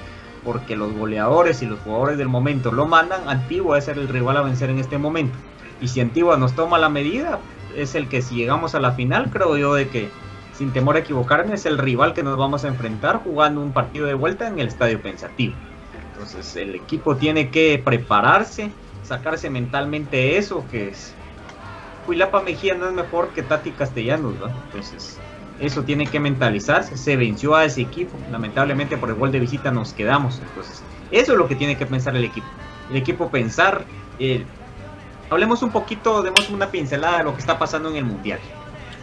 porque 0.47 0.77
los 0.77 0.93
goleadores 0.93 1.61
y 1.61 1.65
los 1.65 1.77
jugadores 1.81 2.17
del 2.17 2.29
momento 2.29 2.71
lo 2.71 2.87
mandan, 2.87 3.27
Antigua 3.27 3.77
es 3.77 3.89
el 3.89 4.07
rival 4.07 4.37
a 4.37 4.43
vencer 4.43 4.69
en 4.69 4.79
este 4.79 4.97
momento. 4.97 5.37
Y 5.81 5.89
si 5.89 5.99
Antigua 5.99 6.37
nos 6.37 6.55
toma 6.55 6.77
la 6.77 6.87
medida, 6.87 7.39
es 7.75 7.95
el 7.95 8.07
que 8.07 8.21
si 8.21 8.35
llegamos 8.35 8.73
a 8.73 8.79
la 8.79 8.93
final, 8.93 9.29
creo 9.29 9.57
yo 9.57 9.73
de 9.73 9.89
que, 9.89 10.09
sin 10.53 10.71
temor 10.71 10.95
a 10.95 10.99
equivocarme, 10.99 11.55
es 11.55 11.65
el 11.65 11.77
rival 11.77 12.13
que 12.13 12.23
nos 12.23 12.37
vamos 12.37 12.63
a 12.63 12.69
enfrentar 12.69 13.17
jugando 13.25 13.59
un 13.59 13.73
partido 13.73 14.07
de 14.07 14.13
vuelta 14.13 14.47
en 14.47 14.57
el 14.57 14.69
estadio 14.69 15.01
pensativo. 15.01 15.53
Entonces 16.13 16.55
el 16.55 16.75
equipo 16.75 17.17
tiene 17.17 17.49
que 17.49 17.81
prepararse, 17.83 18.71
sacarse 19.03 19.49
mentalmente 19.49 20.37
eso, 20.37 20.63
que 20.71 20.87
es... 20.87 21.13
Huilapa 22.07 22.41
Mejía 22.41 22.73
no 22.73 22.87
es 22.87 22.93
mejor 22.93 23.31
que 23.35 23.43
Tati 23.43 23.71
Castellanos, 23.71 24.35
¿no? 24.39 24.47
Entonces 24.47 25.19
eso 25.59 25.83
tiene 25.83 26.05
que 26.07 26.19
mentalizarse. 26.19 26.97
Se 26.97 27.15
venció 27.15 27.55
a 27.55 27.65
ese 27.65 27.81
equipo. 27.81 28.17
Lamentablemente 28.31 28.97
por 28.97 29.09
el 29.09 29.15
gol 29.15 29.31
de 29.31 29.39
visita 29.39 29.71
nos 29.71 29.93
quedamos. 29.93 30.39
Entonces, 30.47 30.83
eso 31.11 31.31
es 31.33 31.37
lo 31.37 31.47
que 31.47 31.55
tiene 31.55 31.77
que 31.77 31.85
pensar 31.85 32.15
el 32.15 32.23
equipo. 32.23 32.47
El 32.89 32.97
equipo 32.97 33.29
pensar. 33.29 33.85
Eh, 34.19 34.45
hablemos 35.29 35.61
un 35.63 35.71
poquito, 35.71 36.21
demos 36.21 36.49
una 36.49 36.69
pincelada 36.69 37.19
de 37.19 37.23
lo 37.23 37.33
que 37.33 37.39
está 37.39 37.57
pasando 37.57 37.89
en 37.89 37.97
el 37.97 38.05
mundial. 38.05 38.39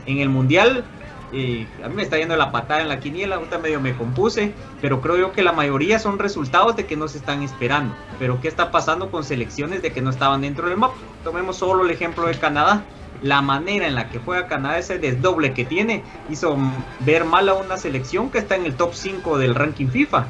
En 0.07 0.19
el 0.19 0.29
mundial, 0.29 0.85
eh, 1.33 1.67
a 1.83 1.89
mí 1.89 1.95
me 1.95 2.03
está 2.03 2.19
yendo 2.19 2.37
la 2.37 2.53
patada 2.53 2.83
en 2.83 2.89
la 2.89 3.01
quiniela, 3.01 3.37
ahorita 3.37 3.59
medio 3.59 3.81
me 3.81 3.97
compuse, 3.97 4.53
pero 4.81 5.01
creo 5.01 5.17
yo 5.17 5.33
que 5.33 5.43
la 5.43 5.53
mayoría 5.53 5.99
son 5.99 6.19
resultados 6.19 6.77
de 6.77 6.87
que 6.87 6.97
no 6.97 7.09
se 7.09 7.19
están 7.19 7.43
esperando. 7.43 7.95
Pero 8.19 8.41
¿qué 8.41 8.49
está 8.49 8.71
pasando 8.71 9.11
con 9.11 9.25
selecciones 9.25 9.83
de 9.83 9.93
que 9.93 10.01
no 10.03 10.11
estaban 10.11 10.43
dentro 10.43 10.69
del 10.69 10.77
mapa? 10.77 10.95
Tomemos 11.25 11.57
solo 11.57 11.85
el 11.85 11.91
ejemplo 11.91 12.27
de 12.27 12.35
Canadá 12.35 12.85
la 13.23 13.43
manera 13.43 13.87
en 13.87 13.95
la 13.95 14.09
que 14.09 14.19
juega 14.19 14.47
Canadá, 14.47 14.79
ese 14.79 14.99
desdoble 14.99 15.55
que 15.55 15.65
tiene, 15.65 16.03
hizo 16.29 16.57
ver 17.01 17.25
mal 17.25 17.49
a 17.49 17.55
una 17.55 17.77
selección 17.77 18.31
que 18.31 18.39
está 18.39 18.57
en 18.57 18.67
el 18.67 18.75
top 18.75 18.95
5 18.95 19.39
del 19.39 19.55
ranking 19.55 19.89
FIFA. 19.89 20.27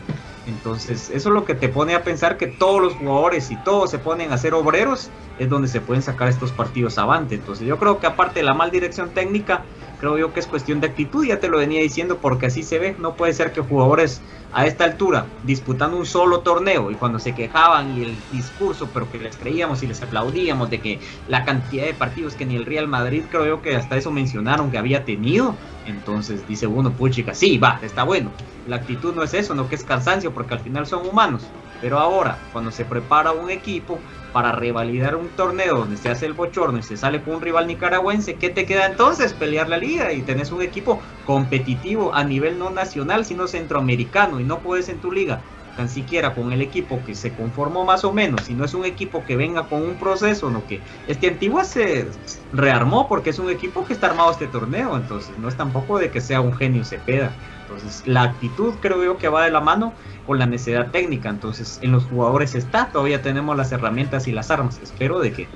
Entonces, 0.47 1.11
eso 1.11 1.29
es 1.31 1.35
lo 1.35 1.45
que 1.45 1.55
te 1.55 1.69
pone 1.69 1.95
a 1.95 2.05
pensar 2.05 2.37
que 2.37 2.47
todos 2.47 2.83
los 2.83 2.95
jugadores 2.95 3.51
y 3.51 3.57
todos 3.57 3.91
se 3.91 3.99
ponen 3.99 4.33
a 4.33 4.39
ser 4.39 4.55
obreros, 4.55 5.11
es 5.39 5.49
donde 5.49 5.69
se 5.69 5.81
pueden 5.81 6.03
sacar 6.03 6.29
estos 6.29 6.53
partidos 6.53 6.99
avante. 6.99 7.35
Entonces, 7.35 7.67
yo 7.67 7.79
creo 7.79 7.99
que 7.99 8.07
aparte 8.07 8.41
de 8.41 8.45
la 8.45 8.55
mal 8.55 8.71
dirección 8.71 9.11
técnica, 9.11 9.63
creo 10.05 10.19
yo 10.19 10.35
que 10.35 10.41
es 10.41 10.47
cuestión 10.47 10.83
de 10.83 10.89
actitud, 10.89 11.25
ya 11.25 11.41
te 11.41 11.49
lo 11.49 11.57
venía 11.57 11.81
diciendo, 11.81 12.19
porque 12.21 12.45
así 12.45 12.63
se 12.63 12.79
ve. 12.79 12.95
No 12.99 13.15
puede 13.15 13.33
ser 13.33 13.53
que 13.53 13.63
jugadores 13.63 14.21
a 14.53 14.67
esta 14.67 14.85
altura, 14.85 15.25
disputando 15.45 15.97
un 15.97 16.05
solo 16.05 16.41
torneo, 16.41 16.91
y 16.91 16.95
cuando 16.95 17.19
se 17.19 17.35
quejaban 17.35 17.97
y 17.97 18.03
el 18.03 18.17
discurso, 18.31 18.87
pero 18.93 19.11
que 19.11 19.19
les 19.19 19.35
creíamos 19.35 19.83
y 19.83 19.87
les 19.87 20.03
aplaudíamos 20.03 20.69
de 20.69 20.79
que 20.79 21.01
la 21.27 21.47
cantidad 21.47 21.87
de 21.87 21.95
partidos 21.95 22.35
que 22.35 22.45
ni 22.45 22.55
el 22.55 22.67
Real 22.67 22.87
Madrid, 22.87 23.23
creo 23.31 23.47
yo 23.47 23.63
que 23.63 23.77
hasta 23.77 23.97
eso 23.97 24.11
mencionaron 24.11 24.71
que 24.71 24.77
había 24.77 25.07
tenido, 25.07 25.57
entonces 25.87 26.47
dice 26.47 26.67
uno, 26.67 26.91
puchica, 26.93 27.33
sí, 27.33 27.57
va, 27.57 27.81
está 27.83 28.05
bueno. 28.05 28.31
La 28.69 28.77
actitud 28.77 29.15
no 29.15 29.23
es 29.23 29.33
eso, 29.33 29.55
no 29.55 29.71
que 29.71 29.77
es 29.77 29.85
cansancio, 29.85 30.33
porque 30.33 30.53
al 30.53 30.61
final 30.61 30.87
son 30.87 31.07
humanos. 31.07 31.47
Pero 31.81 31.99
ahora, 31.99 32.39
cuando 32.53 32.71
se 32.71 32.85
prepara 32.85 33.33
un 33.33 33.49
equipo 33.51 33.99
para 34.35 34.51
revalidar 34.51 35.15
un 35.15 35.29
torneo 35.29 35.77
donde 35.77 35.97
se 35.97 36.09
hace 36.09 36.27
el 36.27 36.33
bochorno 36.33 36.79
y 36.79 36.83
se 36.83 36.97
sale 36.97 37.23
con 37.23 37.37
un 37.37 37.41
rival 37.41 37.69
nicaragüense, 37.69 38.35
¿qué 38.35 38.51
te 38.51 38.67
queda 38.67 38.87
entonces? 38.87 39.33
Pelear 39.33 39.69
la 39.69 39.77
liga 39.77 40.13
y 40.13 40.23
tenés 40.23 40.51
un 40.51 40.61
equipo 40.61 41.01
competitivo 41.23 42.13
a 42.13 42.25
nivel 42.25 42.59
no 42.59 42.71
nacional, 42.71 43.25
sino 43.25 43.47
centroamericano 43.47 44.41
y 44.41 44.45
no 44.45 44.61
puedes 44.61 44.89
en 44.89 45.01
tu 45.01 45.13
liga 45.13 45.45
tan 45.77 45.89
siquiera 45.89 46.35
con 46.35 46.53
el 46.53 46.63
equipo 46.63 47.03
que 47.05 47.15
se 47.15 47.35
conformó 47.35 47.85
más 47.85 48.05
o 48.05 48.13
menos, 48.13 48.45
si 48.47 48.55
no 48.55 48.65
es 48.65 48.75
un 48.75 48.85
equipo 48.85 49.25
que 49.25 49.37
venga 49.37 49.69
con 49.69 49.83
un 49.83 49.99
proceso, 49.99 50.51
no 50.51 50.67
que 50.67 50.85
este 51.07 51.29
Antigua 51.29 51.65
se 51.65 52.11
rearmó 52.53 53.09
porque 53.09 53.31
es 53.31 53.39
un 53.39 53.51
equipo 53.51 53.85
que 53.85 53.93
está 53.93 54.07
armado 54.09 54.31
este 54.31 54.47
torneo, 54.49 54.97
entonces 54.97 55.37
no 55.39 55.49
es 55.49 55.57
tampoco 55.57 55.99
de 55.99 56.11
que 56.11 56.21
sea 56.21 56.41
un 56.41 56.53
genio 56.53 56.85
Cepeda. 56.85 57.37
Entonces, 57.65 58.03
la 58.07 58.23
actitud 58.23 58.75
creo 58.81 59.03
yo 59.03 59.17
que 59.19 59.29
va 59.29 59.45
de 59.45 59.51
la 59.51 59.61
mano 59.61 59.93
con 60.27 60.39
la 60.39 60.47
necesidad 60.47 60.91
técnica. 60.91 61.29
Entonces, 61.29 61.79
en 61.83 61.93
los 61.93 62.05
jugadores 62.05 62.55
está, 62.55 62.89
todavía 62.89 63.23
tenemos 63.23 63.57
las 63.57 63.73
herramientas 63.73 64.29
y 64.29 64.33
las 64.33 64.51
armas. 64.51 64.81
Espero 64.83 65.19
de 65.21 65.33
que 65.33 65.49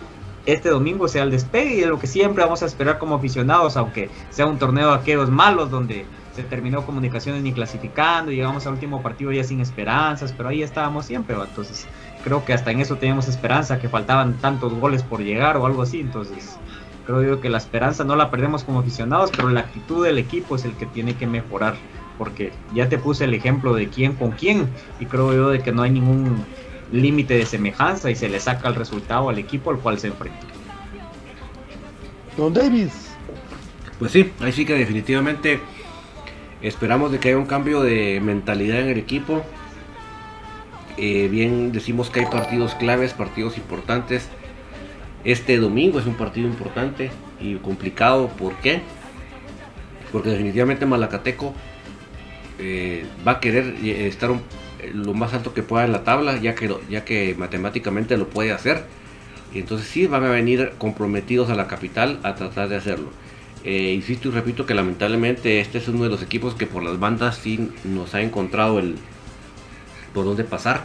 este 0.47 0.71
domingo 0.71 1.09
sea 1.09 1.25
el 1.25 1.31
despegue 1.31 1.75
y 1.77 1.81
es 1.81 1.89
lo 1.89 1.99
que 1.99 2.07
siempre 2.07 2.43
vamos 2.43 2.63
a 2.63 2.67
esperar 2.67 2.99
como 2.99 3.17
aficionados, 3.17 3.77
aunque 3.77 4.09
sea 4.31 4.47
un 4.47 4.59
torneo 4.59 4.91
de 4.93 4.97
aquellos 4.97 5.29
malos 5.29 5.71
donde 5.71 6.07
se 6.35 6.43
terminó 6.43 6.87
comunicaciones 6.87 7.43
ni 7.43 7.53
clasificando, 7.53 8.31
llegamos 8.31 8.67
al 8.67 8.75
último 8.75 9.03
partido 9.03 9.33
ya 9.33 9.45
sin 9.45 9.61
esperanzas, 9.61 10.33
pero 10.33 10.49
ahí 10.49 10.63
estábamos 10.63 11.05
siempre, 11.05 11.37
entonces 11.37 11.87
creo 12.25 12.45
que 12.45 12.55
hasta 12.55 12.71
en 12.71 12.81
eso 12.81 12.97
teníamos 12.97 13.29
esperanza, 13.29 13.79
que 13.79 13.89
faltaban 13.89 14.35
tantos 14.35 14.73
goles 14.73 15.03
por 15.03 15.21
llegar 15.21 15.57
o 15.57 15.67
algo 15.67 15.83
así, 15.83 16.01
entonces 16.01 16.57
creo 17.07 17.23
yo 17.23 17.41
que 17.41 17.51
la 17.51 17.59
esperanza 17.59 18.05
no 18.05 18.17
la 18.17 18.31
perdemos 18.31 18.65
como 18.65 18.79
aficionados, 18.79 19.31
pero 19.35 19.49
la 19.49 19.61
actitud 19.61 20.05
del 20.05 20.17
equipo 20.17 20.57
es 20.57 20.65
el 20.65 20.73
que 20.75 20.87
tiene 20.87 21.15
que 21.15 21.27
mejorar, 21.27 21.75
porque 22.19 22.53
ya 22.75 22.89
te 22.89 22.99
puse 22.99 23.25
el 23.25 23.35
ejemplo 23.35 23.75
de 23.75 23.89
quién 23.89 24.15
con 24.15 24.33
quién, 24.33 24.69
y 25.01 25.07
creo 25.07 25.33
yo 25.33 25.51
de 25.51 25.61
que 25.61 25.73
no 25.73 25.83
hay 25.83 25.91
ningún 25.91 26.45
límite 26.93 27.35
de 27.35 27.47
semejanza 27.47 28.11
y 28.11 28.17
se 28.17 28.29
le 28.29 28.41
saca 28.41 28.69
el 28.69 28.75
resultado 28.75 29.29
al 29.29 29.39
equipo 29.39 29.71
al 29.71 29.79
cual 29.79 29.99
se 29.99 30.09
enfrenta. 30.09 30.47
Don 32.37 32.53
Davis. 32.53 33.11
Pues 33.99 34.13
sí, 34.13 34.31
ahí 34.41 34.53
sí 34.53 34.65
que 34.65 34.75
definitivamente 34.75 35.61
Esperamos 36.61 37.13
de 37.13 37.21
que 37.21 37.29
haya 37.29 37.39
un 37.39 37.47
cambio 37.47 37.83
de 37.83 38.21
mentalidad 38.21 38.81
en 38.81 38.89
el 38.89 38.99
equipo. 38.99 39.45
Eh, 40.97 41.29
bien 41.29 41.71
decimos 41.71 42.11
que 42.11 42.21
hay 42.21 42.27
partidos 42.27 42.75
claves, 42.75 43.13
partidos 43.13 43.57
importantes. 43.57 44.29
Este 45.25 45.57
domingo 45.59 46.01
es 46.01 46.07
un 46.07 46.15
partido 46.15 46.49
importante 46.49 47.11
y 47.41 47.55
complicado. 47.57 48.29
¿Por 48.29 48.55
qué? 48.57 48.81
Porque 50.11 50.31
definitivamente 50.31 50.85
Malacateco 50.85 51.55
eh, 52.59 53.07
va 53.27 53.33
a 53.33 53.41
querer 53.41 53.77
eh, 53.83 54.09
estar 54.09 54.31
lo 54.93 55.15
más 55.15 55.35
alto 55.35 55.55
que 55.55 55.63
pueda 55.63 55.85
en 55.85 55.93
la 55.93 56.05
tabla, 56.05 56.37
ya 56.39 56.55
que, 56.55 56.75
ya 56.89 57.05
que 57.05 57.35
matemáticamente 57.39 58.17
lo 58.17 58.29
puede 58.29 58.53
hacer. 58.53 58.85
Y 59.53 59.61
entonces 59.61 59.89
sí 59.89 60.07
van 60.07 60.25
a 60.25 60.29
venir 60.29 60.73
comprometidos 60.79 61.51
a 61.51 61.55
la 61.55 61.67
capital 61.67 62.21
a 62.23 62.35
tratar 62.35 62.69
de 62.69 62.77
hacerlo. 62.77 63.11
Eh, 63.65 63.93
insisto 63.93 64.29
y 64.29 64.31
repito 64.31 64.67
que 64.67 64.75
lamentablemente 64.75 65.61
este 65.61 65.79
es 65.79 65.89
uno 65.89 66.05
de 66.05 66.11
los 66.11 66.23
equipos 66.23 66.55
que 66.55 66.67
por 66.67 66.83
las 66.83 67.01
bandas 67.01 67.39
sí 67.39 67.71
nos 67.85 68.15
ha 68.15 68.21
encontrado 68.21 68.79
el 68.79 68.95
por 70.15 70.25
dónde 70.25 70.45
pasar, 70.45 70.85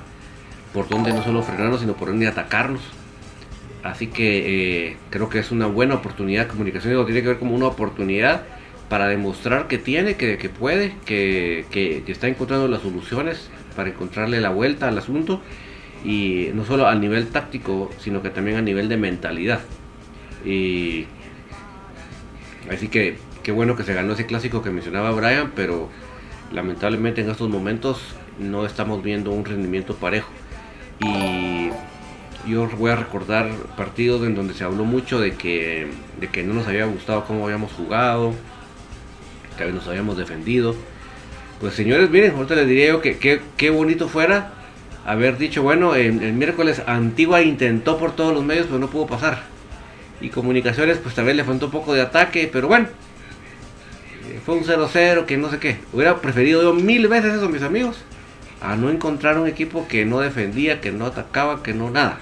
por 0.74 0.90
dónde 0.90 1.14
no 1.14 1.24
solo 1.24 1.44
frenarnos, 1.44 1.82
sino 1.82 1.94
por 1.94 2.10
dónde 2.10 2.28
atacarnos. 2.28 2.82
Así 3.84 4.08
que 4.08 4.88
eh, 4.88 4.98
creo 5.10 5.30
que 5.30 5.40
es 5.40 5.52
una 5.52 5.68
buena 5.68 5.96
oportunidad. 5.96 6.48
Comunicación 6.48 6.94
lo 6.94 7.06
tiene 7.06 7.22
que 7.22 7.28
ver 7.28 7.40
como 7.40 7.54
una 7.54 7.68
oportunidad 7.68 8.44
para 8.94 9.08
demostrar 9.08 9.68
que 9.68 9.80
tiene, 9.80 10.18
que, 10.18 10.38
puede, 10.50 10.94
que, 11.04 11.66
está 12.06 12.28
encontrando 12.28 12.68
las 12.68 12.84
soluciones 12.84 13.50
para 13.76 13.90
encontrarle 13.90 14.40
la 14.40 14.52
vuelta 14.52 14.88
al 14.88 14.96
asunto. 15.00 15.42
Y 16.06 16.50
no 16.54 16.64
solo 16.64 16.86
a 16.86 16.94
nivel 16.94 17.30
táctico, 17.30 17.90
sino 17.98 18.22
que 18.22 18.30
también 18.30 18.56
a 18.56 18.62
nivel 18.62 18.90
de 18.90 18.98
mentalidad. 18.98 19.62
Y 20.46 21.08
Así 22.72 22.88
que 22.88 23.18
qué 23.42 23.52
bueno 23.52 23.76
que 23.76 23.82
se 23.82 23.96
ganó 23.96 24.14
ese 24.14 24.28
clásico 24.28 24.62
que 24.62 24.70
mencionaba 24.70 25.10
Brian, 25.10 25.54
pero 25.56 25.90
lamentablemente 26.52 27.22
en 27.22 27.32
estos 27.32 27.50
momentos 27.50 28.00
no 28.38 28.64
estamos 28.64 29.02
viendo 29.02 29.32
un 29.32 29.44
rendimiento 29.44 29.96
parejo. 29.96 30.30
Y 31.00 31.72
yo 32.48 32.70
voy 32.78 32.92
a 32.92 32.96
recordar 32.96 33.50
partidos 33.76 34.22
en 34.22 34.36
donde 34.36 34.54
se 34.54 34.64
habló 34.64 34.86
mucho 34.86 35.20
de 35.20 35.32
que, 35.32 35.88
de 36.20 36.28
que 36.28 36.44
no 36.44 36.54
nos 36.54 36.68
había 36.68 36.86
gustado 36.86 37.26
cómo 37.26 37.46
habíamos 37.46 37.72
jugado, 37.72 38.36
que 39.58 39.72
nos 39.72 39.88
habíamos 39.88 40.18
defendido. 40.18 40.76
Pues 41.60 41.74
señores, 41.74 42.10
miren, 42.10 42.36
ahorita 42.36 42.56
les 42.56 42.68
diría 42.68 42.88
yo 42.88 43.02
que 43.02 43.18
qué 43.58 43.70
bonito 43.70 44.10
fuera 44.10 44.54
haber 45.06 45.38
dicho, 45.38 45.64
bueno, 45.64 45.96
el, 45.96 46.34
miércoles 46.34 46.82
Antigua 46.88 47.42
intentó 47.42 47.98
por 47.98 48.16
todos 48.16 48.34
los 48.34 48.44
medios, 48.44 48.68
pero 48.68 48.80
no 48.80 48.90
pudo 48.90 49.08
pasar. 49.08 49.44
Y 50.22 50.30
Comunicaciones, 50.30 50.98
pues 50.98 51.16
también 51.16 51.38
le 51.38 51.44
faltó 51.44 51.66
un 51.66 51.72
poco 51.72 51.94
de 51.94 52.02
ataque, 52.02 52.50
pero 52.52 52.68
bueno. 52.68 52.88
eh, 54.30 54.40
Fue 54.46 54.56
un 54.56 54.64
0-0, 54.64 55.26
que 55.26 55.38
no 55.38 55.50
sé 55.50 55.60
qué. 55.60 55.80
Hubiera 55.92 56.22
preferido 56.22 56.62
yo 56.62 56.74
mil 56.74 57.08
veces 57.08 57.34
eso, 57.34 57.50
mis 57.50 57.64
amigos. 57.64 57.98
A 58.62 58.78
no 58.78 58.90
encontrar 58.90 59.38
un 59.38 59.48
equipo 59.48 59.88
que 59.90 60.06
no 60.06 60.20
defendía, 60.22 60.80
que 60.80 60.94
no 60.94 61.06
atacaba, 61.06 61.62
que 61.64 61.74
no 61.74 61.90
nada. 61.90 62.20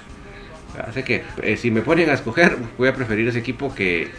Así 0.87 1.03
que 1.03 1.23
eh, 1.43 1.57
si 1.57 1.69
me 1.69 1.81
ponen 1.81 2.09
a 2.09 2.13
escoger, 2.13 2.57
voy 2.77 2.87
a 2.87 2.95
preferir 2.95 3.27
ese 3.27 3.37
equipo 3.37 3.75
que, 3.75 4.09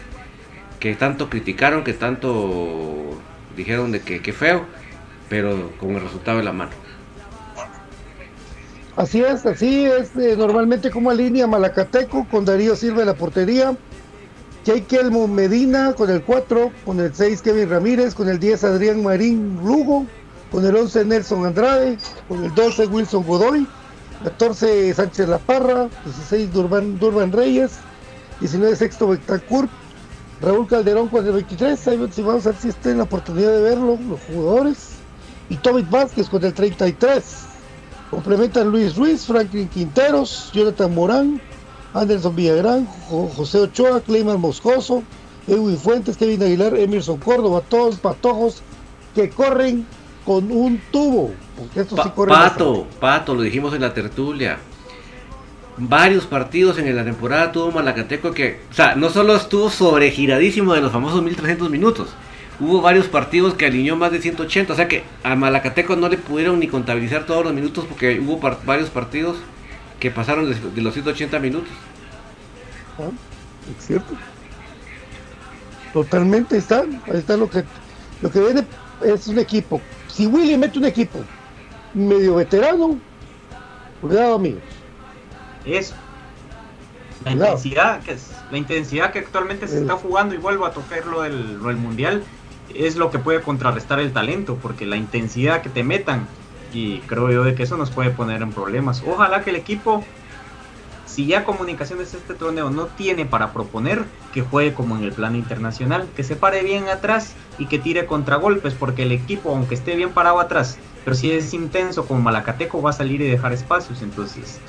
que 0.83 0.95
tanto 0.95 1.29
criticaron, 1.29 1.85
que 1.85 1.93
tanto 1.93 3.17
dijeron 3.55 3.93
de 3.93 4.01
que, 4.01 4.21
que 4.21 4.33
feo, 4.33 4.65
pero 5.29 5.71
con 5.79 5.91
el 5.91 6.01
resultado 6.01 6.39
en 6.39 6.45
la 6.45 6.51
mano. 6.51 6.71
Así 8.97 9.23
es, 9.23 9.45
así 9.45 9.85
es. 9.85 10.13
eh, 10.17 10.35
normalmente 10.37 10.91
como 10.91 11.13
línea 11.13 11.47
Malacateco 11.47 12.27
con 12.29 12.43
Darío 12.43 12.75
Silva 12.75 12.99
en 12.99 13.07
la 13.07 13.13
portería. 13.13 13.77
Jake 14.65 14.97
Elmo 14.97 15.25
Medina 15.25 15.93
con 15.93 16.09
el 16.09 16.21
4, 16.21 16.73
con 16.83 16.99
el 16.99 17.15
6 17.15 17.41
Kevin 17.41 17.69
Ramírez, 17.69 18.13
con 18.13 18.27
el 18.27 18.37
10 18.37 18.65
Adrián 18.65 19.01
Marín 19.01 19.61
Lugo, 19.63 20.05
con 20.51 20.65
el 20.65 20.75
11 20.75 21.05
Nelson 21.05 21.45
Andrade, 21.45 21.97
con 22.27 22.43
el 22.43 22.53
12 22.55 22.87
Wilson 22.87 23.23
Godoy, 23.23 23.65
14 24.25 24.93
Sánchez 24.93 25.29
La 25.29 25.37
Parra, 25.37 25.87
16 26.03 26.51
Durban, 26.51 26.99
Durban 26.99 27.31
Reyes, 27.31 27.71
19 28.41 28.75
Sexto 28.75 29.07
Betancourt, 29.07 29.69
Raúl 30.43 30.67
Calderón 30.67 31.07
con 31.07 31.25
el 31.25 31.31
23, 31.31 31.87
ahí 31.87 31.97
vamos 31.97 32.45
a 32.45 32.49
ver 32.49 32.59
si 32.59 32.67
está 32.69 32.91
en 32.91 32.97
la 32.97 33.03
oportunidad 33.03 33.51
de 33.51 33.61
verlo, 33.61 33.97
los 34.09 34.19
jugadores, 34.21 34.89
y 35.49 35.55
Tobit 35.55 35.89
Vázquez 35.89 36.27
con 36.29 36.43
el 36.43 36.53
33. 36.53 37.23
Complementan 38.11 38.69
Luis 38.69 38.95
Ruiz, 38.95 39.25
Franklin 39.25 39.67
Quinteros, 39.69 40.51
Jonathan 40.53 40.93
Morán, 40.93 41.41
Anderson 41.93 42.35
Villagrán, 42.35 42.85
Jo- 43.09 43.31
José 43.35 43.59
Ochoa, 43.59 44.01
Clayman 44.01 44.39
Moscoso, 44.39 45.03
Edwin 45.47 45.77
Fuentes, 45.77 46.17
Kevin 46.17 46.43
Aguilar, 46.43 46.75
Emerson 46.75 47.17
Córdoba, 47.17 47.61
todos 47.67 47.95
patojos 47.95 48.61
que 49.15 49.29
corren 49.29 49.85
con 50.25 50.51
un 50.51 50.79
tubo. 50.91 51.31
Porque 51.57 51.81
estos 51.81 51.99
sí 52.03 52.09
Pa- 52.09 52.15
corren 52.15 52.35
Pato, 52.35 52.87
Pato, 52.99 53.35
lo 53.35 53.41
dijimos 53.41 53.73
en 53.73 53.81
la 53.81 53.93
tertulia. 53.93 54.59
Varios 55.77 56.27
partidos 56.27 56.77
en 56.77 56.95
la 56.95 57.03
temporada 57.03 57.51
tuvo 57.51 57.71
Malacateco 57.71 58.31
que, 58.31 58.61
o 58.69 58.73
sea, 58.73 58.95
no 58.95 59.09
solo 59.09 59.35
estuvo 59.35 59.69
sobregiradísimo 59.71 60.73
de 60.73 60.81
los 60.81 60.91
famosos 60.91 61.23
1300 61.23 61.69
minutos, 61.71 62.15
hubo 62.59 62.81
varios 62.81 63.07
partidos 63.07 63.55
que 63.55 63.65
alineó 63.65 63.95
más 63.95 64.11
de 64.11 64.21
180, 64.21 64.71
o 64.73 64.75
sea 64.75 64.87
que 64.87 65.11
a 65.23 65.35
Malacateco 65.35 65.95
no 65.95 66.09
le 66.09 66.17
pudieron 66.19 66.59
ni 66.59 66.67
contabilizar 66.67 67.25
todos 67.25 67.43
los 67.43 67.53
minutos 67.53 67.85
porque 67.87 68.19
hubo 68.19 68.39
varios 68.63 68.91
partidos 68.91 69.37
que 69.99 70.11
pasaron 70.11 70.47
de, 70.49 70.55
de 70.59 70.81
los 70.81 70.93
180 70.93 71.39
minutos. 71.39 71.71
Ah, 72.97 73.11
Es 73.65 73.85
cierto. 73.85 74.21
Totalmente 75.93 76.57
está. 76.57 76.81
Ahí 76.81 77.17
está 77.19 77.37
lo 77.37 77.49
que 77.49 77.63
lo 78.21 78.31
que 78.31 78.39
viene 78.39 78.67
es 79.01 79.27
un 79.27 79.39
equipo. 79.39 79.81
Si 80.07 80.25
Willy 80.27 80.57
mete 80.57 80.79
un 80.79 80.85
equipo 80.85 81.27
medio 81.93 82.35
veterano, 82.35 83.03
cuidado 84.01 84.35
amigos. 84.35 84.82
Eso. 85.65 85.95
La 87.25 87.31
intensidad, 87.31 88.01
que 88.01 88.13
es, 88.13 88.31
la 88.51 88.57
intensidad 88.57 89.11
que 89.11 89.19
actualmente 89.19 89.67
se 89.67 89.79
está 89.79 89.93
jugando, 89.95 90.35
y 90.35 90.37
vuelvo 90.37 90.65
a 90.65 90.71
tocar 90.71 91.05
lo 91.05 91.21
del, 91.21 91.57
lo 91.59 91.69
del 91.69 91.77
mundial, 91.77 92.23
es 92.73 92.95
lo 92.95 93.11
que 93.11 93.19
puede 93.19 93.41
contrarrestar 93.41 93.99
el 93.99 94.11
talento, 94.11 94.57
porque 94.61 94.85
la 94.85 94.97
intensidad 94.97 95.61
que 95.61 95.69
te 95.69 95.83
metan, 95.83 96.27
y 96.73 96.99
creo 97.01 97.31
yo 97.31 97.43
de 97.43 97.55
que 97.55 97.63
eso 97.63 97.77
nos 97.77 97.91
puede 97.91 98.09
poner 98.09 98.41
en 98.41 98.51
problemas. 98.51 99.03
Ojalá 99.07 99.43
que 99.43 99.51
el 99.51 99.55
equipo, 99.55 100.03
si 101.05 101.27
ya 101.27 101.45
comunicaciones 101.45 102.13
este 102.13 102.33
torneo 102.33 102.71
no 102.71 102.87
tiene 102.87 103.25
para 103.25 103.53
proponer, 103.53 104.03
que 104.33 104.41
juegue 104.41 104.73
como 104.73 104.97
en 104.97 105.03
el 105.03 105.13
plano 105.13 105.37
internacional, 105.37 106.09
que 106.15 106.23
se 106.23 106.35
pare 106.35 106.63
bien 106.63 106.89
atrás 106.89 107.35
y 107.57 107.67
que 107.67 107.79
tire 107.79 108.05
contragolpes, 108.05 108.73
porque 108.73 109.03
el 109.03 109.11
equipo, 109.13 109.51
aunque 109.51 109.75
esté 109.75 109.95
bien 109.95 110.11
parado 110.11 110.39
atrás, 110.39 110.77
pero 111.05 111.15
si 111.15 111.31
es 111.31 111.53
intenso 111.53 112.05
como 112.05 112.21
Malacateco, 112.21 112.81
va 112.81 112.89
a 112.89 112.93
salir 112.93 113.21
y 113.21 113.29
dejar 113.29 113.53
espacios, 113.53 114.01
entonces... 114.01 114.59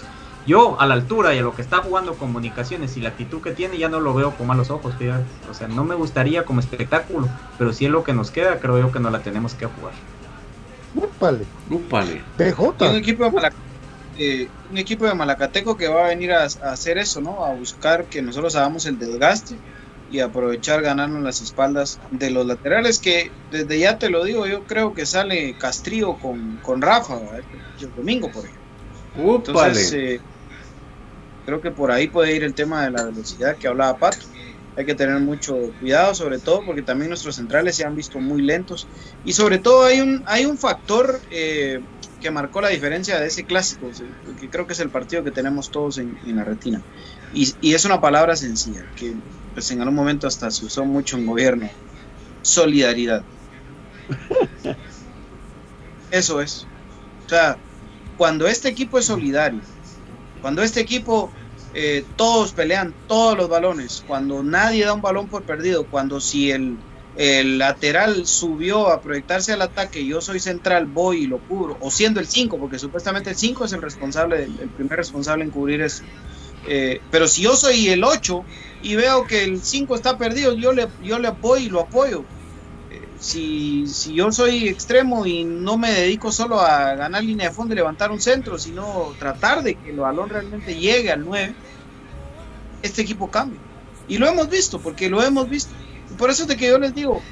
Yo, 0.45 0.79
a 0.81 0.87
la 0.87 0.95
altura 0.95 1.35
y 1.35 1.39
a 1.39 1.43
lo 1.43 1.55
que 1.55 1.63
está 1.63 1.79
jugando 1.83 2.19
comunicaciones 2.19 2.97
y 2.97 3.01
la 3.01 3.11
actitud 3.11 3.41
que 3.43 3.53
tiene, 3.53 3.79
ya 3.79 3.89
no 3.89 4.01
lo 4.01 4.15
veo 4.15 4.37
con 4.37 4.47
malos 4.47 4.71
ojos, 4.71 4.97
fíjate. 4.97 5.33
O 5.47 5.55
sea, 5.55 5.69
no 5.69 5.85
me 5.85 5.95
gustaría 5.95 6.45
como 6.45 6.61
espectáculo, 6.61 7.35
pero 7.57 7.73
si 7.73 7.87
es 7.87 7.91
lo 7.91 8.03
que 8.05 8.15
nos 8.15 8.31
queda, 8.31 8.61
creo 8.61 8.79
yo 8.79 8.91
que 8.93 9.01
no 9.01 9.11
la 9.11 9.23
tenemos 9.23 9.55
que 9.55 9.67
jugar. 9.67 9.97
Úpale. 10.93 11.47
Úpale. 11.67 12.27
Y 12.77 12.87
un 12.87 12.97
PJ. 12.97 12.97
equipo 12.97 13.25
de 13.25 13.31
Malac- 13.31 13.57
eh, 14.15 14.51
un 14.69 14.79
equipo 14.79 15.07
de 15.07 15.15
Malacateco 15.15 15.77
que 15.77 15.89
va 15.89 16.07
a 16.07 16.09
venir 16.11 16.33
a, 16.33 16.45
a 16.45 16.73
hacer 16.73 16.99
eso, 16.99 17.21
¿no? 17.21 17.45
A 17.45 17.53
buscar 17.55 18.09
que 18.09 18.23
nosotros 18.23 18.57
hagamos 18.57 18.87
el 18.87 18.99
desgaste 18.99 19.63
y 20.07 20.21
aprovechar 20.21 20.83
ganarnos 20.83 21.23
las 21.23 21.41
espaldas 21.43 22.03
de 22.11 22.31
los 22.31 22.47
laterales 22.47 23.01
que 23.01 23.33
desde 23.51 23.79
ya 23.81 23.99
te 23.99 24.11
lo 24.11 24.25
digo, 24.25 24.47
yo 24.47 24.67
creo 24.67 24.95
que 24.95 25.07
sale 25.07 25.57
Castrillo 25.57 26.19
con, 26.19 26.59
con 26.61 26.83
Rafa 26.83 27.21
¿verdad? 27.21 27.41
el 27.77 27.93
domingo 27.95 28.31
por 28.33 28.47
ejemplo. 28.47 28.71
Úpale. 29.15 29.85
Entonces, 29.85 29.93
eh, 29.93 30.21
creo 31.45 31.61
que 31.61 31.71
por 31.71 31.91
ahí 31.91 32.09
puede 32.09 32.35
ir 32.35 32.45
el 32.45 32.55
tema 32.55 32.85
de 32.85 32.91
la 32.91 33.05
velocidad 33.05 33.57
que 33.57 33.69
hablaba 33.69 33.99
Pato. 33.99 34.27
Hay 34.77 34.85
que 34.85 34.95
tener 34.95 35.21
mucho 35.21 35.57
cuidado, 35.79 36.15
sobre 36.15 36.39
todo 36.39 36.65
porque 36.67 36.83
también 36.83 37.09
nuestros 37.09 37.37
centrales 37.37 37.77
se 37.77 37.85
han 37.85 37.95
visto 37.95 38.19
muy 38.19 38.43
lentos. 38.43 38.89
Y 39.25 39.33
sobre 39.33 39.59
todo 39.59 39.85
hay 39.85 40.01
un, 40.01 40.25
hay 40.27 40.47
un 40.47 40.59
factor 40.59 41.21
eh, 41.31 41.81
que 42.21 42.31
marcó 42.31 42.61
la 42.61 42.69
diferencia 42.69 43.21
de 43.21 43.29
ese 43.29 43.45
clásico, 43.45 43.89
que 44.41 44.49
creo 44.49 44.67
que 44.67 44.73
es 44.73 44.81
el 44.81 44.91
partido 44.91 45.23
que 45.23 45.31
tenemos 45.31 45.71
todos 45.71 45.99
en, 45.99 46.19
en 46.27 46.37
la 46.37 46.45
retina. 46.45 46.83
Y, 47.33 47.55
y 47.61 47.75
es 47.75 47.85
una 47.85 48.01
palabra 48.01 48.35
sencilla, 48.35 48.85
que 48.97 49.15
pues 49.53 49.71
en 49.71 49.81
algún 49.81 49.95
momento 49.95 50.27
hasta 50.27 50.51
se 50.51 50.65
usó 50.65 50.85
mucho 50.85 51.17
en 51.17 51.27
gobierno. 51.27 51.69
Solidaridad. 52.43 53.23
Eso 56.11 56.41
es. 56.41 56.67
O 57.27 57.29
sea, 57.29 57.57
cuando 58.17 58.47
este 58.47 58.69
equipo 58.69 58.99
es 58.99 59.07
solidario, 59.07 59.61
cuando 60.45 60.63
este 60.63 60.81
equipo 60.81 61.31
eh, 61.73 62.05
todos 62.17 62.53
pelean 62.53 62.93
todos 63.09 63.35
los 63.35 63.49
balones, 63.49 64.05
cuando 64.07 64.43
nadie 64.43 64.85
da 64.85 64.93
un 64.93 65.01
balón 65.01 65.27
por 65.27 65.45
perdido, 65.45 65.87
cuando 65.87 66.21
si 66.21 66.51
el, 66.51 66.77
lateral 67.57 68.27
subió 68.27 68.89
a 68.89 69.01
proyectarse 69.01 69.55
al 69.55 69.63
ataque 69.63 70.05
yo 70.05 70.21
soy 70.21 70.41
central, 70.41 70.85
voy 70.85 71.23
y 71.23 71.27
lo 71.29 71.39
cubro, 71.39 71.79
o 71.81 71.91
siendo 71.91 72.21
el 72.21 72.27
5, 72.27 72.59
porque 72.59 72.79
supuestamente 72.79 73.31
el 73.31 73.37
5 73.37 73.65
es 73.65 73.73
el 73.73 73.81
responsable, 73.81 74.45
el 74.45 74.69
primer 74.69 74.99
responsable 74.99 75.45
en 75.45 75.51
cubrir 75.51 75.81
eso. 75.81 76.03
Eh, 76.67 77.01
pero 77.11 77.27
si 77.27 77.41
yo 77.41 77.57
soy 77.57 77.89
el 77.89 78.05
8 78.05 78.45
y 78.83 78.97
veo 78.97 79.27
que 79.27 79.45
el 79.45 79.63
5 79.63 79.95
está 79.95 80.19
perdido, 80.19 80.53
yo 80.53 80.75
le, 80.75 80.89
yo 81.03 81.19
le 81.19 81.31
voy 81.31 81.63
y 81.63 81.69
lo 81.71 81.81
apoyo. 81.81 82.23
Eh, 83.25 83.85
si, 83.85 83.87
si 83.87 84.15
yo 84.15 84.31
soy 84.33 84.69
extremo 84.69 85.25
y 85.27 85.45
no 85.45 85.77
me 85.79 85.91
dedico 85.93 86.31
solo 86.31 86.61
a 86.61 86.95
ganar 86.95 87.25
línea 87.25 87.49
de 87.49 87.55
fondo 87.55 87.73
y 87.75 87.77
levantar 87.77 88.11
un 88.13 88.21
centro, 88.21 88.59
sino 88.59 89.13
tratar 89.19 89.63
de 89.63 89.75
que 89.77 89.91
el 89.91 89.97
balón 89.97 90.29
realmente 90.29 90.75
llegue 90.75 91.11
al 91.11 91.25
9, 91.25 91.55
este 92.83 93.03
equipo 93.03 93.31
cambia. 93.31 93.59
Y 94.09 94.19
lo 94.19 94.29
hemos 94.29 94.49
visto, 94.51 94.79
porque 94.81 95.09
lo 95.09 95.23
hemos 95.23 95.49
visto. 95.49 95.73
Por 96.19 96.31
eso 96.31 96.43
es 96.43 96.49
de 96.49 96.57
que 96.57 96.69
yo 96.69 96.79
les 96.79 96.95
digo, 96.95 97.23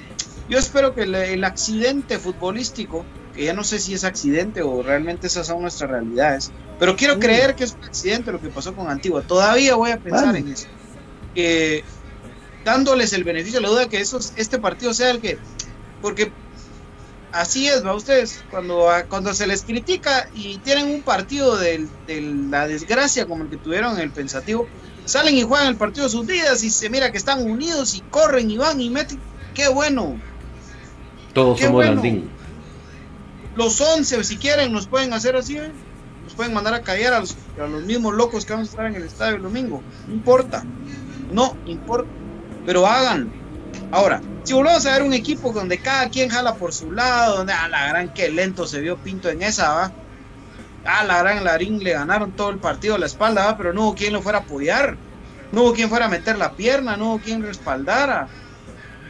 yo 0.49 0.59
espero 0.59 0.95
que 0.95 1.03
el, 1.03 1.14
el 1.14 1.45
accidente 1.45 2.18
futbolístico, 2.18 3.05
que 3.34 3.45
ya 3.45 3.53
no 3.53 3.62
sé 3.64 3.78
si 3.78 3.95
es 3.95 4.05
accidente 4.05 4.62
o 4.62 4.82
realmente 4.82 5.26
esas 5.26 5.47
son 5.47 5.62
nuestras 5.62 5.90
realidades, 5.90 6.51
pero 6.78 6.97
quiero 6.97 7.16
Mm. 7.16 7.20
creer 7.20 7.55
que 7.55 7.64
es 7.64 7.74
un 7.74 7.84
accidente 7.84 8.32
lo 8.32 8.40
que 8.40 8.49
pasó 8.49 8.74
con 8.74 8.88
Antigua. 8.88 9.22
Todavía 9.22 9.74
voy 9.74 9.90
a 9.90 9.99
pensar 9.99 10.26
Vale. 10.26 10.38
en 10.38 10.49
eso. 10.49 10.66
Que 11.34 11.84
dándoles 12.64 13.12
el 13.12 13.24
beneficio 13.24 13.59
de 13.59 13.62
la 13.62 13.68
duda 13.68 13.88
que 13.88 14.01
esos, 14.01 14.32
este 14.36 14.59
partido 14.59 14.95
sea 14.95 15.11
el 15.11 15.20
que, 15.20 15.38
porque 16.03 16.35
así 17.31 17.69
es, 17.69 17.85
va 17.85 17.95
ustedes, 17.97 18.45
cuando, 18.49 18.91
a- 18.91 19.07
cuando 19.09 19.35
se 19.35 19.47
les 19.47 19.65
critica 19.65 20.27
y 20.33 20.61
tienen 20.63 20.89
un 20.89 21.03
partido 21.05 21.57
de, 21.59 21.89
la 22.07 22.69
desgracia 22.69 23.27
como 23.27 23.45
el 23.45 23.51
que 23.51 23.59
tuvieron 23.59 23.95
en 23.97 24.03
el 24.03 24.13
pensativo, 24.13 24.71
salen 25.05 25.37
y 25.37 25.43
juegan 25.43 25.69
el 25.69 25.79
partido 25.79 26.07
de 26.07 26.11
sus 26.13 26.27
vidas 26.27 26.63
y 26.65 26.71
se 26.71 26.91
mira 26.91 27.11
que 27.13 27.19
están 27.19 27.43
unidos 27.43 27.95
y 27.95 28.03
corren 28.05 28.51
y 28.51 28.59
van 28.59 28.81
y 28.81 28.91
meten, 28.91 29.25
qué 29.55 29.69
bueno, 29.69 30.23
Todos 31.35 31.59
Qué 31.59 31.67
somos 31.67 31.85
bueno. 31.85 31.95
Landín. 31.95 32.31
los 33.55 33.81
11 33.81 34.25
si 34.25 34.39
quieren 34.39 34.73
nos 34.73 34.89
pueden 34.89 35.13
hacer 35.13 35.37
así, 35.37 35.57
¿eh? 35.57 35.73
nos 36.25 36.35
pueden 36.35 36.55
mandar 36.55 36.75
a 36.75 36.83
callar 36.83 37.15
a 37.15 37.21
los, 37.21 37.37
a 37.57 37.67
los 37.67 37.85
mismos 37.85 38.15
locos 38.15 38.45
que 38.45 38.53
van 38.53 38.63
a 38.63 38.65
estar 38.65 38.87
en 38.87 38.97
el 38.97 39.05
estadio 39.05 39.37
el 39.37 39.43
domingo, 39.43 39.87
no 40.05 40.15
importa, 40.15 40.69
no 41.29 41.61
importa, 41.65 42.11
pero 42.65 42.87
hagan. 42.87 43.41
Ahora, 43.93 44.22
si 44.43 44.55
volvemos 44.55 44.84
a 44.86 44.93
ver 44.95 45.03
un 45.03 45.12
equipo 45.12 45.53
donde 45.53 45.78
cada 45.78 46.09
quien 46.09 46.30
jala 46.30 46.57
por 46.57 46.72
su 46.72 46.90
lado, 46.90 47.36
donde 47.36 47.53
a 47.53 47.68
la 47.68 47.88
gran 47.88 48.12
que 48.14 48.30
lento 48.30 48.66
se 48.66 48.80
vio 48.80 48.97
Pinto 48.97 49.28
en 49.28 49.43
esa, 49.43 49.72
va. 49.74 49.93
A 50.84 51.05
la 51.05 51.18
gran 51.22 51.45
Larín 51.45 51.78
le 51.78 51.93
ganaron 51.93 52.32
todo 52.32 52.51
el 52.51 52.59
partido 52.59 52.95
a 52.95 52.99
la 52.99 53.07
espalda, 53.07 53.45
va, 53.45 53.57
pero 53.57 53.72
no 53.72 53.82
hubo 53.82 53.95
quien 53.95 54.14
lo 54.14 54.22
fuera 54.22 54.38
a 54.38 54.40
apoyar, 54.40 54.97
no 55.53 55.62
hubo 55.62 55.74
quien 55.74 55.90
fuera 55.90 56.07
a 56.07 56.09
meter 56.09 56.38
la 56.38 56.55
pierna, 56.57 56.97
no 56.97 57.11
hubo 57.11 57.20
quien 57.20 57.43
respaldara. 57.43 58.28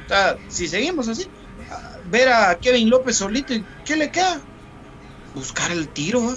O 0.05 0.09
sea, 0.09 0.37
si 0.49 0.67
seguimos 0.69 1.09
así, 1.09 1.31
a- 1.71 1.99
ver 2.05 2.29
a 2.29 2.59
Kevin 2.59 2.91
López 2.91 3.17
solito, 3.17 3.55
¿y 3.55 3.65
qué 3.85 3.97
le 3.97 4.11
queda? 4.11 4.43
Buscar 5.33 5.71
el 5.71 5.89
tiro, 5.91 6.27
¿va? 6.27 6.35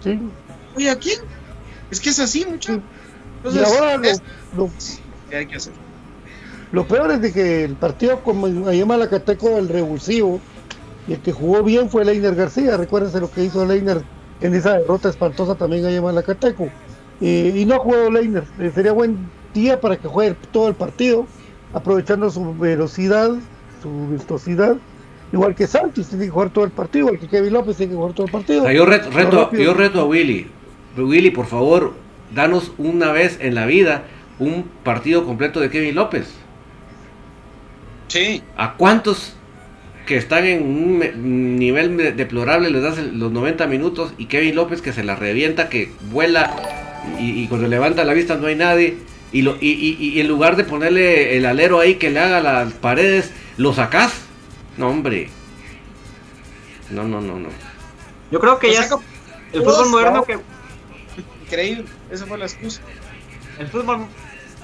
Sí. 0.00 0.18
Oye, 0.74 0.88
¿a 0.88 0.96
quién? 0.96 1.18
Es 1.90 2.00
que 2.00 2.10
es 2.10 2.18
así, 2.20 2.46
mucho. 2.46 2.80
Y 3.44 3.58
ahora 3.58 3.96
lo, 3.98 4.08
es- 4.08 4.22
lo- 4.52 4.72
¿Qué 5.28 5.36
hay 5.36 5.46
que 5.48 5.56
hacer? 5.56 5.74
Lo 6.76 6.86
peor 6.86 7.10
es 7.10 7.22
de 7.22 7.32
que 7.32 7.64
el 7.64 7.72
partido 7.74 8.20
como 8.22 8.46
ahí 8.68 8.82
en 8.82 8.86
Malacateco, 8.86 9.56
el 9.56 9.66
revulsivo, 9.66 10.40
y 11.08 11.14
el 11.14 11.20
que 11.20 11.32
jugó 11.32 11.62
bien 11.62 11.88
fue 11.88 12.04
Leiner 12.04 12.34
García. 12.34 12.76
Recuérdense 12.76 13.18
lo 13.18 13.30
que 13.30 13.44
hizo 13.44 13.64
Leiner 13.64 14.02
en 14.42 14.54
esa 14.54 14.76
derrota 14.76 15.08
espantosa 15.08 15.54
también 15.54 15.86
ahí 15.86 15.94
en 15.96 16.02
Malacateco. 16.02 16.68
Eh, 17.22 17.54
y 17.56 17.64
no 17.64 17.76
ha 17.76 17.78
jugado 17.78 18.10
Leiner. 18.10 18.44
Eh, 18.60 18.70
sería 18.74 18.92
buen 18.92 19.16
día 19.54 19.80
para 19.80 19.96
que 19.96 20.06
juegue 20.06 20.36
todo 20.52 20.68
el 20.68 20.74
partido, 20.74 21.26
aprovechando 21.72 22.28
su 22.28 22.54
velocidad, 22.54 23.30
su 23.82 24.08
vistosidad. 24.08 24.76
Igual 25.32 25.54
que 25.54 25.66
Santos 25.66 26.08
tiene 26.08 26.26
que 26.26 26.30
jugar 26.30 26.50
todo 26.50 26.66
el 26.66 26.72
partido, 26.72 27.06
igual 27.06 27.18
que 27.20 27.26
Kevin 27.28 27.54
López 27.54 27.78
tiene 27.78 27.92
que 27.92 27.96
jugar 27.96 28.12
todo 28.12 28.26
el 28.26 28.32
partido. 28.32 28.60
O 28.60 28.64
sea, 28.64 28.74
yo 28.74 28.84
reto, 28.84 29.10
reto- 29.10 29.50
yo 29.56 29.72
reto 29.72 30.00
a 30.00 30.04
Willy. 30.04 30.46
Willy, 30.98 31.30
por 31.30 31.46
favor, 31.46 31.94
danos 32.34 32.72
una 32.76 33.12
vez 33.12 33.38
en 33.40 33.54
la 33.54 33.64
vida 33.64 34.02
un 34.38 34.64
partido 34.84 35.24
completo 35.24 35.58
de 35.60 35.70
Kevin 35.70 35.94
López. 35.94 36.26
Sí, 38.08 38.42
¿A 38.56 38.74
cuántos 38.74 39.34
que 40.06 40.16
están 40.16 40.44
en 40.44 40.62
un 40.62 41.56
nivel 41.58 41.96
de- 41.96 42.12
deplorable 42.12 42.70
les 42.70 42.82
das 42.82 42.98
los 42.98 43.32
90 43.32 43.66
minutos 43.66 44.12
y 44.18 44.26
Kevin 44.26 44.54
López 44.54 44.80
que 44.80 44.92
se 44.92 45.02
la 45.02 45.16
revienta, 45.16 45.68
que 45.68 45.90
vuela 46.12 46.54
y, 47.18 47.42
y 47.42 47.48
cuando 47.48 47.66
levanta 47.66 48.04
la 48.04 48.12
vista 48.14 48.36
no 48.36 48.46
hay 48.46 48.54
nadie? 48.54 48.96
Y, 49.32 49.42
lo, 49.42 49.56
y, 49.60 49.70
y- 49.72 49.96
y 50.14 50.20
en 50.20 50.28
lugar 50.28 50.54
de 50.56 50.62
ponerle 50.64 51.36
el 51.36 51.44
alero 51.46 51.80
ahí 51.80 51.96
que 51.96 52.10
le 52.10 52.20
haga 52.20 52.40
las 52.40 52.72
paredes, 52.74 53.32
¿lo 53.56 53.74
sacás? 53.74 54.12
No, 54.76 54.88
hombre. 54.88 55.28
No, 56.90 57.02
no, 57.02 57.20
no, 57.20 57.38
no. 57.38 57.48
Yo 58.30 58.38
creo 58.38 58.58
que 58.60 58.68
Lo 58.68 58.72
ya 58.74 58.88
el 59.52 59.62
fútbol 59.62 59.88
moderno 59.90 60.18
¿no? 60.18 60.24
que 60.24 60.38
increíble. 61.44 61.84
Esa 62.10 62.26
fue 62.26 62.38
la 62.38 62.44
excusa. 62.46 62.80
el 63.58 63.66
fútbol 63.68 64.06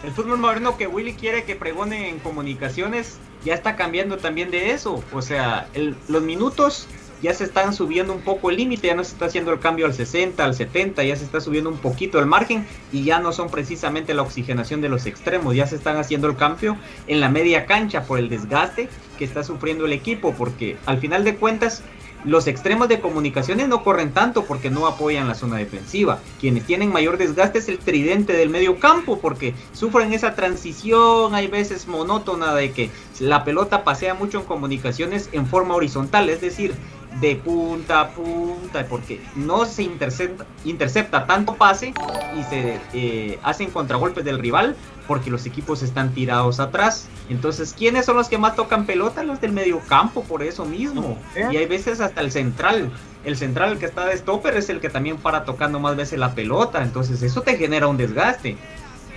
el 0.05 0.12
fútbol 0.12 0.38
moderno 0.38 0.76
que 0.76 0.86
Willy 0.86 1.14
quiere 1.14 1.45
que 1.45 1.55
pregone 1.57 2.09
en 2.09 2.18
comunicaciones 2.18 3.18
ya 3.45 3.55
está 3.55 3.76
cambiando 3.76 4.18
también 4.18 4.51
de 4.51 4.70
eso. 4.70 5.03
O 5.12 5.22
sea, 5.22 5.68
los 6.09 6.22
minutos 6.22 6.88
ya 7.22 7.32
se 7.32 7.45
están 7.45 7.72
subiendo 7.72 8.12
un 8.12 8.20
poco 8.20 8.51
el 8.51 8.57
límite, 8.57 8.88
ya 8.88 8.95
no 8.95 9.05
se 9.05 9.12
está 9.12 9.26
haciendo 9.26 9.53
el 9.53 9.61
cambio 9.61 9.86
al 9.86 9.95
60, 9.95 10.45
al 10.45 10.55
70, 10.55 11.05
ya 11.05 11.14
se 11.14 11.24
está 11.24 11.40
subiendo 11.40 11.70
un 11.70 11.78
poquito 11.78 12.18
el 12.18 12.26
margen 12.26 12.66
y 12.90 13.05
ya 13.05 13.20
no 13.20 13.32
son 13.32 13.49
precisamente 13.49 14.12
la 14.12 14.22
oxigenación 14.22 14.80
de 14.80 14.88
los 14.88 15.07
extremos, 15.07 15.55
ya 15.55 15.66
se 15.66 15.76
están 15.76 15.97
haciendo 15.97 16.26
el 16.26 16.36
cambio 16.36 16.76
en 17.07 17.20
la 17.20 17.28
media 17.28 17.66
cancha 17.66 18.05
por 18.05 18.18
el 18.18 18.28
desgaste 18.28 18.88
que 19.18 19.24
está 19.24 19.45
sufriendo 19.45 19.86
el 19.86 19.93
equipo, 19.93 20.34
porque 20.36 20.76
al 20.84 20.99
final 20.99 21.22
de 21.22 21.36
cuentas 21.36 21.84
los 22.25 22.47
extremos 22.47 22.89
de 22.89 23.01
comunicaciones 23.01 23.68
no 23.68 23.83
corren 23.83 24.12
tanto 24.12 24.45
porque 24.45 24.70
no 24.70 24.87
apoyan 24.87 25.29
la 25.29 25.35
zona 25.35 25.57
defensiva. 25.57 26.20
Quienes 26.41 26.66
tienen 26.66 26.93
mayor 26.93 27.18
desgaste 27.18 27.59
es 27.59 27.68
el 27.68 27.79
tridente 27.79 28.33
del 28.33 28.49
medio 28.49 28.79
campo 28.79 29.18
porque 29.18 29.55
sufren 29.73 30.12
esa 30.12 30.35
transición, 30.35 31.35
hay 31.35 31.49
veces 31.49 31.89
monótona 31.89 32.55
de 32.55 32.73
que 32.73 32.91
la 33.20 33.45
pelota 33.45 33.85
pasea 33.85 34.14
mucho 34.14 34.41
en 34.41 34.45
comunicaciones 34.45 35.29
en 35.33 35.47
forma 35.47 35.75
horizontal, 35.75 36.29
es 36.29 36.41
decir, 36.41 36.75
de 37.21 37.37
punta 37.37 38.01
a 38.01 38.11
punta, 38.11 38.87
porque 38.89 39.21
no 39.37 39.65
se 39.65 39.83
intercepta, 39.83 40.47
intercepta 40.65 41.27
tanto 41.27 41.55
pase 41.55 41.93
y 42.37 42.43
se 42.45 42.81
eh, 42.95 43.39
hacen 43.43 43.71
contragolpes 43.71 44.25
del 44.25 44.39
rival 44.39 44.77
porque 45.07 45.31
los 45.31 45.47
equipos 45.47 45.83
están 45.83 46.15
tirados 46.15 46.61
atrás. 46.61 47.09
Entonces, 47.29 47.75
¿quiénes 47.77 48.07
son 48.07 48.17
los 48.17 48.29
que 48.29 48.39
más 48.39 48.57
tocan 48.57 48.87
pelota? 48.87 49.23
Los 49.23 49.41
del 49.41 49.53
medio 49.53 49.81
campo, 49.81 50.23
por 50.23 50.43
eso 50.43 50.65
mismo. 50.65 51.19
Y 51.51 51.57
hay 51.57 51.67
veces 51.67 52.01
hasta 52.01 52.21
el 52.21 52.31
central. 52.31 52.91
El 53.25 53.37
central 53.37 53.73
el 53.73 53.79
que 53.79 53.87
está 53.87 54.07
de 54.07 54.17
stopper 54.17 54.57
es 54.57 54.69
el 54.69 54.81
que 54.81 54.89
también 54.89 55.17
para 55.17 55.45
tocando 55.45 55.79
más 55.81 55.97
veces 55.97 56.19
la 56.19 56.35
pelota. 56.35 56.83
Entonces, 56.83 57.23
eso 57.23 57.43
te 57.43 57.57
genera 57.57 57.89
un 57.89 57.97
desgaste. 57.97 58.57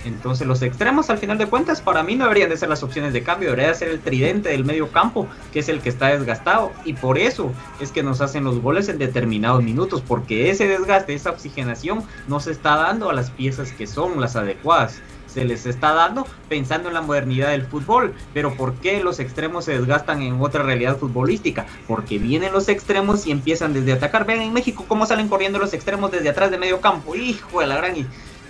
Entonces 0.06 0.46
los 0.46 0.62
extremos 0.62 1.10
al 1.10 1.18
final 1.18 1.36
de 1.36 1.46
cuentas 1.46 1.80
para 1.80 2.04
mí 2.04 2.14
no 2.14 2.24
deberían 2.24 2.48
de 2.48 2.56
ser 2.56 2.68
las 2.68 2.84
opciones 2.84 3.12
de 3.12 3.24
cambio, 3.24 3.50
debería 3.50 3.70
de 3.70 3.74
ser 3.74 3.88
el 3.88 4.00
tridente 4.00 4.50
del 4.50 4.64
medio 4.64 4.88
campo, 4.92 5.26
que 5.52 5.58
es 5.58 5.68
el 5.68 5.80
que 5.80 5.88
está 5.88 6.08
desgastado. 6.08 6.72
Y 6.84 6.92
por 6.92 7.18
eso 7.18 7.52
es 7.80 7.90
que 7.90 8.04
nos 8.04 8.20
hacen 8.20 8.44
los 8.44 8.60
goles 8.62 8.88
en 8.88 8.98
determinados 8.98 9.62
minutos, 9.62 10.02
porque 10.06 10.50
ese 10.50 10.68
desgaste, 10.68 11.14
esa 11.14 11.30
oxigenación 11.30 12.04
no 12.28 12.38
se 12.38 12.52
está 12.52 12.76
dando 12.76 13.10
a 13.10 13.14
las 13.14 13.30
piezas 13.30 13.72
que 13.72 13.86
son 13.86 14.20
las 14.20 14.36
adecuadas. 14.36 15.00
Se 15.26 15.44
les 15.44 15.66
está 15.66 15.92
dando 15.92 16.26
pensando 16.48 16.88
en 16.88 16.94
la 16.94 17.02
modernidad 17.02 17.50
del 17.50 17.66
fútbol. 17.66 18.14
Pero 18.32 18.54
¿por 18.54 18.74
qué 18.74 19.02
los 19.02 19.18
extremos 19.20 19.66
se 19.66 19.72
desgastan 19.72 20.22
en 20.22 20.40
otra 20.40 20.62
realidad 20.62 20.96
futbolística? 20.96 21.66
Porque 21.86 22.18
vienen 22.18 22.54
los 22.54 22.70
extremos 22.70 23.26
y 23.26 23.32
empiezan 23.32 23.74
desde 23.74 23.92
atacar. 23.92 24.24
Vean 24.24 24.40
en 24.40 24.54
México 24.54 24.86
cómo 24.88 25.04
salen 25.04 25.28
corriendo 25.28 25.58
los 25.58 25.74
extremos 25.74 26.10
desde 26.10 26.30
atrás 26.30 26.50
de 26.50 26.56
medio 26.56 26.80
campo. 26.80 27.14
Hijo 27.14 27.60
de 27.60 27.66
la 27.66 27.76
gran... 27.76 28.06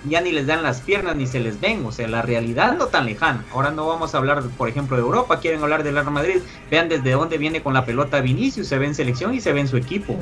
ya 0.09 0.21
ni 0.21 0.33
les 0.33 0.47
dan 0.47 0.63
las 0.63 0.81
piernas 0.81 1.17
ni 1.17 1.27
se 1.27 1.41
les 1.41 1.61
ven, 1.61 1.85
o 1.85 1.93
sea, 1.93 2.09
la 2.09 2.23
realidad 2.23 2.77
no 2.77 2.87
tan 2.87 3.07
lejana. 3.07 3.45
Ahora 3.53 3.71
no 3.71 3.87
vamos 3.87 4.15
a 4.15 4.19
hablar, 4.19 4.43
por 4.57 4.69
ejemplo, 4.69 4.97
de 4.97 5.03
Europa, 5.03 5.41
quieren 5.41 5.63
hablar 5.63 5.83
del 5.83 5.95
Real 5.95 6.11
Madrid. 6.11 6.37
Vean 6.71 6.89
desde 6.89 7.13
dónde 7.13 7.39
viene 7.39 7.63
con 7.63 7.75
la 7.75 7.85
pelota 7.85 8.21
Vinicius, 8.21 8.69
se 8.69 8.79
ve 8.79 8.87
en 8.87 8.95
selección 8.95 9.35
y 9.35 9.41
se 9.41 9.53
ve 9.53 9.61
en 9.61 9.69
su 9.69 9.77
equipo. 9.77 10.19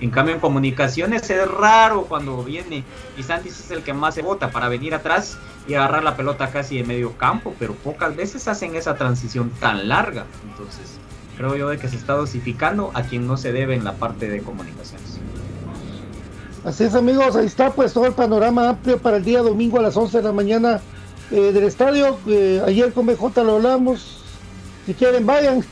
En 0.00 0.10
cambio, 0.10 0.34
en 0.34 0.40
comunicaciones 0.40 1.28
es 1.30 1.50
raro 1.50 2.02
cuando 2.02 2.42
viene 2.42 2.84
y 3.16 3.22
Santis 3.22 3.60
es 3.60 3.70
el 3.70 3.82
que 3.82 3.94
más 3.94 4.14
se 4.14 4.22
vota 4.22 4.50
para 4.50 4.68
venir 4.68 4.94
atrás 4.94 5.38
y 5.66 5.74
agarrar 5.74 6.02
la 6.02 6.16
pelota 6.16 6.50
casi 6.50 6.76
de 6.76 6.84
medio 6.84 7.16
campo, 7.16 7.54
pero 7.58 7.74
pocas 7.74 8.14
veces 8.14 8.46
hacen 8.48 8.74
esa 8.74 8.96
transición 8.96 9.50
tan 9.60 9.88
larga. 9.88 10.26
Entonces, 10.50 10.98
creo 11.36 11.56
yo 11.56 11.68
de 11.68 11.78
que 11.78 11.88
se 11.88 11.96
está 11.96 12.14
dosificando 12.14 12.90
a 12.94 13.02
quien 13.02 13.26
no 13.26 13.36
se 13.36 13.52
debe 13.52 13.74
en 13.74 13.84
la 13.84 13.94
parte 13.94 14.28
de 14.28 14.42
comunicaciones. 14.42 15.13
Así 16.64 16.84
es 16.84 16.94
amigos, 16.94 17.36
ahí 17.36 17.44
está 17.44 17.70
pues 17.72 17.92
todo 17.92 18.06
el 18.06 18.14
panorama 18.14 18.70
amplio 18.70 18.96
para 18.96 19.18
el 19.18 19.24
día 19.24 19.42
domingo 19.42 19.78
a 19.78 19.82
las 19.82 19.94
11 19.98 20.16
de 20.16 20.22
la 20.22 20.32
mañana 20.32 20.80
eh, 21.30 21.52
del 21.52 21.64
estadio. 21.64 22.18
Eh, 22.26 22.62
ayer 22.66 22.90
con 22.94 23.04
BJ 23.04 23.44
lo 23.44 23.56
hablamos, 23.56 24.22
si 24.86 24.94
quieren 24.94 25.26
vayan. 25.26 25.62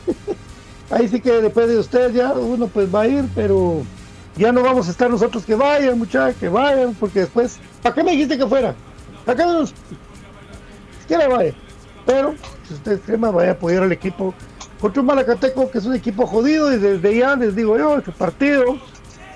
ahí 0.90 1.08
sí 1.08 1.18
que 1.18 1.32
depende 1.32 1.72
de 1.72 1.80
ustedes 1.80 2.12
ya, 2.12 2.34
uno 2.34 2.66
pues 2.66 2.94
va 2.94 3.02
a 3.02 3.08
ir, 3.08 3.24
pero 3.34 3.80
ya 4.36 4.52
no 4.52 4.62
vamos 4.62 4.86
a 4.86 4.90
estar 4.90 5.08
nosotros 5.08 5.46
que 5.46 5.54
vayan 5.54 5.98
muchachos, 5.98 6.36
que 6.38 6.50
vayan, 6.50 6.94
porque 6.94 7.20
después, 7.20 7.58
¿para 7.82 7.94
qué 7.94 8.02
me 8.02 8.10
dijiste 8.10 8.36
que 8.36 8.46
fuera? 8.46 8.74
¿Para 9.24 9.38
qué 9.38 9.44
no 9.46 9.60
nos... 9.60 9.70
Si 9.70 11.06
quiere 11.08 11.26
vaya, 11.26 11.54
pero 12.04 12.34
si 12.68 12.74
usted 12.74 13.00
crema 13.00 13.30
vaya 13.30 13.52
a 13.52 13.54
apoyar 13.54 13.84
al 13.84 13.92
equipo 13.92 14.34
contra 14.78 15.00
un 15.00 15.06
Malacateco 15.06 15.70
que 15.70 15.78
es 15.78 15.86
un 15.86 15.94
equipo 15.94 16.26
jodido 16.26 16.70
y 16.70 16.76
desde 16.76 17.16
ya 17.16 17.34
les 17.34 17.56
digo 17.56 17.78
yo, 17.78 17.96
este 17.96 18.12
partido 18.12 18.76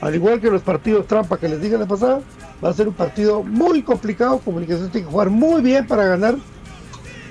al 0.00 0.14
igual 0.14 0.40
que 0.40 0.50
los 0.50 0.62
partidos 0.62 1.06
trampa 1.06 1.38
que 1.38 1.48
les 1.48 1.60
dije 1.60 1.76
la 1.78 1.86
pasada, 1.86 2.20
va 2.64 2.68
a 2.70 2.72
ser 2.72 2.88
un 2.88 2.94
partido 2.94 3.42
muy 3.42 3.82
complicado. 3.82 4.38
Comunicaciones 4.38 4.92
tiene 4.92 5.06
que 5.06 5.10
jugar 5.12 5.30
muy 5.30 5.62
bien 5.62 5.86
para 5.86 6.04
ganar 6.04 6.36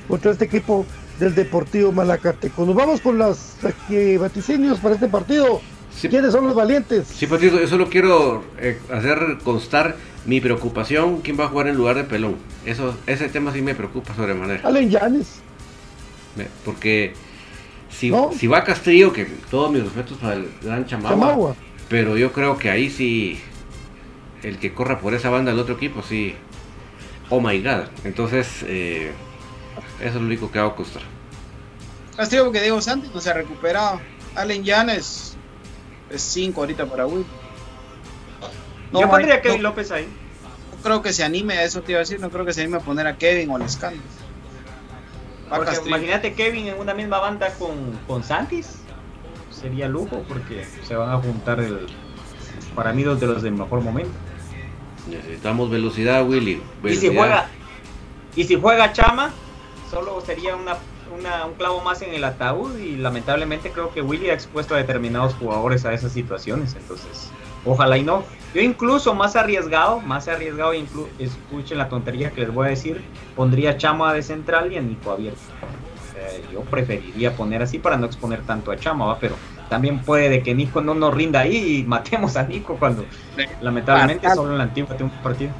contra 0.07 0.32
este 0.32 0.45
equipo 0.45 0.86
del 1.20 1.34
Deportivo 1.36 1.91
Malacateco. 1.91 2.66
Nos 2.66 2.76
vamos 2.76 3.01
con 3.01 3.18
los 3.18 3.53
eh, 3.89 4.18
vaticinios 4.20 4.80
para 4.80 4.95
este 4.95 5.07
partido. 5.07 5.61
Sí. 5.95 6.09
¿Quiénes 6.09 6.34
son 6.34 6.45
los 6.45 6.55
valientes? 6.55 7.07
Sí, 7.07 7.26
Patricio, 7.26 7.59
yo 7.59 7.68
solo 7.68 7.89
quiero 7.89 8.43
eh, 8.59 8.80
hacer 8.91 9.38
constar 9.45 9.95
mi 10.26 10.41
preocupación, 10.41 11.22
quién 11.22 11.39
va 11.39 11.45
a 11.45 11.47
jugar 11.47 11.68
en 11.68 11.78
lugar 11.78 11.95
de 11.95 12.03
Pelón. 12.03 12.36
Eso, 12.66 12.95
ese 13.07 13.30
tema 13.30 13.53
sí 13.53 13.61
me 13.61 13.76
preocupa 13.76 14.13
sobremanera. 14.13 14.68
Allen 14.68 14.89
Yanes. 14.89 15.39
Me- 16.36 16.47
Porque 16.66 17.13
si, 17.89 18.09
No. 18.09 18.32
si 18.38 18.47
va 18.47 18.66
Castillo, 18.66 19.13
que 19.13 19.26
todos 19.49 19.72
mis 19.72 19.84
respetos 19.84 20.18
para 20.18 20.34
el 20.34 20.49
gran 20.61 20.86
Chamagua, 20.86 21.16
Chamagua. 21.18 21.55
Pero 21.90 22.18
yo 22.18 22.32
creo 22.34 22.58
que 22.58 22.70
ahí 22.70 22.90
sí, 22.90 23.40
el 24.44 24.58
que 24.60 24.74
corra 24.74 25.00
por 25.00 25.14
esa 25.14 25.30
banda 25.30 25.52
del 25.52 25.60
otro 25.60 25.76
equipo, 25.76 26.02
sí, 26.02 26.36
oh 27.30 27.40
my 27.42 27.62
god. 27.62 27.86
Entonces, 28.04 28.64
eh, 28.68 29.12
eso 30.00 30.08
es 30.10 30.16
lo 30.16 30.22
único 30.22 30.52
que 30.52 30.60
hago 30.60 30.76
constar. 30.76 31.04
Castillo 32.18 32.46
porque 32.46 32.62
Diego 32.62 32.82
Santos 32.82 33.14
no 33.14 33.20
se 33.22 33.30
ha 33.30 33.34
recuperado. 33.34 34.00
Allen 34.36 34.64
Yanes 34.64 35.36
es 36.10 36.22
5 36.22 36.62
ahorita 36.62 36.86
para 36.86 37.06
Will. 37.06 37.26
No, 38.92 39.02
Yo 39.02 39.10
pondría 39.10 39.34
a 39.36 39.38
no- 39.38 39.44
Kevin 39.44 39.64
López 39.64 39.92
ahí. 39.92 40.08
no 40.72 40.82
creo 40.84 41.02
que 41.02 41.12
se 41.14 41.24
anime 41.24 41.56
a 41.56 41.64
eso, 41.64 41.82
te 41.82 41.92
iba 41.92 42.00
a 42.00 42.04
decir. 42.04 42.20
No 42.20 42.30
creo 42.30 42.46
que 42.46 42.54
se 42.54 42.62
anime 42.62 42.78
a 42.78 42.82
poner 42.82 43.08
a 43.08 43.18
Kevin 43.18 43.50
o. 43.50 43.98
Va 45.52 45.58
Porque 45.58 45.72
Castillo. 45.72 45.96
imagínate 45.98 46.34
Kevin 46.34 46.68
en 46.68 46.80
una 46.80 46.94
misma 46.94 47.20
banda 47.20 47.50
con, 47.60 48.00
con 48.08 48.24
Santis. 48.24 48.78
Sería 49.66 49.88
lujo 49.88 50.24
porque 50.28 50.63
se 50.84 50.95
van 50.95 51.09
a 51.09 51.18
juntar 51.18 51.59
el, 51.59 51.88
para 52.76 52.93
mí 52.93 53.01
dos 53.01 53.20
de 53.20 53.26
los 53.26 53.41
del 53.41 53.53
mejor 53.53 53.82
momento. 53.82 54.11
Necesitamos 55.09 55.72
velocidad, 55.72 56.24
Willy. 56.24 56.61
Y 56.84 56.95
si 56.97 57.07
juega 57.18 57.47
y 58.36 58.43
si 58.43 58.61
juega 58.61 58.93
Chama, 58.93 59.32
solo 59.89 60.22
sería 60.24 60.55
una, 60.55 60.76
una- 61.18 61.47
un 61.47 61.55
clavo 61.55 61.82
más 61.82 62.03
en 62.03 62.13
el 62.13 62.24
ataúd 62.26 62.78
y 62.78 62.95
lamentablemente 62.97 63.72
creo 63.72 63.91
que 63.91 64.03
Willy 64.03 64.30
ha 64.30 64.34
expuesto 64.36 64.76
a 64.76 64.78
determinados 64.78 65.34
jugadores 65.34 65.84
a 65.86 65.93
esas 65.95 66.11
situaciones, 66.11 66.76
entonces 66.80 67.32
ojalá 67.66 67.97
y 67.97 68.03
no. 68.03 68.24
Yo 68.53 68.61
incluso 68.61 69.16
más 69.16 69.36
arriesgado, 69.36 69.99
más 69.99 70.28
arriesgado, 70.28 70.74
escuchen 71.18 71.80
la 71.80 71.89
tontería 71.89 72.30
que 72.30 72.41
les 72.41 72.53
voy 72.53 72.68
a 72.68 72.70
decir, 72.70 73.01
pondría 73.36 73.78
Chama 73.78 74.13
de 74.13 74.22
central 74.22 74.72
y 74.72 74.78
a 74.78 74.82
Nico 74.82 75.09
abierto. 75.11 75.39
Sea, 76.13 76.51
yo 76.53 76.61
preferiría 76.61 77.36
poner 77.36 77.61
así 77.61 77.78
para 77.80 77.97
no 77.97 78.05
exponer 78.05 78.41
tanto 78.43 78.72
a 78.72 78.78
Chama, 78.78 79.05
¿va? 79.05 79.20
pero 79.20 79.36
también 79.70 79.99
puede 79.99 80.30
de 80.30 80.43
que 80.43 80.53
Nico 80.53 80.82
no 80.82 80.93
nos 80.93 81.13
rinda 81.13 81.41
ahí 81.41 81.80
y 81.80 81.84
matemos 81.84 82.36
a 82.38 82.43
Nico 82.43 82.76
cuando 82.78 83.05
lamentablemente 83.61 84.22
Fatal. 84.22 84.36
solo 84.38 84.51
en 84.51 84.57
la 84.59 84.63
antigua 84.66 84.95
tiene 84.95 85.11
un 85.11 85.22
partido. 85.22 85.51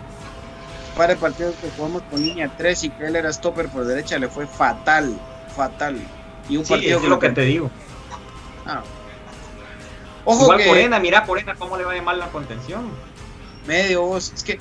par 0.98 1.10
de 1.10 1.16
partidos 1.16 1.56
que 1.62 1.70
jugamos 1.76 2.02
con 2.04 2.22
línea 2.22 2.50
3 2.56 2.84
y 2.86 2.90
que 2.90 3.06
él 3.08 3.16
era 3.16 3.32
stopper 3.34 3.68
por 3.70 3.86
derecha 3.86 4.18
le 4.20 4.28
fue 4.30 4.48
fatal, 4.48 5.18
fatal. 5.56 5.98
Y 6.48 6.58
un 6.58 6.66
Sí, 6.66 6.74
partido 6.74 7.00
es 7.00 7.06
lo 7.06 7.20
que 7.20 7.30
te 7.32 7.42
digo. 7.42 7.70
Ah. 8.66 8.82
Ojo 10.24 10.44
Igual 10.44 10.58
que 10.60 10.68
Corena, 10.68 11.00
mira 11.00 11.24
Corena 11.26 11.56
cómo 11.56 11.78
le 11.78 11.84
va 11.86 11.94
de 11.94 12.02
mal 12.02 12.18
la 12.20 12.28
contención. 12.30 12.90
medio 13.68 14.04
vos, 14.04 14.32
es 14.34 14.44
que 14.44 14.60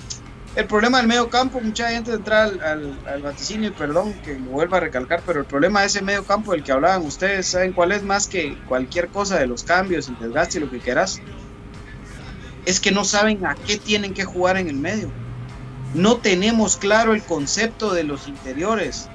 el 0.57 0.67
problema 0.67 0.99
del 0.99 1.09
medio 1.09 1.29
campo, 1.31 1.61
mucha 1.61 1.91
gente 1.91 2.13
de 2.13 2.19
entrar 2.19 2.43
al, 2.49 2.61
al, 2.63 2.99
al 3.07 3.23
vaticinio, 3.23 3.71
y 3.71 3.73
perdón 3.73 4.13
que 4.25 4.39
lo 4.39 4.51
vuelva 4.51 4.77
a 4.77 4.81
recalcar, 4.81 5.23
pero 5.27 5.41
el 5.41 5.47
problema 5.47 5.81
de 5.81 5.87
ese 5.87 6.03
medio 6.03 6.25
campo 6.25 6.53
del 6.53 6.63
que 6.63 6.71
hablaban 6.71 7.05
ustedes, 7.05 7.49
¿saben 7.49 7.73
cuál 7.73 7.93
es 7.93 8.03
más 8.03 8.29
que 8.29 8.57
cualquier 8.69 9.09
cosa 9.09 9.39
de 9.39 9.47
los 9.47 9.65
cambios, 9.65 10.09
el 10.09 10.19
desgaste 10.19 10.59
y 10.59 10.61
lo 10.61 10.71
que 10.71 10.79
quieras? 10.79 11.21
Es 12.67 12.79
que 12.79 12.93
no 12.93 13.05
saben 13.05 13.45
a 13.45 13.57
qué 13.57 13.79
tienen 13.79 14.15
que 14.15 14.25
jugar 14.25 14.57
en 14.57 14.69
el 14.69 14.77
medio. 14.77 15.11
No 15.93 16.17
tenemos 16.17 16.77
claro 16.77 17.15
el 17.15 17.23
concepto 17.23 17.93
de 17.93 18.05
los 18.05 18.27
interiores. 18.27 19.09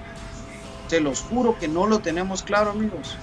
Se 0.87 0.99
los 0.99 1.21
juro 1.21 1.57
que 1.57 1.67
no 1.67 1.87
lo 1.87 1.99
tenemos 1.99 2.43
claro, 2.43 2.71
amigos. 2.71 3.17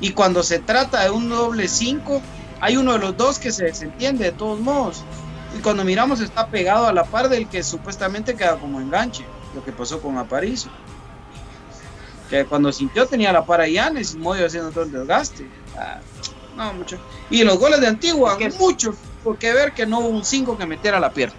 Y 0.00 0.10
cuando 0.12 0.42
se 0.42 0.58
trata 0.58 1.04
de 1.04 1.10
un 1.10 1.28
doble 1.28 1.68
5, 1.68 2.20
hay 2.60 2.76
uno 2.76 2.92
de 2.92 2.98
los 2.98 3.16
dos 3.16 3.38
que 3.38 3.52
se 3.52 3.64
desentiende 3.64 4.24
de 4.24 4.32
todos 4.32 4.60
modos. 4.60 5.04
Y 5.56 5.60
cuando 5.60 5.84
miramos 5.84 6.20
está 6.20 6.46
pegado 6.48 6.86
a 6.86 6.92
la 6.92 7.04
par 7.04 7.28
del 7.28 7.48
que 7.48 7.62
supuestamente 7.62 8.36
queda 8.36 8.56
como 8.56 8.80
enganche, 8.80 9.24
lo 9.54 9.64
que 9.64 9.72
pasó 9.72 10.00
con 10.00 10.16
Aparicio. 10.18 10.70
Que 12.28 12.44
cuando 12.44 12.72
sintió 12.72 13.06
tenía 13.06 13.32
la 13.32 13.44
par 13.44 13.60
a 13.60 13.66
Yanes 13.68 14.14
y 14.14 14.18
Moyo 14.18 14.46
haciendo 14.46 14.70
todo 14.70 14.84
el 14.84 14.92
desgaste. 14.92 15.50
Ah, 15.76 15.98
no, 16.56 16.72
mucho. 16.74 16.98
Y 17.30 17.42
los 17.42 17.58
goles 17.58 17.80
de 17.80 17.88
Antigua, 17.88 18.36
Es 18.38 18.54
que- 18.54 18.58
mucho 18.60 18.94
porque 19.24 19.52
ver 19.52 19.72
que 19.72 19.86
no 19.86 19.98
hubo 20.00 20.08
un 20.08 20.24
5 20.24 20.56
que 20.56 20.66
metiera 20.66 21.00
la 21.00 21.10
pierna. 21.12 21.34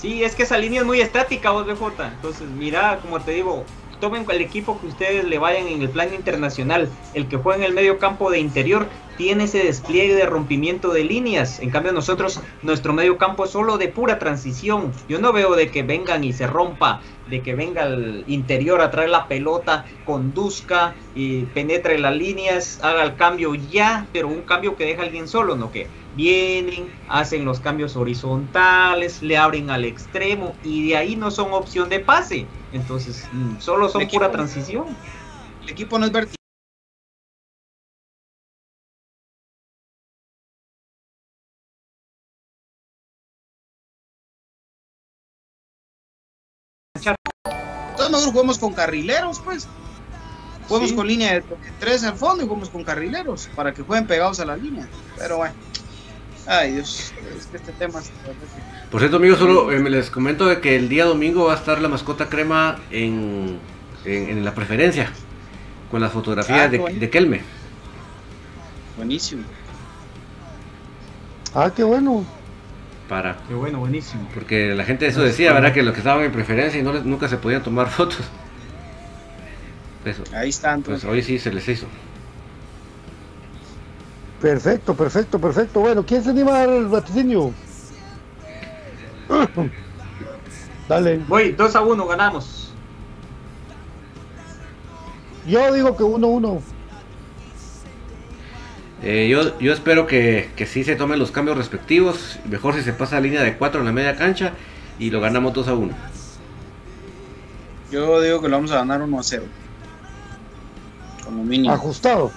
Sí, 0.00 0.22
es 0.22 0.34
que 0.34 0.44
esa 0.44 0.58
línea 0.58 0.80
es 0.82 0.86
muy 0.86 1.00
estática, 1.00 1.50
vos 1.50 1.66
BJ. 1.66 2.06
Entonces, 2.08 2.46
mira, 2.48 2.98
como 3.00 3.20
te 3.20 3.32
digo, 3.32 3.64
tomen 4.00 4.26
el 4.30 4.40
equipo 4.40 4.80
que 4.80 4.86
ustedes 4.86 5.24
le 5.24 5.38
vayan 5.38 5.66
en 5.66 5.82
el 5.82 5.90
plan 5.90 6.12
internacional. 6.14 6.88
El 7.14 7.28
que 7.28 7.36
juega 7.36 7.58
en 7.58 7.64
el 7.64 7.74
medio 7.74 7.98
campo 7.98 8.30
de 8.30 8.38
interior 8.38 8.86
tiene 9.16 9.44
ese 9.44 9.64
despliegue 9.64 10.14
de 10.14 10.26
rompimiento 10.26 10.92
de 10.92 11.04
líneas. 11.04 11.60
En 11.60 11.70
cambio, 11.70 11.92
nosotros, 11.92 12.40
nuestro 12.62 12.92
medio 12.92 13.18
campo 13.18 13.44
es 13.44 13.50
solo 13.50 13.78
de 13.78 13.88
pura 13.88 14.18
transición. 14.18 14.92
Yo 15.08 15.18
no 15.18 15.32
veo 15.32 15.56
de 15.56 15.70
que 15.70 15.82
vengan 15.82 16.24
y 16.24 16.32
se 16.32 16.46
rompa, 16.46 17.00
de 17.28 17.40
que 17.40 17.54
venga 17.54 17.84
el 17.84 18.24
interior 18.26 18.80
a 18.80 18.90
traer 18.90 19.10
la 19.10 19.26
pelota, 19.26 19.86
conduzca 20.04 20.94
y 21.14 21.42
penetre 21.44 21.98
las 21.98 22.14
líneas, 22.14 22.80
haga 22.82 23.02
el 23.04 23.16
cambio 23.16 23.54
ya, 23.54 24.06
pero 24.12 24.28
un 24.28 24.42
cambio 24.42 24.76
que 24.76 24.84
deja 24.84 25.02
a 25.02 25.06
alguien 25.06 25.28
solo, 25.28 25.56
no 25.56 25.72
que 25.72 25.86
vienen, 26.16 26.90
hacen 27.08 27.44
los 27.44 27.60
cambios 27.60 27.94
horizontales, 27.96 29.22
le 29.22 29.36
abren 29.36 29.70
al 29.70 29.84
extremo 29.84 30.54
y 30.64 30.88
de 30.88 30.96
ahí 30.96 31.16
no 31.16 31.30
son 31.30 31.52
opción 31.52 31.88
de 31.88 32.00
pase. 32.00 32.46
Entonces, 32.72 33.24
mm, 33.32 33.60
solo 33.60 33.88
son 33.88 34.06
pura 34.08 34.30
transición. 34.30 34.86
El 35.62 35.70
equipo 35.70 35.98
no 35.98 36.06
es 36.06 36.12
vertical. 36.12 36.36
Entonces 46.94 48.10
nosotros 48.10 48.32
jugamos 48.32 48.58
con 48.58 48.72
carrileros, 48.74 49.40
pues. 49.40 49.68
Jugamos 50.68 50.90
Sí. 50.90 50.96
con 50.96 51.06
línea 51.06 51.34
de 51.34 51.44
3 51.78 52.02
al 52.04 52.16
fondo 52.16 52.42
y 52.42 52.46
jugamos 52.46 52.70
con 52.70 52.82
carrileros 52.82 53.48
para 53.54 53.72
que 53.72 53.82
jueguen 53.82 54.06
pegados 54.06 54.40
a 54.40 54.44
la 54.44 54.56
línea. 54.56 54.88
Pero 55.16 55.38
bueno. 55.38 55.54
Ay, 56.46 56.72
Dios. 56.74 57.12
Es 57.38 57.46
que 57.46 57.56
este 57.56 57.72
tema 57.72 57.98
es... 58.00 58.10
Por 58.90 59.00
cierto, 59.00 59.16
amigos, 59.16 59.38
solo 59.38 59.72
eh, 59.72 59.80
les 59.90 60.10
comento 60.10 60.46
de 60.46 60.60
que 60.60 60.76
el 60.76 60.88
día 60.88 61.04
domingo 61.04 61.46
va 61.46 61.54
a 61.54 61.56
estar 61.56 61.80
la 61.80 61.88
mascota 61.88 62.28
crema 62.28 62.78
en, 62.90 63.58
en, 64.04 64.28
en 64.30 64.44
la 64.44 64.54
preferencia 64.54 65.10
con 65.90 66.00
las 66.00 66.12
fotografías 66.12 66.60
Ah, 66.60 66.68
de, 66.68 67.10
Kelme. 67.10 67.40
Buenísimo. 68.96 69.42
Ah, 71.54 71.70
qué 71.74 71.82
bueno. 71.82 72.24
Para, 73.08 73.36
Qué 73.48 73.54
bueno, 73.54 73.78
buenísimo. 73.78 74.28
porque 74.34 74.74
la 74.74 74.84
gente 74.84 75.06
eso 75.06 75.22
decía, 75.22 75.52
¿verdad? 75.52 75.72
Que 75.72 75.82
los 75.82 75.94
que 75.94 76.00
estaban 76.00 76.24
en 76.24 76.32
preferencia 76.32 76.80
y 76.80 76.82
no 76.82 76.92
les- 76.92 77.04
nunca 77.04 77.28
se 77.28 77.36
podían 77.36 77.62
tomar 77.62 77.88
fotos. 77.90 78.18
Eso. 80.04 80.22
Ahí 80.34 80.48
está. 80.50 80.70
Pues 80.74 80.78
Entonces. 81.04 81.04
hoy 81.10 81.22
sí 81.22 81.38
se 81.38 81.52
les 81.52 81.68
hizo. 81.68 81.86
Perfecto, 84.46 84.94
perfecto, 84.94 85.40
perfecto. 85.40 85.80
Bueno, 85.80 86.06
¿quién 86.06 86.22
se 86.22 86.30
anima 86.30 86.54
a 86.54 86.58
dar 86.60 86.68
el 86.68 86.86
vaticinio? 86.86 87.52
Dale. 90.88 91.18
Voy, 91.26 91.50
2 91.50 91.74
a 91.74 91.82
1, 91.82 92.06
ganamos. 92.06 92.72
Yo 95.48 95.72
digo 95.74 95.96
que 95.96 96.04
1-1. 96.04 96.60
Eh, 99.02 99.26
yo, 99.28 99.58
yo 99.58 99.72
espero 99.72 100.06
que, 100.06 100.48
que 100.54 100.64
sí 100.64 100.84
se 100.84 100.94
tomen 100.94 101.18
los 101.18 101.32
cambios 101.32 101.56
respectivos. 101.56 102.38
Mejor 102.48 102.74
si 102.74 102.82
se 102.82 102.92
pasa 102.92 103.16
a 103.16 103.20
línea 103.20 103.42
de 103.42 103.56
4 103.56 103.80
en 103.80 103.86
la 103.86 103.92
media 103.92 104.14
cancha 104.14 104.52
y 105.00 105.10
lo 105.10 105.20
ganamos 105.20 105.54
2 105.54 105.66
a 105.66 105.74
1. 105.74 105.92
Yo 107.90 108.20
digo 108.20 108.40
que 108.40 108.48
lo 108.48 108.54
vamos 108.58 108.70
a 108.70 108.76
ganar 108.76 109.02
1 109.02 109.18
a 109.18 109.22
0. 109.24 109.42
Como 111.24 111.42
mínimo. 111.42 111.74
Ajustado. 111.74 112.30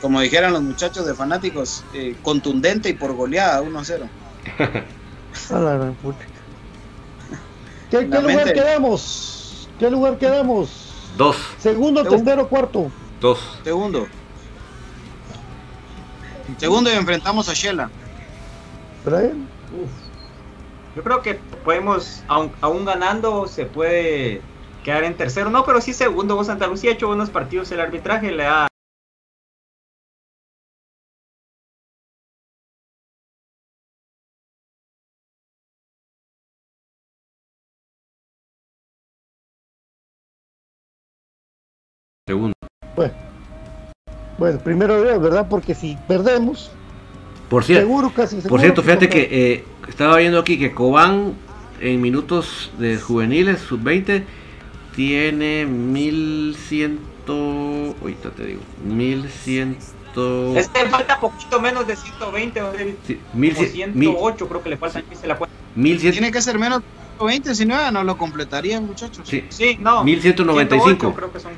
Como 0.00 0.20
dijeran 0.20 0.52
los 0.52 0.62
muchachos 0.62 1.06
de 1.06 1.14
fanáticos, 1.14 1.84
eh, 1.92 2.16
contundente 2.22 2.88
y 2.88 2.92
por 2.92 3.14
goleada 3.14 3.60
1 3.62 3.78
a 3.78 3.84
0. 3.84 4.08
A 5.50 5.58
la 5.58 5.74
gran 5.74 5.94
puta. 5.94 6.18
¿Qué, 7.90 8.02
lugar 8.02 8.52
quedamos? 8.52 9.68
¿Qué 9.78 9.90
lugar 9.90 10.18
quedamos? 10.18 10.88
2, 11.16 11.36
Segundo, 11.58 12.02
Segundo. 12.02 12.24
tercero, 12.24 12.48
cuarto. 12.48 12.90
2. 13.20 13.60
Segundo. 13.64 14.06
Segundo 16.56 16.90
y 16.90 16.94
enfrentamos 16.94 17.48
a 17.48 17.54
Shela. 17.54 17.90
Brian. 19.04 19.48
Yo 20.96 21.02
creo 21.02 21.22
que 21.22 21.34
podemos, 21.64 22.22
aun, 22.28 22.50
aún 22.60 22.84
ganando, 22.84 23.46
se 23.46 23.66
puede 23.66 24.40
quedar 24.84 25.04
en 25.04 25.16
tercero. 25.16 25.50
No, 25.50 25.64
pero 25.64 25.80
sí 25.80 25.92
segundo. 25.92 26.36
Vos 26.36 26.46
Santa 26.46 26.66
Lucía 26.66 26.90
ha 26.90 26.94
hecho 26.94 27.08
buenos 27.08 27.30
partidos. 27.30 27.70
El 27.72 27.80
arbitraje 27.80 28.30
le 28.30 28.46
ha 28.46 28.67
Bueno, 44.38 44.58
primero 44.60 45.02
Dios, 45.02 45.20
¿verdad? 45.20 45.46
Porque 45.48 45.74
si 45.74 45.96
perdemos, 46.06 46.70
Por 47.50 47.64
cierto, 47.64 47.86
seguro 47.86 48.12
casi 48.14 48.36
seguro 48.36 48.48
por 48.50 48.60
cierto, 48.60 48.82
fíjate 48.82 49.08
que 49.08 49.28
eh, 49.30 49.64
estaba 49.88 50.16
viendo 50.18 50.38
aquí 50.38 50.58
que 50.58 50.72
Cobán 50.72 51.34
en 51.80 52.00
minutos 52.00 52.70
de 52.78 52.98
juveniles, 52.98 53.60
sub-20, 53.60 54.22
tiene 54.94 55.66
1100. 55.66 56.98
Ahorita 58.00 58.30
te 58.30 58.46
digo, 58.46 58.60
1100. 58.84 59.76
Este 60.56 60.86
falta 60.88 61.20
poquito 61.20 61.60
menos 61.60 61.86
de 61.86 61.94
120, 61.94 62.58
don 62.60 62.72
David. 62.76 62.94
Sí, 63.06 63.14
Como 63.30 63.40
1100, 63.40 63.92
mil- 63.98 64.08
108 64.10 64.48
creo 64.48 64.62
que 64.62 64.68
le 64.70 64.76
falta 64.78 64.98
aquí 65.00 65.14
se 65.14 65.26
la 65.26 65.36
cuenta. 65.36 65.54
1100, 65.76 66.12
Tiene 66.12 66.32
que 66.32 66.40
ser 66.40 66.58
menos 66.58 66.80
de 67.20 67.24
20, 67.26 67.54
si 67.54 67.66
no, 67.66 67.90
no 67.92 68.02
lo 68.02 68.16
completarían, 68.16 68.86
muchachos. 68.86 69.28
sí, 69.28 69.44
Sí, 69.50 69.76
no. 69.80 70.02
1195. 70.04 70.88
108 71.12 71.14
creo 71.14 71.32
que 71.32 71.40
son. 71.40 71.52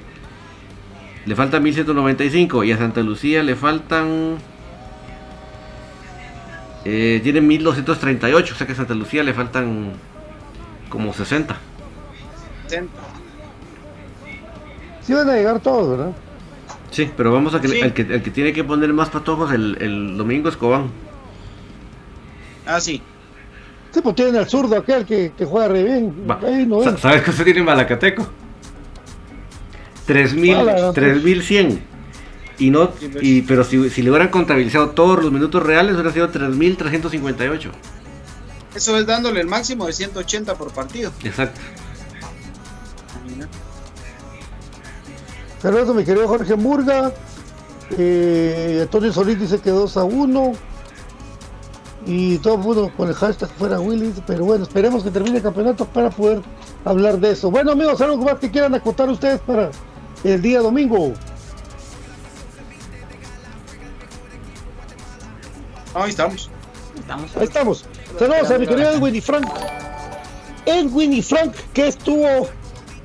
Le 1.27 1.37
faltan 1.37 1.63
1195 1.63 2.65
y 2.65 2.73
a 2.73 2.79
Santa 2.79 3.01
Lucía 3.03 3.43
le 3.43 3.55
faltan. 3.55 4.39
Eh, 6.85 7.21
tiene 7.23 7.41
1238, 7.43 8.55
o 8.55 8.57
sea 8.57 8.67
que 8.67 8.73
a 8.73 8.77
Santa 8.77 8.95
Lucía 8.95 9.23
le 9.23 9.35
faltan 9.35 9.93
como 10.89 11.13
60. 11.13 11.57
60. 12.69 12.93
Sí 15.03 15.13
van 15.15 15.29
a 15.29 15.35
llegar 15.35 15.61
todos, 15.61 15.91
¿verdad? 15.99 16.13
Sí, 16.91 17.11
pero 17.17 17.33
vamos 17.33 17.55
a 17.55 17.61
que 17.61 17.69
Sí. 17.69 17.81
el, 17.81 17.93
que 17.93 18.03
el 18.03 18.23
que 18.23 18.31
tiene 18.31 18.53
que 18.53 18.65
poner 18.65 18.93
más 18.93 19.11
patojos 19.11 19.53
el, 19.53 19.77
el 19.81 20.17
domingo 20.17 20.49
es 20.49 20.57
Cobán. 20.57 20.91
Ah, 22.67 22.81
sí. 22.81 23.03
Sí, 23.93 24.01
pues 24.01 24.15
tienen 24.15 24.37
al 24.37 24.49
zurdo 24.49 24.77
aquel 24.77 25.05
que, 25.05 25.33
que 25.37 25.45
juega 25.45 25.69
re 25.69 25.83
bien. 25.83 26.15
Ahí 26.47 26.65
no. 26.67 26.83
¿Sabes 26.97 27.23
qué 27.23 27.33
se 27.33 27.45
tiene 27.45 27.61
en 27.61 27.67
Malacateco? 27.67 28.27
3100. 30.07 31.91
Y 32.59 32.71
no, 32.71 32.91
pues. 32.91 33.23
y, 33.23 33.43
pero 33.43 33.65
si, 33.65 33.89
si 33.89 34.03
le 34.03 34.11
hubieran 34.11 34.29
contabilizado 34.29 34.91
todos 34.91 35.23
los 35.23 35.33
minutos 35.33 35.63
reales, 35.63 35.95
hubiera 35.95 36.13
sido 36.13 36.29
3358. 36.29 37.71
Eso 38.75 38.99
es 38.99 39.07
dándole 39.07 39.41
el 39.41 39.47
máximo 39.47 39.87
de 39.87 39.93
180 39.93 40.55
por 40.55 40.73
partido. 40.73 41.11
Exacto. 41.25 41.61
Pero 45.63 45.79
eso, 45.79 45.95
mi 45.95 46.05
querido 46.05 46.29
Jorge 46.29 46.57
Murga. 46.57 47.13
Eh, 47.99 48.81
Antonio 48.83 49.13
Solís 49.13 49.41
dice 49.41 49.59
que 49.59 49.71
2 49.71 49.97
a 49.97 50.05
1. 50.05 50.53
y 52.07 52.39
todo 52.39 52.55
el 52.55 52.61
mundo 52.61 52.93
con 52.97 53.09
el 53.09 53.15
hashtag 53.15 53.51
fuera 53.59 53.81
Willis, 53.81 54.23
pero 54.27 54.45
bueno, 54.45 54.63
esperemos 54.63 55.03
que 55.03 55.11
termine 55.11 55.39
el 55.39 55.43
campeonato 55.43 55.85
para 55.87 56.11
poder 56.11 56.41
hablar 56.85 57.19
de 57.19 57.33
eso. 57.33 57.51
Bueno 57.51 57.73
amigos, 57.73 58.01
algo 58.01 58.19
más 58.19 58.39
que 58.39 58.51
quieran 58.51 58.75
acotar 58.75 59.09
ustedes 59.09 59.41
para 59.41 59.71
el 60.25 60.43
día 60.43 60.61
domingo. 60.61 61.15
Ahí 65.95 66.11
estamos. 66.11 66.51
Estamos. 66.99 67.37
Ahí 67.37 67.45
estamos. 67.45 67.85
Saludos 68.19 68.51
a 68.51 68.59
mi 68.59 68.67
querido 68.67 68.91
Edwin 68.91 69.15
y 69.15 69.21
Frank. 69.21 69.47
Edwin 70.67 71.13
y 71.13 71.23
Frank, 71.23 71.55
que 71.73 71.89
estuvo 71.89 72.49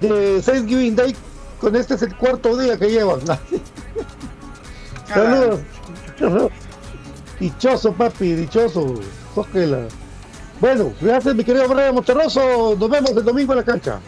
de 0.02 0.42
Thanksgiving 0.46 0.96
Day, 0.96 1.16
con 1.60 1.76
este 1.76 1.96
es 1.96 2.02
el 2.02 2.16
cuarto 2.16 2.58
día 2.58 2.78
que 2.78 2.92
llevan. 2.92 3.22
Saludos. 5.08 5.62
Dichoso, 7.40 7.94
papi, 7.94 8.34
dichoso. 8.34 8.96
Cógela. 9.34 9.88
Bueno, 10.62 10.94
gracias, 11.02 11.36
mi 11.36 11.44
querido 11.44 11.68
Brian 11.68 11.94
Monterroso. 11.94 12.76
Nos 12.80 12.90
vemos 12.90 13.12
el 13.12 13.24
domingo 13.24 13.54
en 13.54 13.60
la 13.60 13.66
cancha. 13.66 14.00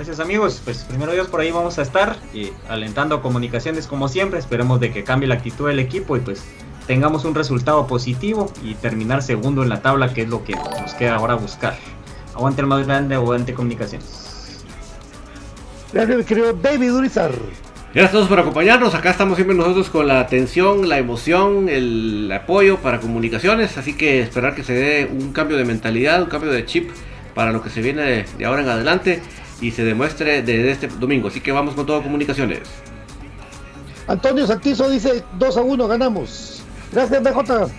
Gracias 0.00 0.18
amigos, 0.18 0.62
pues 0.64 0.84
primero 0.84 1.12
Dios 1.12 1.28
por 1.28 1.40
ahí 1.40 1.50
vamos 1.50 1.78
a 1.78 1.82
estar 1.82 2.16
y 2.32 2.52
alentando 2.70 3.20
comunicaciones 3.20 3.86
como 3.86 4.08
siempre, 4.08 4.38
esperemos 4.38 4.80
de 4.80 4.92
que 4.92 5.04
cambie 5.04 5.28
la 5.28 5.34
actitud 5.34 5.68
del 5.68 5.78
equipo 5.78 6.16
y 6.16 6.20
pues 6.20 6.42
tengamos 6.86 7.26
un 7.26 7.34
resultado 7.34 7.86
positivo 7.86 8.50
y 8.64 8.76
terminar 8.76 9.22
segundo 9.22 9.62
en 9.62 9.68
la 9.68 9.82
tabla 9.82 10.14
que 10.14 10.22
es 10.22 10.28
lo 10.30 10.42
que 10.42 10.54
nos 10.54 10.94
queda 10.94 11.16
ahora 11.16 11.34
buscar. 11.34 11.76
Aguante 12.34 12.62
el 12.62 12.66
más 12.66 12.86
grande, 12.86 13.14
aguante 13.14 13.52
comunicaciones. 13.52 14.64
Gracias, 15.92 16.16
mi 16.16 16.24
querido 16.24 16.54
David 16.54 16.94
Urizar. 16.94 17.32
Gracias 17.92 18.08
a 18.08 18.12
todos 18.12 18.28
por 18.28 18.40
acompañarnos. 18.40 18.94
Acá 18.94 19.10
estamos 19.10 19.36
siempre 19.36 19.54
nosotros 19.54 19.90
con 19.90 20.08
la 20.08 20.20
atención, 20.20 20.88
la 20.88 20.96
emoción, 20.96 21.68
el 21.68 22.32
apoyo 22.32 22.78
para 22.78 23.00
comunicaciones. 23.00 23.76
Así 23.76 23.92
que 23.92 24.22
esperar 24.22 24.54
que 24.54 24.64
se 24.64 24.72
dé 24.72 25.10
un 25.12 25.34
cambio 25.34 25.58
de 25.58 25.66
mentalidad, 25.66 26.22
un 26.22 26.30
cambio 26.30 26.50
de 26.50 26.64
chip 26.64 26.90
para 27.34 27.52
lo 27.52 27.62
que 27.62 27.68
se 27.68 27.82
viene 27.82 28.02
de, 28.02 28.24
de 28.38 28.44
ahora 28.46 28.62
en 28.62 28.68
adelante 28.70 29.22
y 29.60 29.70
se 29.70 29.84
demuestre 29.84 30.42
desde 30.42 30.70
este 30.70 30.88
domingo. 30.88 31.28
Así 31.28 31.40
que 31.40 31.52
vamos 31.52 31.74
con 31.74 31.86
todo 31.86 32.02
comunicaciones. 32.02 32.60
Antonio 34.06 34.46
Santizo 34.46 34.88
dice 34.90 35.24
2 35.38 35.56
a 35.56 35.60
1, 35.60 35.88
ganamos. 35.88 36.62
Gracias, 36.92 37.22
BJ. 37.22 37.70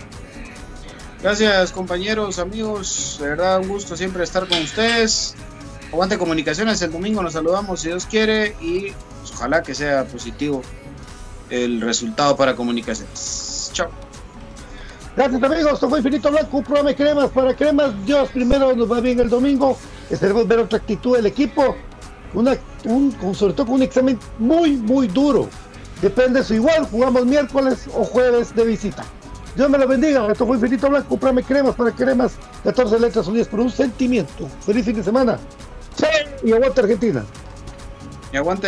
Gracias 1.22 1.70
compañeros, 1.70 2.40
amigos, 2.40 3.18
de 3.20 3.28
verdad 3.28 3.60
un 3.60 3.68
gusto 3.68 3.96
siempre 3.96 4.24
estar 4.24 4.48
con 4.48 4.60
ustedes. 4.60 5.36
Aguante 5.92 6.18
comunicaciones, 6.18 6.82
el 6.82 6.90
domingo 6.90 7.22
nos 7.22 7.34
saludamos 7.34 7.80
si 7.80 7.88
Dios 7.88 8.06
quiere 8.06 8.56
y 8.60 8.90
pues, 9.20 9.32
ojalá 9.34 9.62
que 9.62 9.74
sea 9.74 10.04
positivo 10.04 10.62
el 11.50 11.80
resultado 11.80 12.34
para 12.34 12.56
comunicaciones. 12.56 13.70
Chao. 13.72 13.90
Gracias 15.14 15.42
amigos, 15.42 15.74
esto 15.74 15.90
fue 15.90 15.98
Infinito 15.98 16.30
Blanco, 16.30 16.56
un 16.56 16.86
de 16.86 16.94
cremas 16.94 17.30
para 17.30 17.54
cremas. 17.54 17.92
Dios 18.06 18.30
primero 18.30 18.74
nos 18.74 18.90
va 18.90 19.00
bien 19.00 19.20
el 19.20 19.28
domingo. 19.28 19.76
Esperemos 20.08 20.48
ver 20.48 20.60
otra 20.60 20.78
actitud 20.78 21.16
del 21.16 21.26
equipo. 21.26 21.76
Un, 22.32 23.34
sobre 23.34 23.52
todo 23.52 23.66
con 23.66 23.74
un 23.74 23.82
examen 23.82 24.18
muy, 24.38 24.78
muy 24.78 25.08
duro. 25.08 25.50
Depende 26.00 26.42
si 26.42 26.54
igual 26.54 26.86
jugamos 26.90 27.26
miércoles 27.26 27.90
o 27.94 28.04
jueves 28.04 28.54
de 28.54 28.64
visita. 28.64 29.04
Dios 29.54 29.68
me 29.68 29.76
lo 29.76 29.86
bendiga. 29.86 30.26
Esto 30.32 30.46
fue 30.46 30.56
Infinito 30.56 30.88
Blanco, 30.88 31.18
de 31.18 31.42
cremas 31.42 31.74
para 31.74 31.90
cremas. 31.92 32.32
14 32.64 32.98
letras 32.98 33.26
unidas 33.26 33.48
por 33.48 33.60
un 33.60 33.70
sentimiento. 33.70 34.48
Feliz 34.64 34.86
fin 34.86 34.96
de 34.96 35.04
semana. 35.04 35.38
Sí, 35.94 36.06
y 36.42 36.52
aguante 36.52 36.80
Argentina. 36.80 37.22
Y 38.32 38.38
aguante 38.38 38.66